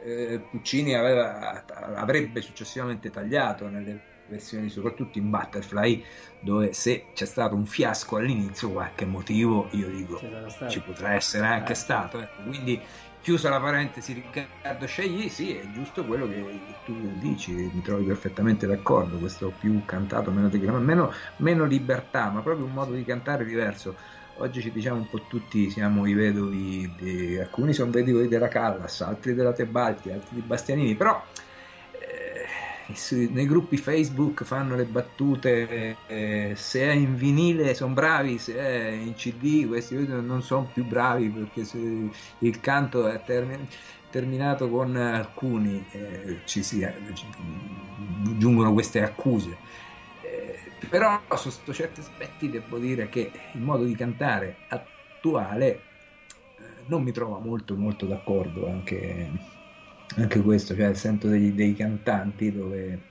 eh, 0.00 0.40
Puccini 0.48 0.94
aveva, 0.94 1.64
avrebbe 1.66 2.40
successivamente 2.42 3.10
tagliato 3.10 3.68
nelle 3.68 4.04
versioni, 4.24 4.68
soprattutto 4.68 5.18
in 5.18 5.30
Butterfly, 5.30 6.04
dove 6.38 6.72
se 6.72 7.10
c'è 7.12 7.24
stato 7.26 7.54
un 7.54 7.66
fiasco 7.66 8.16
all'inizio, 8.16 8.70
qualche 8.72 9.04
motivo, 9.06 9.68
io 9.72 9.88
dico, 9.88 10.26
Ci 10.64 10.82
potrà 10.82 11.14
essere 11.14 11.46
anche 11.46 11.72
Eh. 11.72 11.76
stato. 11.76 12.18
ecco. 12.20 12.42
Quindi, 12.42 12.84
chiusa 13.20 13.48
la 13.48 13.60
parentesi, 13.60 14.12
Riccardo 14.12 14.86
Scegli, 14.86 15.28
sì, 15.30 15.54
è 15.56 15.70
giusto 15.70 16.04
quello 16.06 16.26
che 16.28 16.80
tu 16.82 17.14
dici, 17.16 17.70
mi 17.72 17.80
trovi 17.80 18.04
perfettamente 18.04 18.66
d'accordo. 18.66 19.18
Questo 19.18 19.52
più 19.54 19.84
cantato, 19.84 20.30
meno 20.30 20.48
meno, 20.80 21.10
meno 21.38 21.64
libertà, 21.64 22.30
ma 22.30 22.42
proprio 22.42 22.66
un 22.66 22.72
modo 22.72 22.92
di 22.92 23.04
cantare 23.04 23.44
diverso. 23.44 23.96
Oggi 24.40 24.60
ci 24.62 24.70
diciamo 24.70 25.00
un 25.00 25.08
po' 25.08 25.26
tutti 25.26 25.68
siamo 25.68 26.06
i 26.06 26.14
vedovi, 26.14 26.94
di, 26.94 27.36
alcuni 27.38 27.72
sono 27.72 27.90
vedovi 27.90 28.28
della 28.28 28.46
Callas, 28.48 29.00
altri 29.00 29.34
della 29.34 29.52
Tebaldi, 29.52 30.12
altri 30.12 30.36
di 30.36 30.42
Bastianini, 30.42 30.94
però 30.96 31.20
eh, 31.90 33.28
nei 33.30 33.46
gruppi 33.46 33.76
Facebook 33.76 34.44
fanno 34.44 34.76
le 34.76 34.86
battute, 34.86 36.02
eh, 36.06 36.52
se 36.54 36.80
è 36.82 36.92
in 36.92 37.16
vinile 37.16 37.74
sono 37.74 37.92
bravi, 37.94 38.38
se 38.38 38.54
è 38.56 38.90
in 38.90 39.14
CD 39.14 39.66
questi 39.66 39.96
non 40.06 40.40
sono 40.42 40.70
più 40.70 40.84
bravi 40.84 41.30
perché 41.32 41.62
il 42.38 42.60
canto 42.60 43.08
è 43.08 43.22
termi- 43.24 43.66
terminato 44.08 44.70
con 44.70 44.94
alcuni, 44.96 45.84
eh, 45.90 46.42
ci 46.44 46.62
si, 46.62 46.86
giungono 48.36 48.72
queste 48.72 49.02
accuse. 49.02 49.60
Eh, 50.80 50.86
però 50.88 51.24
sotto 51.36 51.72
certi 51.72 52.00
aspetti 52.00 52.48
devo 52.50 52.78
dire 52.78 53.08
che 53.08 53.32
il 53.52 53.60
modo 53.60 53.84
di 53.84 53.94
cantare 53.96 54.62
attuale 54.68 55.88
eh, 56.56 56.84
non 56.86 57.02
mi 57.02 57.12
trova 57.12 57.38
molto 57.40 57.76
molto 57.76 58.06
d'accordo 58.06 58.68
anche, 58.68 59.32
anche 60.16 60.40
questo, 60.42 60.74
cioè 60.76 60.94
sento 60.94 61.28
dei, 61.28 61.52
dei 61.54 61.74
cantanti 61.74 62.52
dove 62.52 63.06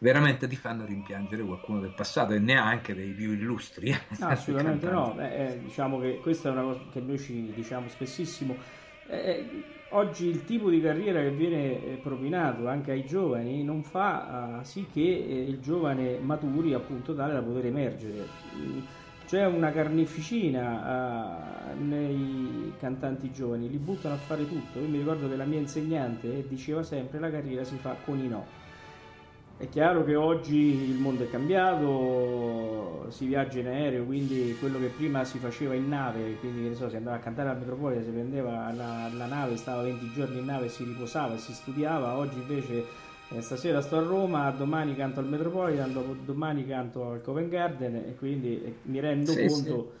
veramente 0.00 0.46
ti 0.48 0.56
fanno 0.56 0.84
rimpiangere 0.84 1.44
qualcuno 1.44 1.78
del 1.80 1.92
passato 1.92 2.32
e 2.32 2.38
neanche 2.40 2.94
dei 2.94 3.14
più 3.14 3.32
illustri. 3.32 3.90
eh, 3.90 3.96
No, 4.16 4.28
assolutamente 4.28 4.88
no, 4.88 5.12
Beh, 5.14 5.52
eh, 5.54 5.60
diciamo 5.60 5.98
che 5.98 6.20
questa 6.20 6.48
è 6.48 6.52
una 6.52 6.62
cosa 6.62 6.86
che 6.88 7.00
noi 7.00 7.18
ci 7.18 7.52
diciamo 7.52 7.88
spessissimo. 7.88 8.60
Eh, 9.06 9.83
oggi 9.94 10.26
il 10.26 10.44
tipo 10.44 10.70
di 10.70 10.80
carriera 10.80 11.20
che 11.20 11.30
viene 11.30 11.84
eh, 11.84 11.96
propinato 12.02 12.66
anche 12.68 12.92
ai 12.92 13.04
giovani 13.04 13.62
non 13.64 13.82
fa 13.82 14.60
eh, 14.60 14.64
sì 14.64 14.86
che 14.92 15.00
eh, 15.00 15.42
il 15.48 15.60
giovane 15.60 16.18
maturi 16.18 16.74
appunto 16.74 17.14
tale 17.14 17.32
da 17.34 17.42
poter 17.42 17.66
emergere. 17.66 18.28
Mm, 18.56 18.78
C'è 19.26 19.46
una 19.46 19.72
carneficina 19.72 21.72
eh, 21.72 21.74
nei 21.76 22.74
cantanti 22.78 23.30
giovani, 23.32 23.68
li 23.70 23.78
buttano 23.78 24.14
a 24.14 24.18
fare 24.18 24.46
tutto. 24.46 24.78
Io 24.80 24.88
mi 24.88 24.98
ricordo 24.98 25.28
che 25.28 25.36
la 25.36 25.46
mia 25.46 25.58
insegnante 25.58 26.46
diceva 26.46 26.82
sempre 26.82 27.18
la 27.18 27.30
carriera 27.30 27.64
si 27.64 27.78
fa 27.78 27.94
con 27.96 28.18
i 28.18 28.28
no. 28.28 28.46
È 29.56 29.68
chiaro 29.68 30.02
che 30.04 30.16
oggi 30.16 30.56
il 30.90 30.98
mondo 30.98 31.22
è 31.22 31.28
cambiato, 31.28 33.06
si 33.10 33.24
viaggia 33.26 33.60
in 33.60 33.68
aereo, 33.68 34.04
quindi 34.04 34.56
quello 34.58 34.80
che 34.80 34.90
prima 34.90 35.24
si 35.24 35.38
faceva 35.38 35.74
in 35.74 35.86
nave, 35.86 36.36
quindi 36.38 36.62
che 36.62 36.68
ne 36.70 36.74
so, 36.74 36.88
si 36.88 36.96
andava 36.96 37.16
a 37.16 37.20
cantare 37.20 37.50
al 37.50 37.58
Metropolitan, 37.58 38.02
si 38.02 38.10
prendeva 38.10 38.72
la, 38.72 39.08
la 39.12 39.26
nave, 39.26 39.56
stava 39.56 39.82
20 39.82 40.10
giorni 40.10 40.40
in 40.40 40.46
nave, 40.46 40.68
si 40.68 40.82
riposava 40.82 41.34
e 41.34 41.38
si 41.38 41.54
studiava, 41.54 42.16
oggi 42.16 42.38
invece 42.40 42.88
eh, 43.28 43.40
stasera 43.40 43.80
sto 43.80 43.96
a 43.96 44.00
Roma, 44.02 44.50
domani 44.50 44.96
canto 44.96 45.20
al 45.20 45.28
Metropolitan, 45.28 45.92
dopo 45.92 46.14
domani 46.14 46.66
canto 46.66 47.10
al 47.10 47.22
Covent 47.22 47.48
Garden 47.48 47.94
e 47.94 48.16
quindi 48.16 48.60
eh, 48.60 48.80
mi 48.82 48.98
rendo 48.98 49.36
Sì, 49.36 49.38
conto 49.38 49.92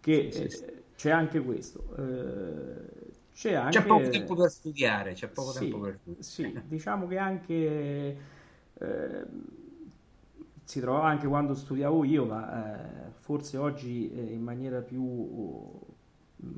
che 0.00 0.12
Sì, 0.28 0.48
sì, 0.48 0.48
eh, 0.48 0.48
sì. 0.48 0.64
c'è 0.94 1.10
anche 1.10 1.40
questo. 1.40 1.84
Eh, 1.98 3.12
c'è 3.32 3.54
anche... 3.54 3.78
C'è 3.78 3.86
poco 3.86 4.08
tempo 4.10 4.34
per 4.34 4.50
studiare, 4.50 5.14
c'è 5.14 5.30
poco 5.30 5.52
Sì, 5.52 5.52
tempo 5.52 5.80
per 5.80 5.98
studiare. 6.20 6.20
sì, 6.20 6.62
diciamo 6.66 7.06
che 7.06 7.16
anche 7.18 8.16
eh, 8.80 9.24
si 10.64 10.80
trovava 10.80 11.08
anche 11.08 11.26
quando 11.26 11.54
studiavo 11.54 12.04
io, 12.04 12.24
ma 12.24 12.76
eh, 12.76 13.10
forse 13.20 13.56
oggi 13.56 14.10
eh, 14.12 14.32
in 14.32 14.42
maniera 14.42 14.80
più 14.80 15.02
mm, 15.02 16.48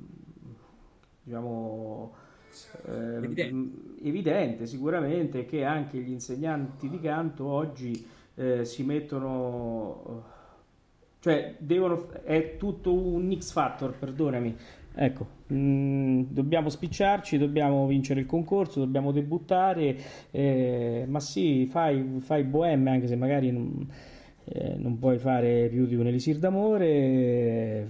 diciamo 1.22 2.14
eh, 2.86 3.16
Evidente. 3.16 3.52
mm, 3.52 3.70
evidente 4.02 4.66
sicuramente 4.66 5.46
che 5.46 5.64
anche 5.64 5.98
gli 5.98 6.10
insegnanti 6.10 6.88
di 6.88 7.00
canto 7.00 7.46
oggi 7.46 8.06
eh, 8.34 8.64
si 8.64 8.82
mettono 8.82 10.40
cioè 11.20 11.56
devono 11.58 12.10
è 12.24 12.56
tutto 12.56 12.92
un 12.92 13.34
X 13.38 13.52
factor 13.52 13.92
perdonami 13.92 14.56
ecco 14.94 15.26
mm, 15.52 16.24
dobbiamo 16.28 16.68
spicciarci 16.68 17.38
dobbiamo 17.38 17.86
vincere 17.86 18.20
il 18.20 18.26
concorso 18.26 18.80
dobbiamo 18.80 19.10
debuttare 19.12 19.96
eh, 20.30 21.04
ma 21.08 21.20
sì 21.20 21.66
fai, 21.66 22.18
fai 22.20 22.42
bohème 22.44 22.90
anche 22.90 23.06
se 23.06 23.16
magari 23.16 23.50
non, 23.50 23.88
eh, 24.44 24.74
non 24.76 24.98
puoi 24.98 25.18
fare 25.18 25.68
più 25.68 25.86
di 25.86 25.94
un 25.94 26.06
elisir 26.06 26.38
d'amore 26.38 26.86
eh, 26.86 27.86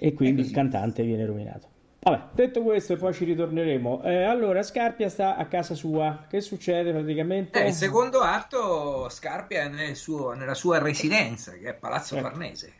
e 0.00 0.12
quindi 0.14 0.42
il 0.42 0.50
cantante 0.50 1.02
viene 1.04 1.24
rovinato 1.26 1.70
Vabbè, 2.04 2.30
detto 2.32 2.62
questo, 2.62 2.96
poi 2.96 3.14
ci 3.14 3.24
ritorneremo. 3.24 4.02
Eh, 4.02 4.24
allora, 4.24 4.60
Scarpia 4.64 5.08
sta 5.08 5.36
a 5.36 5.46
casa 5.46 5.76
sua. 5.76 6.26
Che 6.28 6.40
succede 6.40 6.90
praticamente? 6.90 7.62
Eh, 7.62 7.68
il 7.68 7.74
secondo 7.74 8.18
atto 8.22 9.08
Scarpia 9.08 9.62
è 9.62 9.68
nel 9.68 9.94
suo- 9.94 10.32
nella 10.32 10.54
sua 10.54 10.78
residenza, 10.80 11.52
che 11.52 11.68
è 11.68 11.74
Palazzo 11.74 12.16
Ecco. 12.16 12.24
Farnese. 12.24 12.72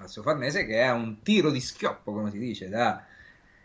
Palazzo 0.00 0.22
Farnese 0.22 0.64
che 0.64 0.80
è 0.80 0.90
un 0.90 1.20
tiro 1.20 1.50
di 1.50 1.60
schioppo, 1.60 2.12
come 2.12 2.30
si 2.30 2.38
dice, 2.38 2.70
da 2.70 3.04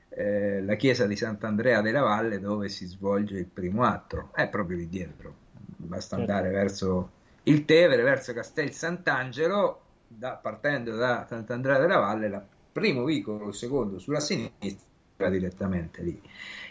eh, 0.10 0.62
la 0.62 0.76
chiesa 0.76 1.06
di 1.08 1.16
Sant'Andrea 1.16 1.80
della 1.82 2.02
Valle 2.02 2.42
dove 2.42 2.68
si 2.68 2.86
svolge 2.88 3.38
il 3.38 3.46
primo 3.46 3.84
atto. 3.84 4.32
È 4.34 4.50
proprio 4.50 4.76
lì 4.76 4.90
dietro. 4.90 5.34
basta 5.78 6.18
Certo. 6.18 6.32
andare 6.32 6.50
verso 6.52 7.10
il 7.44 7.64
Tevere, 7.64 8.04
verso 8.04 8.34
Castel 8.34 8.72
Sant'Angelo, 8.74 9.82
da- 10.08 10.36
partendo 10.36 10.96
da 10.98 11.26
Sant'Andrea 11.26 11.80
della 11.80 12.00
Valle, 12.00 12.28
il 12.28 12.44
primo 12.74 13.06
vicolo, 13.06 13.48
il 13.48 13.54
secondo 13.54 13.98
sulla 13.98 14.20
sinistra, 14.20 15.30
direttamente 15.30 16.02
lì. 16.02 16.22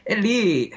E 0.03 0.15
lì 0.17 0.69
eh, 0.69 0.77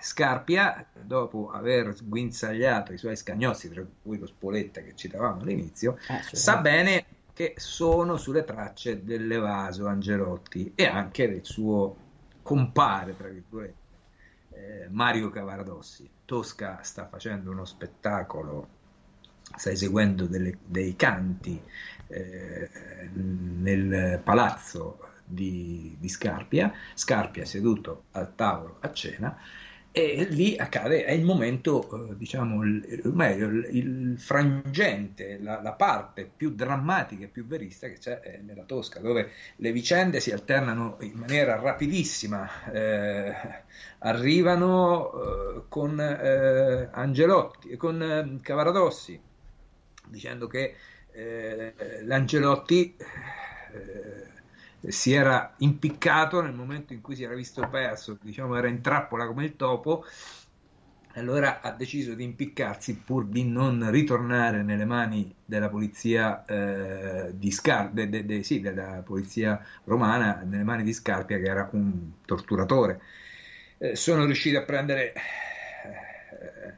Scarpia, 0.00 0.84
dopo 0.92 1.50
aver 1.50 1.94
guinzagliato 2.04 2.92
i 2.92 2.98
suoi 2.98 3.16
scagnozzi, 3.16 3.70
tra 3.70 3.82
cui 4.02 4.18
lo 4.18 4.26
Spoletta 4.26 4.82
che 4.82 4.94
citavamo 4.94 5.40
all'inizio, 5.40 5.96
Eh, 6.08 6.22
sì. 6.22 6.36
sa 6.36 6.58
bene 6.58 7.06
che 7.36 7.52
sono 7.58 8.16
sulle 8.16 8.44
tracce 8.44 9.04
dell'evaso 9.04 9.86
Angelotti 9.86 10.72
e 10.74 10.86
anche 10.86 11.28
del 11.28 11.44
suo 11.44 11.94
compare, 12.40 13.14
tra 13.14 13.28
virgolette, 13.28 13.98
eh, 14.54 14.88
Mario 14.88 15.28
Cavaradossi. 15.28 16.10
Tosca 16.24 16.78
sta 16.82 17.06
facendo 17.08 17.50
uno 17.50 17.66
spettacolo, 17.66 18.68
sta 19.54 19.68
eseguendo 19.68 20.24
delle- 20.26 20.56
dei 20.64 20.96
canti 20.96 21.60
eh, 22.06 22.70
nel 23.12 24.18
palazzo 24.24 25.00
di, 25.22 25.94
di 26.00 26.08
Scarpia, 26.08 26.72
Scarpia 26.94 27.44
seduto 27.44 28.04
al 28.12 28.34
tavolo 28.34 28.78
a 28.80 28.90
cena 28.94 29.38
e 29.98 30.26
lì 30.28 30.58
accade, 30.58 31.06
è 31.06 31.12
il 31.12 31.24
momento, 31.24 32.10
eh, 32.10 32.16
diciamo, 32.18 32.62
il, 32.64 33.00
meglio, 33.14 33.46
il, 33.46 34.18
frangente, 34.18 35.38
la, 35.40 35.62
la 35.62 35.72
parte 35.72 36.30
più 36.36 36.54
drammatica 36.54 37.24
e 37.24 37.28
più 37.28 37.46
verista 37.46 37.88
che 37.88 37.96
c'è 37.96 38.20
eh, 38.22 38.40
nella 38.44 38.64
Tosca, 38.64 39.00
dove 39.00 39.30
le 39.56 39.72
vicende 39.72 40.20
si 40.20 40.32
alternano 40.32 40.98
in 41.00 41.14
maniera 41.14 41.58
rapidissima, 41.58 42.70
eh, 42.70 43.34
arrivano 44.00 45.12
eh, 45.12 45.62
con 45.70 45.98
eh, 45.98 46.90
Angelotti, 46.92 47.74
con 47.78 48.02
eh, 48.02 48.38
Cavaradossi, 48.42 49.18
dicendo 50.08 50.46
che 50.46 50.74
eh, 51.12 51.72
l'Angelotti 52.02 52.94
eh, 52.98 54.05
si 54.88 55.12
era 55.12 55.54
impiccato 55.58 56.40
nel 56.42 56.54
momento 56.54 56.92
in 56.92 57.00
cui 57.00 57.14
si 57.16 57.22
era 57.24 57.34
visto 57.34 57.66
perso, 57.68 58.18
diciamo 58.22 58.56
era 58.56 58.68
in 58.68 58.80
trappola 58.82 59.26
come 59.26 59.44
il 59.44 59.56
topo, 59.56 60.04
allora 61.14 61.60
ha 61.62 61.72
deciso 61.72 62.14
di 62.14 62.24
impiccarsi 62.24 62.98
pur 62.98 63.26
di 63.26 63.42
non 63.48 63.90
ritornare 63.90 64.62
nelle 64.62 64.84
mani 64.84 65.34
della 65.44 65.70
polizia 65.70 66.44
eh, 66.44 67.30
di 67.34 67.50
Scar- 67.50 67.90
de- 67.92 68.08
de- 68.10 68.26
de- 68.26 68.42
sì, 68.42 68.60
della 68.60 69.02
polizia 69.02 69.64
romana, 69.84 70.42
nelle 70.44 70.62
mani 70.64 70.82
di 70.82 70.92
Scarpia 70.92 71.38
che 71.38 71.44
era 71.48 71.68
un 71.72 72.12
torturatore. 72.26 73.00
Eh, 73.78 73.96
sono 73.96 74.24
riusciti 74.26 74.56
a 74.56 74.64
prendere 74.64 75.12
eh, 75.14 76.74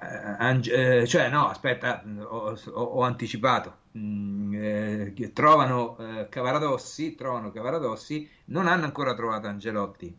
eh, 0.00 0.34
Ange- 0.38 1.00
eh, 1.02 1.06
cioè 1.06 1.28
no, 1.30 1.48
aspetta, 1.48 2.02
ho, 2.04 2.52
ho- 2.54 2.70
ho 2.82 3.02
anticipato. 3.02 3.79
Mm, 3.98 4.54
eh, 4.54 5.30
trovano 5.32 5.96
eh, 5.98 6.28
Cavaradossi, 6.28 7.14
trovano 7.16 7.50
Cavaradossi, 7.50 8.28
non 8.46 8.66
hanno 8.68 8.84
ancora 8.84 9.14
trovato 9.14 9.48
Angelotti. 9.48 10.16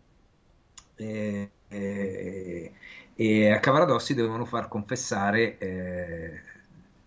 Eh, 0.96 1.52
eh, 1.70 2.74
e 3.16 3.52
a 3.52 3.60
Cavaradossi 3.60 4.14
devono 4.14 4.46
far 4.46 4.68
confessare 4.68 5.58
eh, 5.58 6.42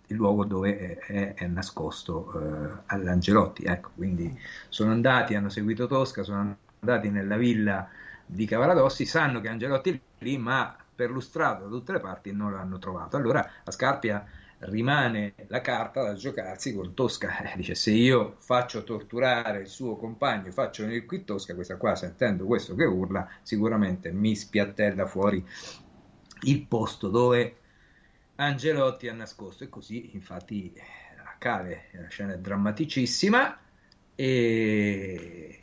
il 0.07 0.17
luogo 0.17 0.45
dove 0.45 0.99
è, 0.99 1.35
è 1.35 1.47
nascosto 1.47 2.33
eh, 2.41 2.83
all'Angelotti. 2.87 3.65
Ecco, 3.65 3.91
quindi 3.95 4.39
sono 4.69 4.91
andati, 4.93 5.35
hanno 5.35 5.51
seguito 5.51 5.87
Tosca, 5.87 6.23
sono 6.23 6.57
andati 6.81 7.11
nella 7.11 7.37
villa 7.37 7.89
di 8.25 8.47
Cavaradossi, 8.47 9.05
sanno 9.05 9.41
che 9.41 9.49
Angelotti 9.49 9.91
è 9.91 10.01
lì, 10.25 10.39
ma 10.39 10.75
perlustrato 10.95 11.65
da 11.65 11.71
tutte 11.71 11.93
le 11.93 12.01
parti 12.01 12.33
non 12.33 12.53
l'hanno 12.53 12.79
trovato. 12.79 13.17
Allora 13.17 13.51
a 13.65 13.71
Scarpia 13.71 14.25
rimane 14.67 15.35
la 15.49 15.61
carta 15.61 16.03
da 16.03 16.15
giocarsi 16.15 16.75
con 16.75 16.95
Tosca. 16.95 17.53
Eh, 17.53 17.57
dice: 17.57 17.75
Se 17.75 17.91
io 17.91 18.37
faccio 18.39 18.85
torturare 18.85 19.61
il 19.61 19.69
suo 19.69 19.97
compagno, 19.97 20.51
faccio 20.51 20.85
venire 20.85 21.05
qui 21.05 21.25
Tosca, 21.25 21.55
questa 21.55 21.77
qua 21.77 21.95
sentendo 21.95 22.45
questo 22.47 22.75
che 22.75 22.85
urla, 22.85 23.29
sicuramente 23.43 24.11
mi 24.13 24.35
spiattella 24.35 25.07
fuori 25.07 25.45
il 26.43 26.67
posto 26.67 27.09
dove 27.09 27.57
Angelotti 28.37 29.09
ha 29.09 29.15
nascosto. 29.15 29.65
E 29.65 29.69
così, 29.69 30.11
infatti, 30.15 30.73
accade. 31.25 31.89
La 31.93 32.09
scena 32.09 32.35
è 32.35 32.39
drammaticissima. 32.39 33.59
E, 34.17 35.61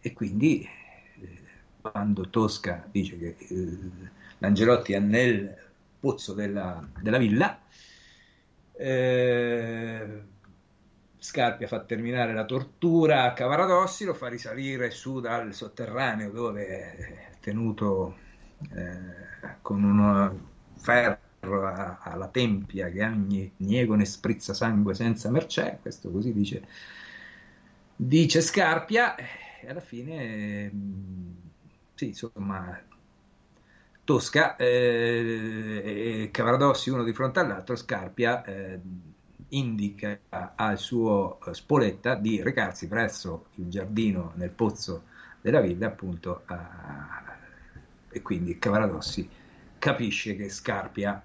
e 0.00 0.12
quindi, 0.12 0.62
eh, 0.62 1.38
quando 1.80 2.28
Tosca 2.28 2.86
dice 2.90 3.18
che 3.18 3.36
eh, 3.38 3.78
l'Angelotti 4.38 4.92
è 4.92 4.98
nel 4.98 5.64
pozzo 5.98 6.34
della, 6.34 6.86
della 7.00 7.18
villa, 7.18 7.58
eh, 8.78 10.22
Scarpia 11.18 11.66
fa 11.66 11.80
terminare 11.80 12.32
la 12.32 12.44
tortura 12.44 13.24
a 13.24 13.32
Cavaradossi, 13.32 14.04
lo 14.04 14.14
fa 14.14 14.28
risalire 14.28 14.90
su 14.90 15.20
dal 15.20 15.52
sotterraneo 15.54 16.30
dove 16.30 16.66
è 16.66 17.30
tenuto 17.40 18.16
eh, 18.74 19.58
con 19.62 19.82
un 19.82 20.40
ferro 20.76 21.24
alla 21.40 22.28
tempia 22.28 22.88
che 22.90 23.04
ogni 23.04 23.52
niego 23.58 23.94
ne 23.94 24.04
sprizza 24.04 24.54
sangue 24.54 24.94
senza 24.94 25.30
mercè, 25.30 25.78
questo 25.80 26.10
così 26.10 26.32
dice, 26.32 26.62
dice 27.94 28.40
Scarpia, 28.40 29.16
e 29.16 29.68
alla 29.68 29.80
fine, 29.80 30.70
mm, 30.72 31.32
sì, 31.94 32.06
insomma, 32.06 32.80
Tosca 34.06 34.54
eh, 34.54 35.82
e 36.22 36.30
Cavaradossi 36.30 36.90
uno 36.90 37.02
di 37.02 37.12
fronte 37.12 37.40
all'altro, 37.40 37.74
Scarpia 37.74 38.44
eh, 38.44 38.78
indica 39.48 40.20
al 40.54 40.78
suo 40.78 41.40
Spoletta 41.50 42.14
di 42.14 42.40
recarsi 42.40 42.86
presso 42.86 43.46
il 43.56 43.68
giardino 43.68 44.30
nel 44.36 44.50
pozzo 44.50 45.06
della 45.40 45.60
villa, 45.60 45.88
appunto, 45.88 46.42
a- 46.46 47.36
e 48.08 48.22
quindi 48.22 48.60
Cavaradossi 48.60 49.28
capisce 49.76 50.36
che 50.36 50.50
Scarpia 50.50 51.20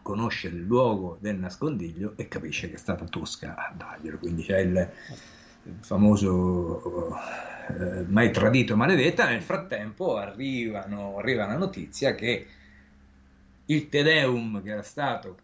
conosce 0.00 0.48
il 0.48 0.62
luogo 0.62 1.18
del 1.20 1.36
nascondiglio 1.36 2.14
e 2.16 2.26
capisce 2.26 2.70
che 2.70 2.76
è 2.76 2.78
stata 2.78 3.04
Tosca 3.04 3.54
a 3.54 3.70
darglielo, 3.76 4.16
quindi 4.16 4.44
c'è 4.44 4.60
il 4.60 4.90
famoso 5.80 7.12
eh, 7.68 8.04
mai 8.06 8.30
tradito 8.30 8.76
maledetta. 8.76 9.28
Nel 9.28 9.42
frattempo 9.42 10.16
arrivano, 10.16 11.18
arriva 11.18 11.46
la 11.46 11.56
notizia 11.56 12.14
che 12.14 12.46
il 13.66 13.88
Te 13.88 14.02
Deum 14.02 14.62
che 14.62 14.70
era 14.70 14.82
stato 14.82 15.36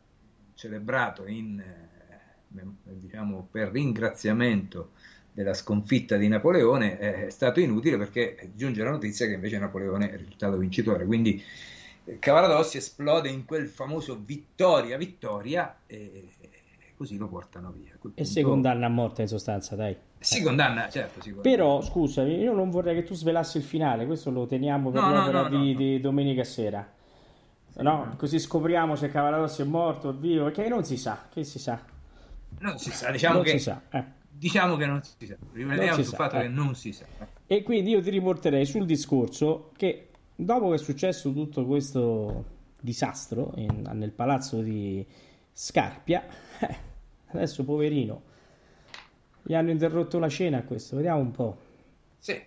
celebrato 0.54 1.26
in, 1.26 1.60
eh, 1.60 2.62
diciamo, 2.84 3.48
per 3.50 3.70
ringraziamento 3.70 4.92
della 5.32 5.54
sconfitta 5.54 6.16
di 6.16 6.28
Napoleone 6.28 6.96
è 6.96 7.30
stato 7.30 7.58
inutile 7.58 7.98
perché 7.98 8.50
giunge 8.54 8.84
la 8.84 8.90
notizia 8.90 9.26
che 9.26 9.32
invece 9.32 9.58
Napoleone 9.58 10.10
è 10.10 10.16
risultato 10.16 10.56
vincitore. 10.56 11.04
Quindi 11.04 11.42
eh, 12.04 12.18
Cavaradossi 12.18 12.76
esplode 12.76 13.28
in 13.28 13.44
quel 13.44 13.68
famoso 13.68 14.20
vittoria, 14.24 14.96
vittoria 14.96 15.80
e 15.86 16.28
così 16.96 17.16
lo 17.16 17.28
portano 17.28 17.72
via. 17.72 17.92
E 17.92 17.98
punto 17.98 18.24
si 18.24 18.42
condanna 18.42 18.86
a 18.86 18.88
morte 18.88 19.22
in 19.22 19.28
sostanza, 19.28 19.74
dai. 19.76 19.96
Si 20.18 20.42
condanna, 20.42 20.88
certo, 20.88 21.20
si 21.20 21.32
condanna. 21.32 21.56
Però, 21.56 21.80
scusami, 21.82 22.36
io 22.36 22.52
non 22.54 22.70
vorrei 22.70 22.94
che 22.94 23.02
tu 23.02 23.14
svelassi 23.14 23.58
il 23.58 23.62
finale, 23.64 24.06
questo 24.06 24.30
lo 24.30 24.46
teniamo 24.46 24.90
per 24.90 25.02
No, 25.02 25.12
l'opera 25.12 25.42
no, 25.42 25.48
di, 25.48 25.72
no. 25.72 25.78
di 25.78 26.00
domenica 26.00 26.44
sera. 26.44 26.88
No, 27.76 28.14
così 28.16 28.38
scopriamo 28.38 28.94
se 28.94 29.08
Cavaradossi 29.10 29.62
è 29.62 29.64
morto 29.64 30.08
o 30.08 30.12
vivo, 30.12 30.44
perché 30.44 30.68
non 30.68 30.84
si 30.84 30.96
sa, 30.96 31.26
che 31.32 31.42
si 31.42 31.58
sa. 31.58 31.80
Non 32.60 32.78
si 32.78 32.90
sa, 32.90 33.10
diciamo, 33.10 33.34
non 33.34 33.42
che, 33.42 33.50
si 33.50 33.58
sa. 33.58 33.82
eh. 33.90 34.04
diciamo 34.30 34.76
che 34.76 34.86
non 34.86 35.02
si 35.02 35.26
sa. 35.26 35.36
Si 35.52 35.92
sul 35.94 36.04
sa, 36.04 36.16
fatto 36.16 36.36
eh. 36.36 36.42
che 36.42 36.48
non 36.48 36.74
si 36.76 36.92
sa. 36.92 37.04
E 37.46 37.62
quindi 37.64 37.90
io 37.90 38.00
ti 38.00 38.10
riporterei 38.10 38.64
sul 38.64 38.86
discorso 38.86 39.70
che 39.76 40.10
dopo 40.36 40.68
che 40.68 40.74
è 40.76 40.78
successo 40.78 41.32
tutto 41.32 41.66
questo 41.66 42.44
disastro 42.80 43.52
in- 43.56 43.88
nel 43.92 44.12
palazzo 44.12 44.60
di 44.60 45.04
Scarpia, 45.56 46.26
eh, 46.58 46.76
adesso 47.26 47.64
poverino, 47.64 48.22
gli 49.40 49.54
hanno 49.54 49.70
interrotto 49.70 50.18
la 50.18 50.28
cena 50.28 50.58
a 50.58 50.62
questo, 50.64 50.96
vediamo 50.96 51.20
un 51.20 51.30
po'. 51.30 51.56
Sì, 52.18 52.42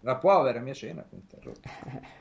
la 0.00 0.16
povera 0.16 0.58
mia 0.58 0.74
cena 0.74 1.06
interrotta. 1.10 1.70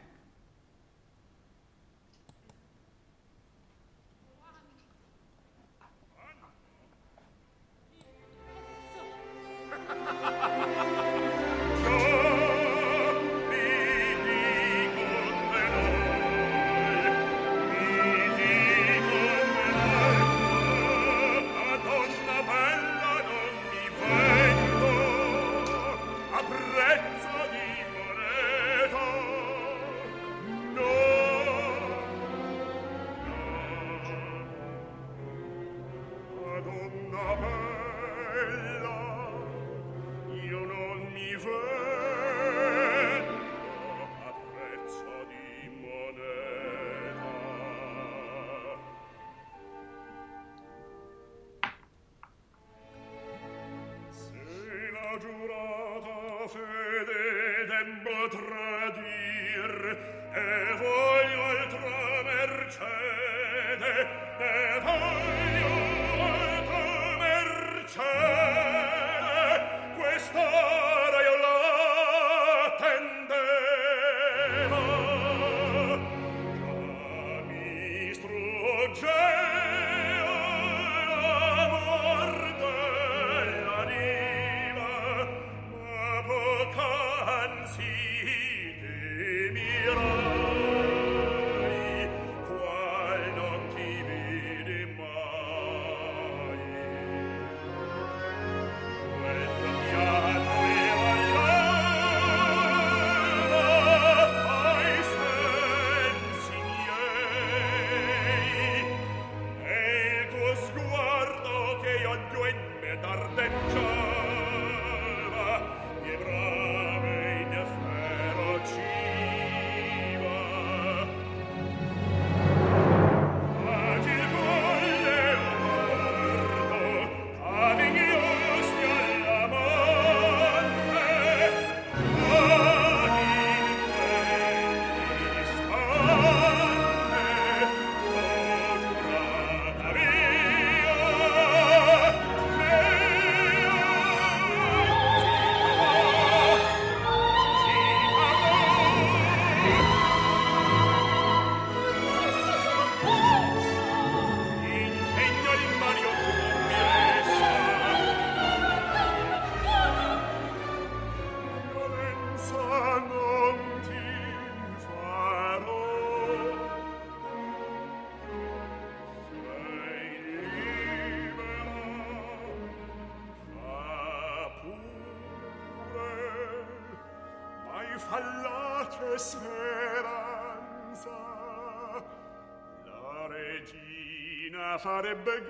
farebbe 184.79 185.48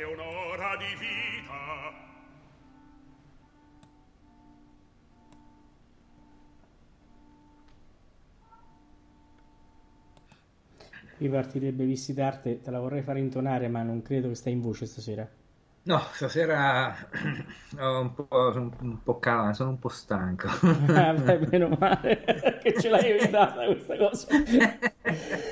che 0.00 0.04
un'ora 0.06 0.76
di 0.78 0.96
vita. 0.98 2.08
Mi 11.18 11.28
partirebbe 11.28 11.84
visitarti, 11.84 12.62
te 12.62 12.70
la 12.70 12.80
vorrei 12.80 13.02
fare 13.02 13.18
intonare, 13.18 13.68
ma 13.68 13.82
non 13.82 14.00
credo 14.00 14.28
che 14.28 14.36
stai 14.36 14.54
in 14.54 14.62
voce 14.62 14.86
stasera. 14.86 15.28
No, 15.82 15.98
stasera 16.12 16.94
ho 17.78 18.00
un 18.00 18.14
po', 18.14 18.26
sono 18.52 18.72
un 18.80 19.02
po' 19.02 19.18
calma, 19.18 19.52
sono 19.52 19.70
un 19.70 19.78
po' 19.78 19.90
stanco. 19.90 20.48
Ah, 20.88 21.12
beh, 21.12 21.46
meno 21.50 21.68
male 21.78 22.24
che 22.62 22.72
ce 22.80 22.88
l'hai 22.88 23.10
evitata 23.10 23.66
questa 23.66 23.96
cosa. 23.98 24.28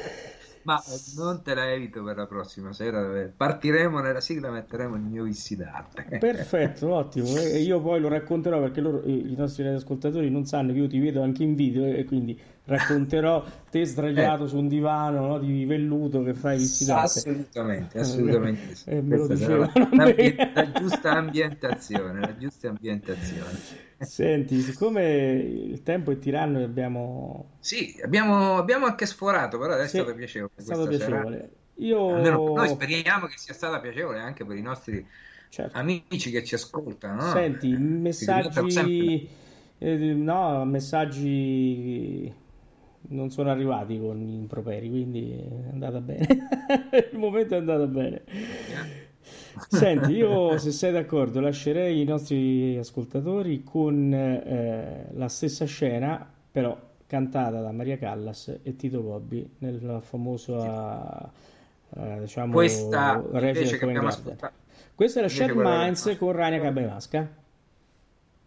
Ma 0.69 0.83
non 1.17 1.41
te 1.43 1.55
la 1.55 1.73
evito 1.73 2.05
per 2.05 2.19
la 2.19 2.27
prossima 2.27 2.75
sera. 2.75 3.03
Partiremo 3.35 4.01
nella 4.01 4.21
sigla, 4.21 4.51
metteremo 4.51 4.97
il 4.97 5.01
mio 5.01 5.25
vissidarte. 5.25 6.05
Perfetto, 6.21 6.93
ottimo. 6.93 7.39
E 7.39 7.61
io 7.61 7.81
poi 7.81 7.99
lo 7.99 8.09
racconterò 8.09 8.61
perché 8.61 8.83
loro, 8.83 9.03
eh, 9.03 9.11
i 9.11 9.35
nostri 9.35 9.67
ascoltatori 9.67 10.29
non 10.29 10.45
sanno 10.45 10.75
che 10.75 10.81
io 10.81 10.87
ti 10.87 10.99
vedo 10.99 11.23
anche 11.23 11.43
in 11.43 11.55
video 11.55 11.87
e 11.87 12.05
quindi 12.05 12.39
racconterò 12.69 13.45
te 13.71 13.85
sdraiato 13.85 14.47
su 14.47 14.57
un 14.59 14.69
divano 14.69 15.27
no, 15.27 15.39
di 15.39 15.65
velluto 15.65 16.23
che 16.23 16.35
fai 16.35 16.59
visitate. 16.59 17.21
Assolutamente, 17.21 17.99
assolutamente. 17.99 18.75
sì. 18.75 18.91
Eh, 18.91 19.03
la, 19.95 20.15
la- 20.15 20.15
la 20.53 20.73
giusta 20.73 21.13
ambientazione, 21.13 22.21
la 22.21 22.37
giusta 22.37 22.69
ambientazione. 22.69 23.59
Senti, 23.99 24.61
siccome 24.63 25.33
il 25.33 25.83
tempo 25.83 26.13
è 26.13 26.19
tiranno 26.19 26.63
abbiamo... 26.63 27.51
Sì, 27.61 27.99
abbiamo, 28.03 28.57
abbiamo 28.57 28.87
anche 28.87 29.07
sforato, 29.07 29.59
però 29.59 29.75
adesso 29.75 29.91
Sì, 29.91 29.97
è 29.99 30.01
stato 30.03 30.15
piacevole 30.17 30.53
è 30.55 30.61
stato 30.63 30.87
piacevole. 30.87 31.51
Io... 31.77 32.15
Almeno 32.15 32.53
noi 32.55 32.69
speriamo 32.69 33.27
che 33.27 33.37
sia 33.37 33.55
stata 33.55 33.81
piacevole 33.81 34.19
anche 34.21 34.45
per 34.45 34.57
i 34.57 34.63
nostri 34.63 35.05
Certo. 35.51 35.79
amici 35.79 36.31
che 36.31 36.45
ci 36.45 36.55
ascoltano. 36.55 37.23
no? 37.23 37.33
Senti, 37.33 37.73
Eh, 37.73 37.79
messaggi... 37.79 39.29
eh, 39.79 39.97
no, 40.15 40.65
messaggi 40.65 42.33
non 43.09 43.31
sono 43.31 43.51
arrivati 43.51 43.99
con 43.99 44.21
improperi, 44.21 44.89
quindi 44.89 45.33
è 45.33 45.73
andata 45.73 46.01
bene. 46.01 46.27
Il 47.13 47.19
momento 47.19 47.55
è 47.55 47.59
andato 47.59 47.87
bene. 47.87 48.23
Senti, 49.69 50.13
io 50.13 50.57
se 50.59 50.71
sei 50.71 50.93
d'accordo 50.93 51.41
lascerei 51.41 52.01
i 52.01 52.05
nostri 52.05 52.77
ascoltatori 52.79 53.65
con 53.65 54.13
eh, 54.13 55.09
la 55.13 55.29
stessa 55.29 55.65
scena, 55.65 56.27
però 56.51 56.79
cantata 57.07 57.61
da 57.61 57.73
Maria 57.73 57.99
Callas 57.99 58.61
e 58.63 58.77
Tito 58.77 59.01
Bobbi 59.01 59.57
nel 59.59 59.99
famoso 60.03 61.33
eh, 61.97 62.21
diciamo 62.21 62.53
Questa 62.53 63.23
invece 63.33 63.79
che 63.79 63.85
abbiamo 63.85 64.09
ascoltato, 64.09 64.53
Questa 64.95 65.21
è 65.21 65.23
la 65.23 65.29
Shed 65.29 65.53
Minds 65.55 66.17
con 66.19 66.33
Rania 66.33 66.61
Cabemasca. 66.61 67.29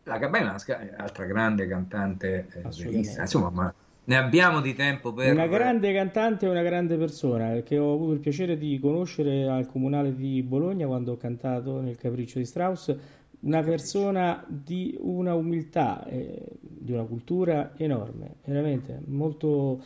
La 0.04 0.20
Cabenasca 0.20 0.80
è 0.80 0.94
altra 0.98 1.26
grande 1.26 1.68
cantante 1.68 2.48
eh, 2.54 2.62
bellissima. 2.62 3.22
Insomma, 3.22 3.50
ma 3.50 3.74
ne 4.04 4.18
abbiamo 4.18 4.62
di 4.62 4.74
tempo 4.74 5.14
per... 5.14 5.32
Una 5.32 5.48
grande 5.48 5.94
cantante 5.94 6.46
e 6.46 6.50
una 6.50 6.62
grande 6.62 6.98
persona 6.98 7.62
che 7.62 7.78
ho 7.78 7.94
avuto 7.94 8.14
il 8.14 8.20
piacere 8.20 8.58
di 8.58 8.80
conoscere 8.80 9.48
al 9.48 9.68
comunale 9.68 10.16
di 10.16 10.42
Bologna 10.42 10.88
quando 10.88 11.14
ho 11.14 11.18
cantato 11.18 11.82
nel 11.82 11.98
Capriccio 11.98 12.40
di 12.40 12.46
Strauss. 12.46 12.96
Una 13.42 13.64
persona 13.64 14.46
di 14.48 14.96
una 15.00 15.34
umiltà 15.34 16.06
e 16.06 16.44
di 16.62 16.92
una 16.92 17.04
cultura 17.04 17.74
enorme, 17.78 18.36
veramente 18.46 19.02
molto. 19.06 19.82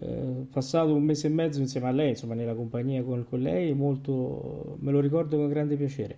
eh, 0.00 0.46
passato 0.50 0.94
un 0.94 1.04
mese 1.04 1.26
e 1.26 1.30
mezzo 1.30 1.60
insieme 1.60 1.88
a 1.88 1.90
lei, 1.90 2.10
insomma, 2.10 2.34
nella 2.34 2.54
compagnia 2.54 3.02
con, 3.02 3.24
con 3.28 3.40
lei, 3.40 3.74
molto, 3.74 4.76
me 4.80 4.90
lo 4.92 5.00
ricordo 5.00 5.36
con 5.36 5.48
grande 5.48 5.76
piacere. 5.76 6.16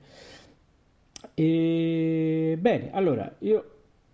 E, 1.35 2.57
bene, 2.61 2.91
allora 2.93 3.35
io 3.41 3.71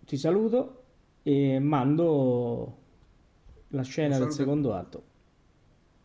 ti 0.07 0.17
saluto 0.17 0.83
e 1.23 1.59
mando 1.59 2.78
la 3.69 3.83
scena 3.83 4.19
del 4.19 4.33
secondo 4.33 4.75
atto. 4.75 5.03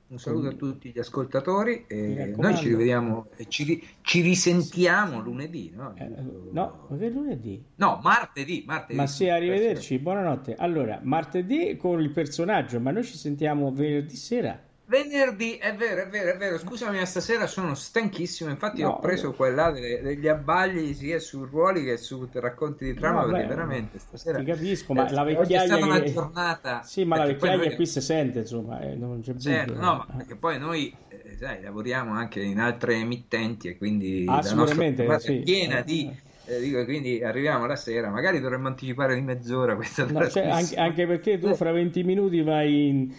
Un 0.05 0.19
saluto 0.19 0.47
a 0.49 0.53
tutti 0.53 0.91
gli 0.93 0.99
ascoltatori 0.99 1.85
e 1.87 2.35
noi 2.37 2.55
ci 2.55 2.67
rivediamo 2.67 3.29
ci, 3.47 3.83
ci 4.01 4.21
risentiamo 4.21 5.19
lunedì, 5.19 5.71
no? 5.75 5.95
Eh, 5.95 6.07
no, 6.51 6.87
che 6.99 7.09
lunedì? 7.09 7.63
No, 7.77 7.99
martedì, 8.03 8.63
martedì. 8.67 8.99
Ma 8.99 9.07
sì, 9.07 9.27
arrivederci, 9.27 9.97
buonanotte. 9.97 10.55
Allora, 10.55 10.99
martedì 11.01 11.77
con 11.77 11.99
il 11.99 12.11
personaggio, 12.11 12.79
ma 12.79 12.91
noi 12.91 13.03
ci 13.03 13.17
sentiamo 13.17 13.71
venerdì 13.71 14.15
sera. 14.15 14.61
Venerdì, 14.85 15.55
è 15.55 15.73
vero, 15.75 16.03
è 16.03 16.07
vero, 16.09 16.33
è 16.33 16.37
vero. 16.37 16.57
Scusami, 16.59 16.97
ma 16.97 17.05
stasera 17.05 17.47
sono 17.47 17.73
stanchissimo. 17.73 18.49
Infatti, 18.49 18.81
No, 18.81 18.89
ho 18.89 18.99
preso 18.99 19.33
e 19.45 19.51
là 19.51 19.71
delle- 19.71 20.01
degli 20.01 20.27
abbagli 20.27 20.93
sia 20.93 21.19
su 21.19 21.45
ruoli 21.45 21.85
che 21.85 21.95
su 21.97 22.27
racconti 22.33 22.83
di 22.85 22.93
trama. 22.93 23.21
No, 23.21 23.27
perché 23.27 23.41
vabbè, 23.43 23.55
veramente 23.55 23.99
stasera 23.99 24.39
Ti 24.39 24.45
capisco, 24.45 24.93
ma 24.93 25.07
eh, 25.07 25.13
la 25.13 25.21
oggi 25.21 25.31
è 25.31 25.37
vecchiaia 25.37 25.65
stata 25.67 25.85
una 25.85 26.03
giornata. 26.03 26.81
Sì, 26.83 27.05
ma 27.05 27.15
la 27.15 27.23
poi 27.23 27.31
vecchiaia 27.33 27.57
noi- 27.57 27.75
qui 27.75 27.85
si 27.87 28.01
sente, 28.01 28.39
insomma, 28.39 28.81
eh, 28.81 28.95
non 28.95 29.21
c'è 29.21 29.35
Certo, 29.37 29.73
no, 29.73 29.79
ma 29.79 30.07
Eh. 30.11 30.17
perché 30.17 30.35
poi 30.35 30.59
noi 30.59 30.93
eh, 31.07 31.37
sai, 31.37 31.61
lavoriamo 31.61 32.13
anche 32.13 32.41
in 32.41 32.59
altre 32.59 32.95
emittenti 32.95 33.69
e 33.69 33.77
quindi 33.77 34.25
Ah, 34.27 34.41
la 34.41 34.53
nostra 34.53 34.83
sì. 35.19 35.37
è 35.37 35.41
piena 35.43 35.77
Eh, 35.79 35.83
di. 35.85 36.11
eh, 36.45 36.59
dico, 36.59 36.83
quindi 36.83 37.23
arriviamo 37.23 37.65
la 37.65 37.77
sera, 37.77 38.09
magari 38.09 38.41
dovremmo 38.41 38.67
anticipare 38.67 39.15
di 39.15 39.21
mezz'ora 39.21 39.75
questa 39.77 40.05
No, 40.11 40.27
cioè, 40.29 40.49
anche, 40.49 40.75
anche 40.75 41.07
perché 41.07 41.39
tu 41.39 41.55
fra 41.55 41.71
20 41.71 42.03
minuti 42.03 42.41
vai 42.41 42.89
in, 42.89 43.13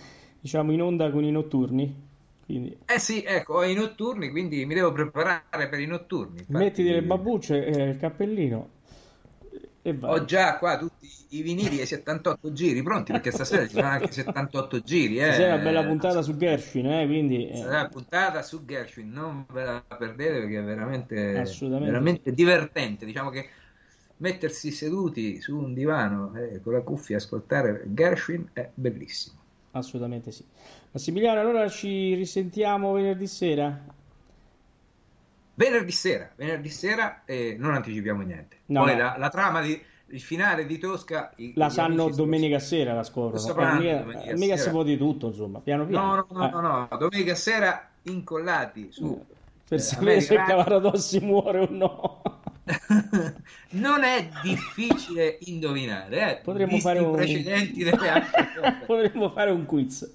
diciamo, 0.44 0.72
in 0.72 0.82
onda 0.82 1.10
con 1.10 1.24
i 1.24 1.30
notturni, 1.30 1.90
quindi 2.44 2.76
Eh 2.84 2.98
sì, 2.98 3.24
ecco, 3.26 3.54
ho 3.54 3.64
i 3.64 3.72
notturni, 3.72 4.28
quindi 4.28 4.66
mi 4.66 4.74
devo 4.74 4.92
preparare 4.92 5.68
per 5.70 5.80
i 5.80 5.86
notturni. 5.86 6.40
Infatti, 6.40 6.52
mettiti 6.52 6.90
le 6.90 7.02
babbucce 7.02 7.64
e 7.64 7.82
il 7.82 7.96
cappellino 7.96 8.68
e 9.80 9.94
vai. 9.94 10.10
Ho 10.10 10.24
già 10.26 10.58
qua 10.58 10.76
tutti 10.76 11.08
i 11.30 11.40
vinili 11.40 11.80
ai 11.80 11.86
78 11.86 12.52
giri 12.52 12.82
pronti 12.82 13.12
perché 13.12 13.30
stasera 13.30 13.66
ci 13.66 13.72
sono 13.72 13.86
anche 13.86 14.12
78 14.12 14.80
giri. 14.80 15.16
Eh. 15.16 15.24
Stasera 15.24 15.48
è 15.48 15.54
una 15.54 15.62
bella 15.62 15.82
puntata 15.82 16.20
su 16.20 16.36
Gershwin, 16.36 16.90
eh, 16.90 17.06
quindi 17.06 17.48
eh, 17.48 17.56
Sarà 17.56 17.88
puntata 17.88 18.42
su 18.42 18.66
Gershwin, 18.66 19.10
non 19.10 19.46
ve 19.50 19.64
la 19.64 19.82
perdete 19.96 20.40
perché 20.40 20.58
è 20.58 20.62
veramente, 20.62 21.42
veramente 21.58 22.34
divertente. 22.34 23.06
Diciamo 23.06 23.30
che 23.30 23.48
mettersi 24.18 24.70
seduti 24.70 25.40
su 25.40 25.56
un 25.56 25.72
divano 25.72 26.34
eh, 26.34 26.60
con 26.60 26.74
la 26.74 26.82
cuffia 26.82 27.14
e 27.14 27.18
ascoltare 27.18 27.84
Gershwin 27.86 28.50
è 28.52 28.68
bellissimo. 28.74 29.42
Assolutamente 29.78 30.30
sì. 30.32 30.44
Massimiliano, 30.90 31.40
allora 31.40 31.68
ci 31.68 32.14
risentiamo 32.14 32.92
venerdì 32.92 33.26
sera? 33.26 33.78
Venerdì 35.56 35.92
sera, 35.92 36.30
venerdì 36.34 36.68
sera 36.68 37.22
eh, 37.24 37.54
non 37.58 37.74
anticipiamo 37.74 38.22
niente. 38.22 38.58
No, 38.66 38.82
Poi 38.82 38.92
no. 38.96 38.98
La, 39.02 39.14
la 39.18 39.28
trama 39.28 39.60
di 39.60 39.80
il 40.08 40.20
finale 40.20 40.66
di 40.66 40.78
Tosca 40.78 41.32
i- 41.36 41.52
La 41.56 41.70
sanno 41.70 42.08
domenica 42.10 42.58
sera, 42.58 42.92
la 42.92 43.04
scorsa. 43.04 43.50
Eh, 43.50 43.78
mica 43.78 43.98
domenica 44.02 44.32
mica 44.34 44.56
si 44.56 44.70
può 44.70 44.82
di 44.82 44.96
tutto, 44.96 45.28
insomma, 45.28 45.60
piano 45.60 45.86
piano. 45.86 46.06
No, 46.06 46.14
no, 46.16 46.26
no, 46.30 46.46
Eh, 46.46 46.50
no, 46.50 46.60
no, 46.60 46.98
domenica 46.98 47.34
sera 47.36 47.88
incollati 48.02 48.88
su 48.90 49.24
Per 49.66 49.78
eh, 49.78 49.80
sapere 49.80 50.20
se 50.20 50.34
America 50.34 50.56
Cavaradossi 50.56 51.20
muore 51.20 51.58
o 51.60 51.68
no. 51.70 52.22
non 53.70 54.02
è 54.04 54.28
difficile 54.42 55.38
indovinare, 55.42 56.38
eh, 56.38 56.40
Potremmo 56.42 56.78
fare 56.78 56.98
un- 57.00 57.12
Potremmo 58.86 59.30
fare 59.30 59.50
un 59.50 59.66
quiz. 59.66 60.10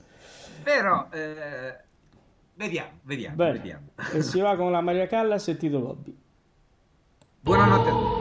però 0.64 1.08
eh, 1.12 1.78
vediamo, 2.56 2.90
vediamo, 3.04 3.36
vediamo. 3.52 3.88
E 4.14 4.22
si 4.24 4.40
va 4.40 4.56
con 4.56 4.72
la 4.72 4.82
Maria 4.82 5.08
Callas 5.08 5.48
e 5.48 5.58
Tito 5.58 5.80
Gobbi. 5.80 6.18
Buonanotte 7.42 7.90
a 7.90 7.94
tutti. 7.94 8.19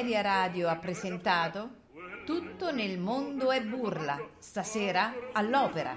Ameria 0.00 0.22
Radio 0.22 0.68
ha 0.70 0.76
presentato 0.76 1.68
Tutto 2.24 2.72
nel 2.72 2.98
mondo 2.98 3.50
è 3.50 3.60
burla, 3.62 4.18
stasera 4.38 5.12
all'opera, 5.32 5.94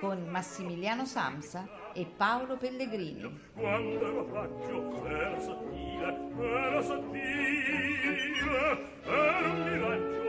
con 0.00 0.26
Massimiliano 0.26 1.04
Samsa 1.04 1.68
e 1.92 2.06
Paolo 2.06 2.56
Pellegrini. 2.56 3.40
Quando 3.52 4.00
ero 4.00 4.32
raggio, 4.32 5.06
era 5.06 5.38
sottile, 5.38 6.18
era 6.40 6.80
sottile, 6.80 8.16
era 9.04 9.50
un 9.50 9.70
miraggio 9.70 10.25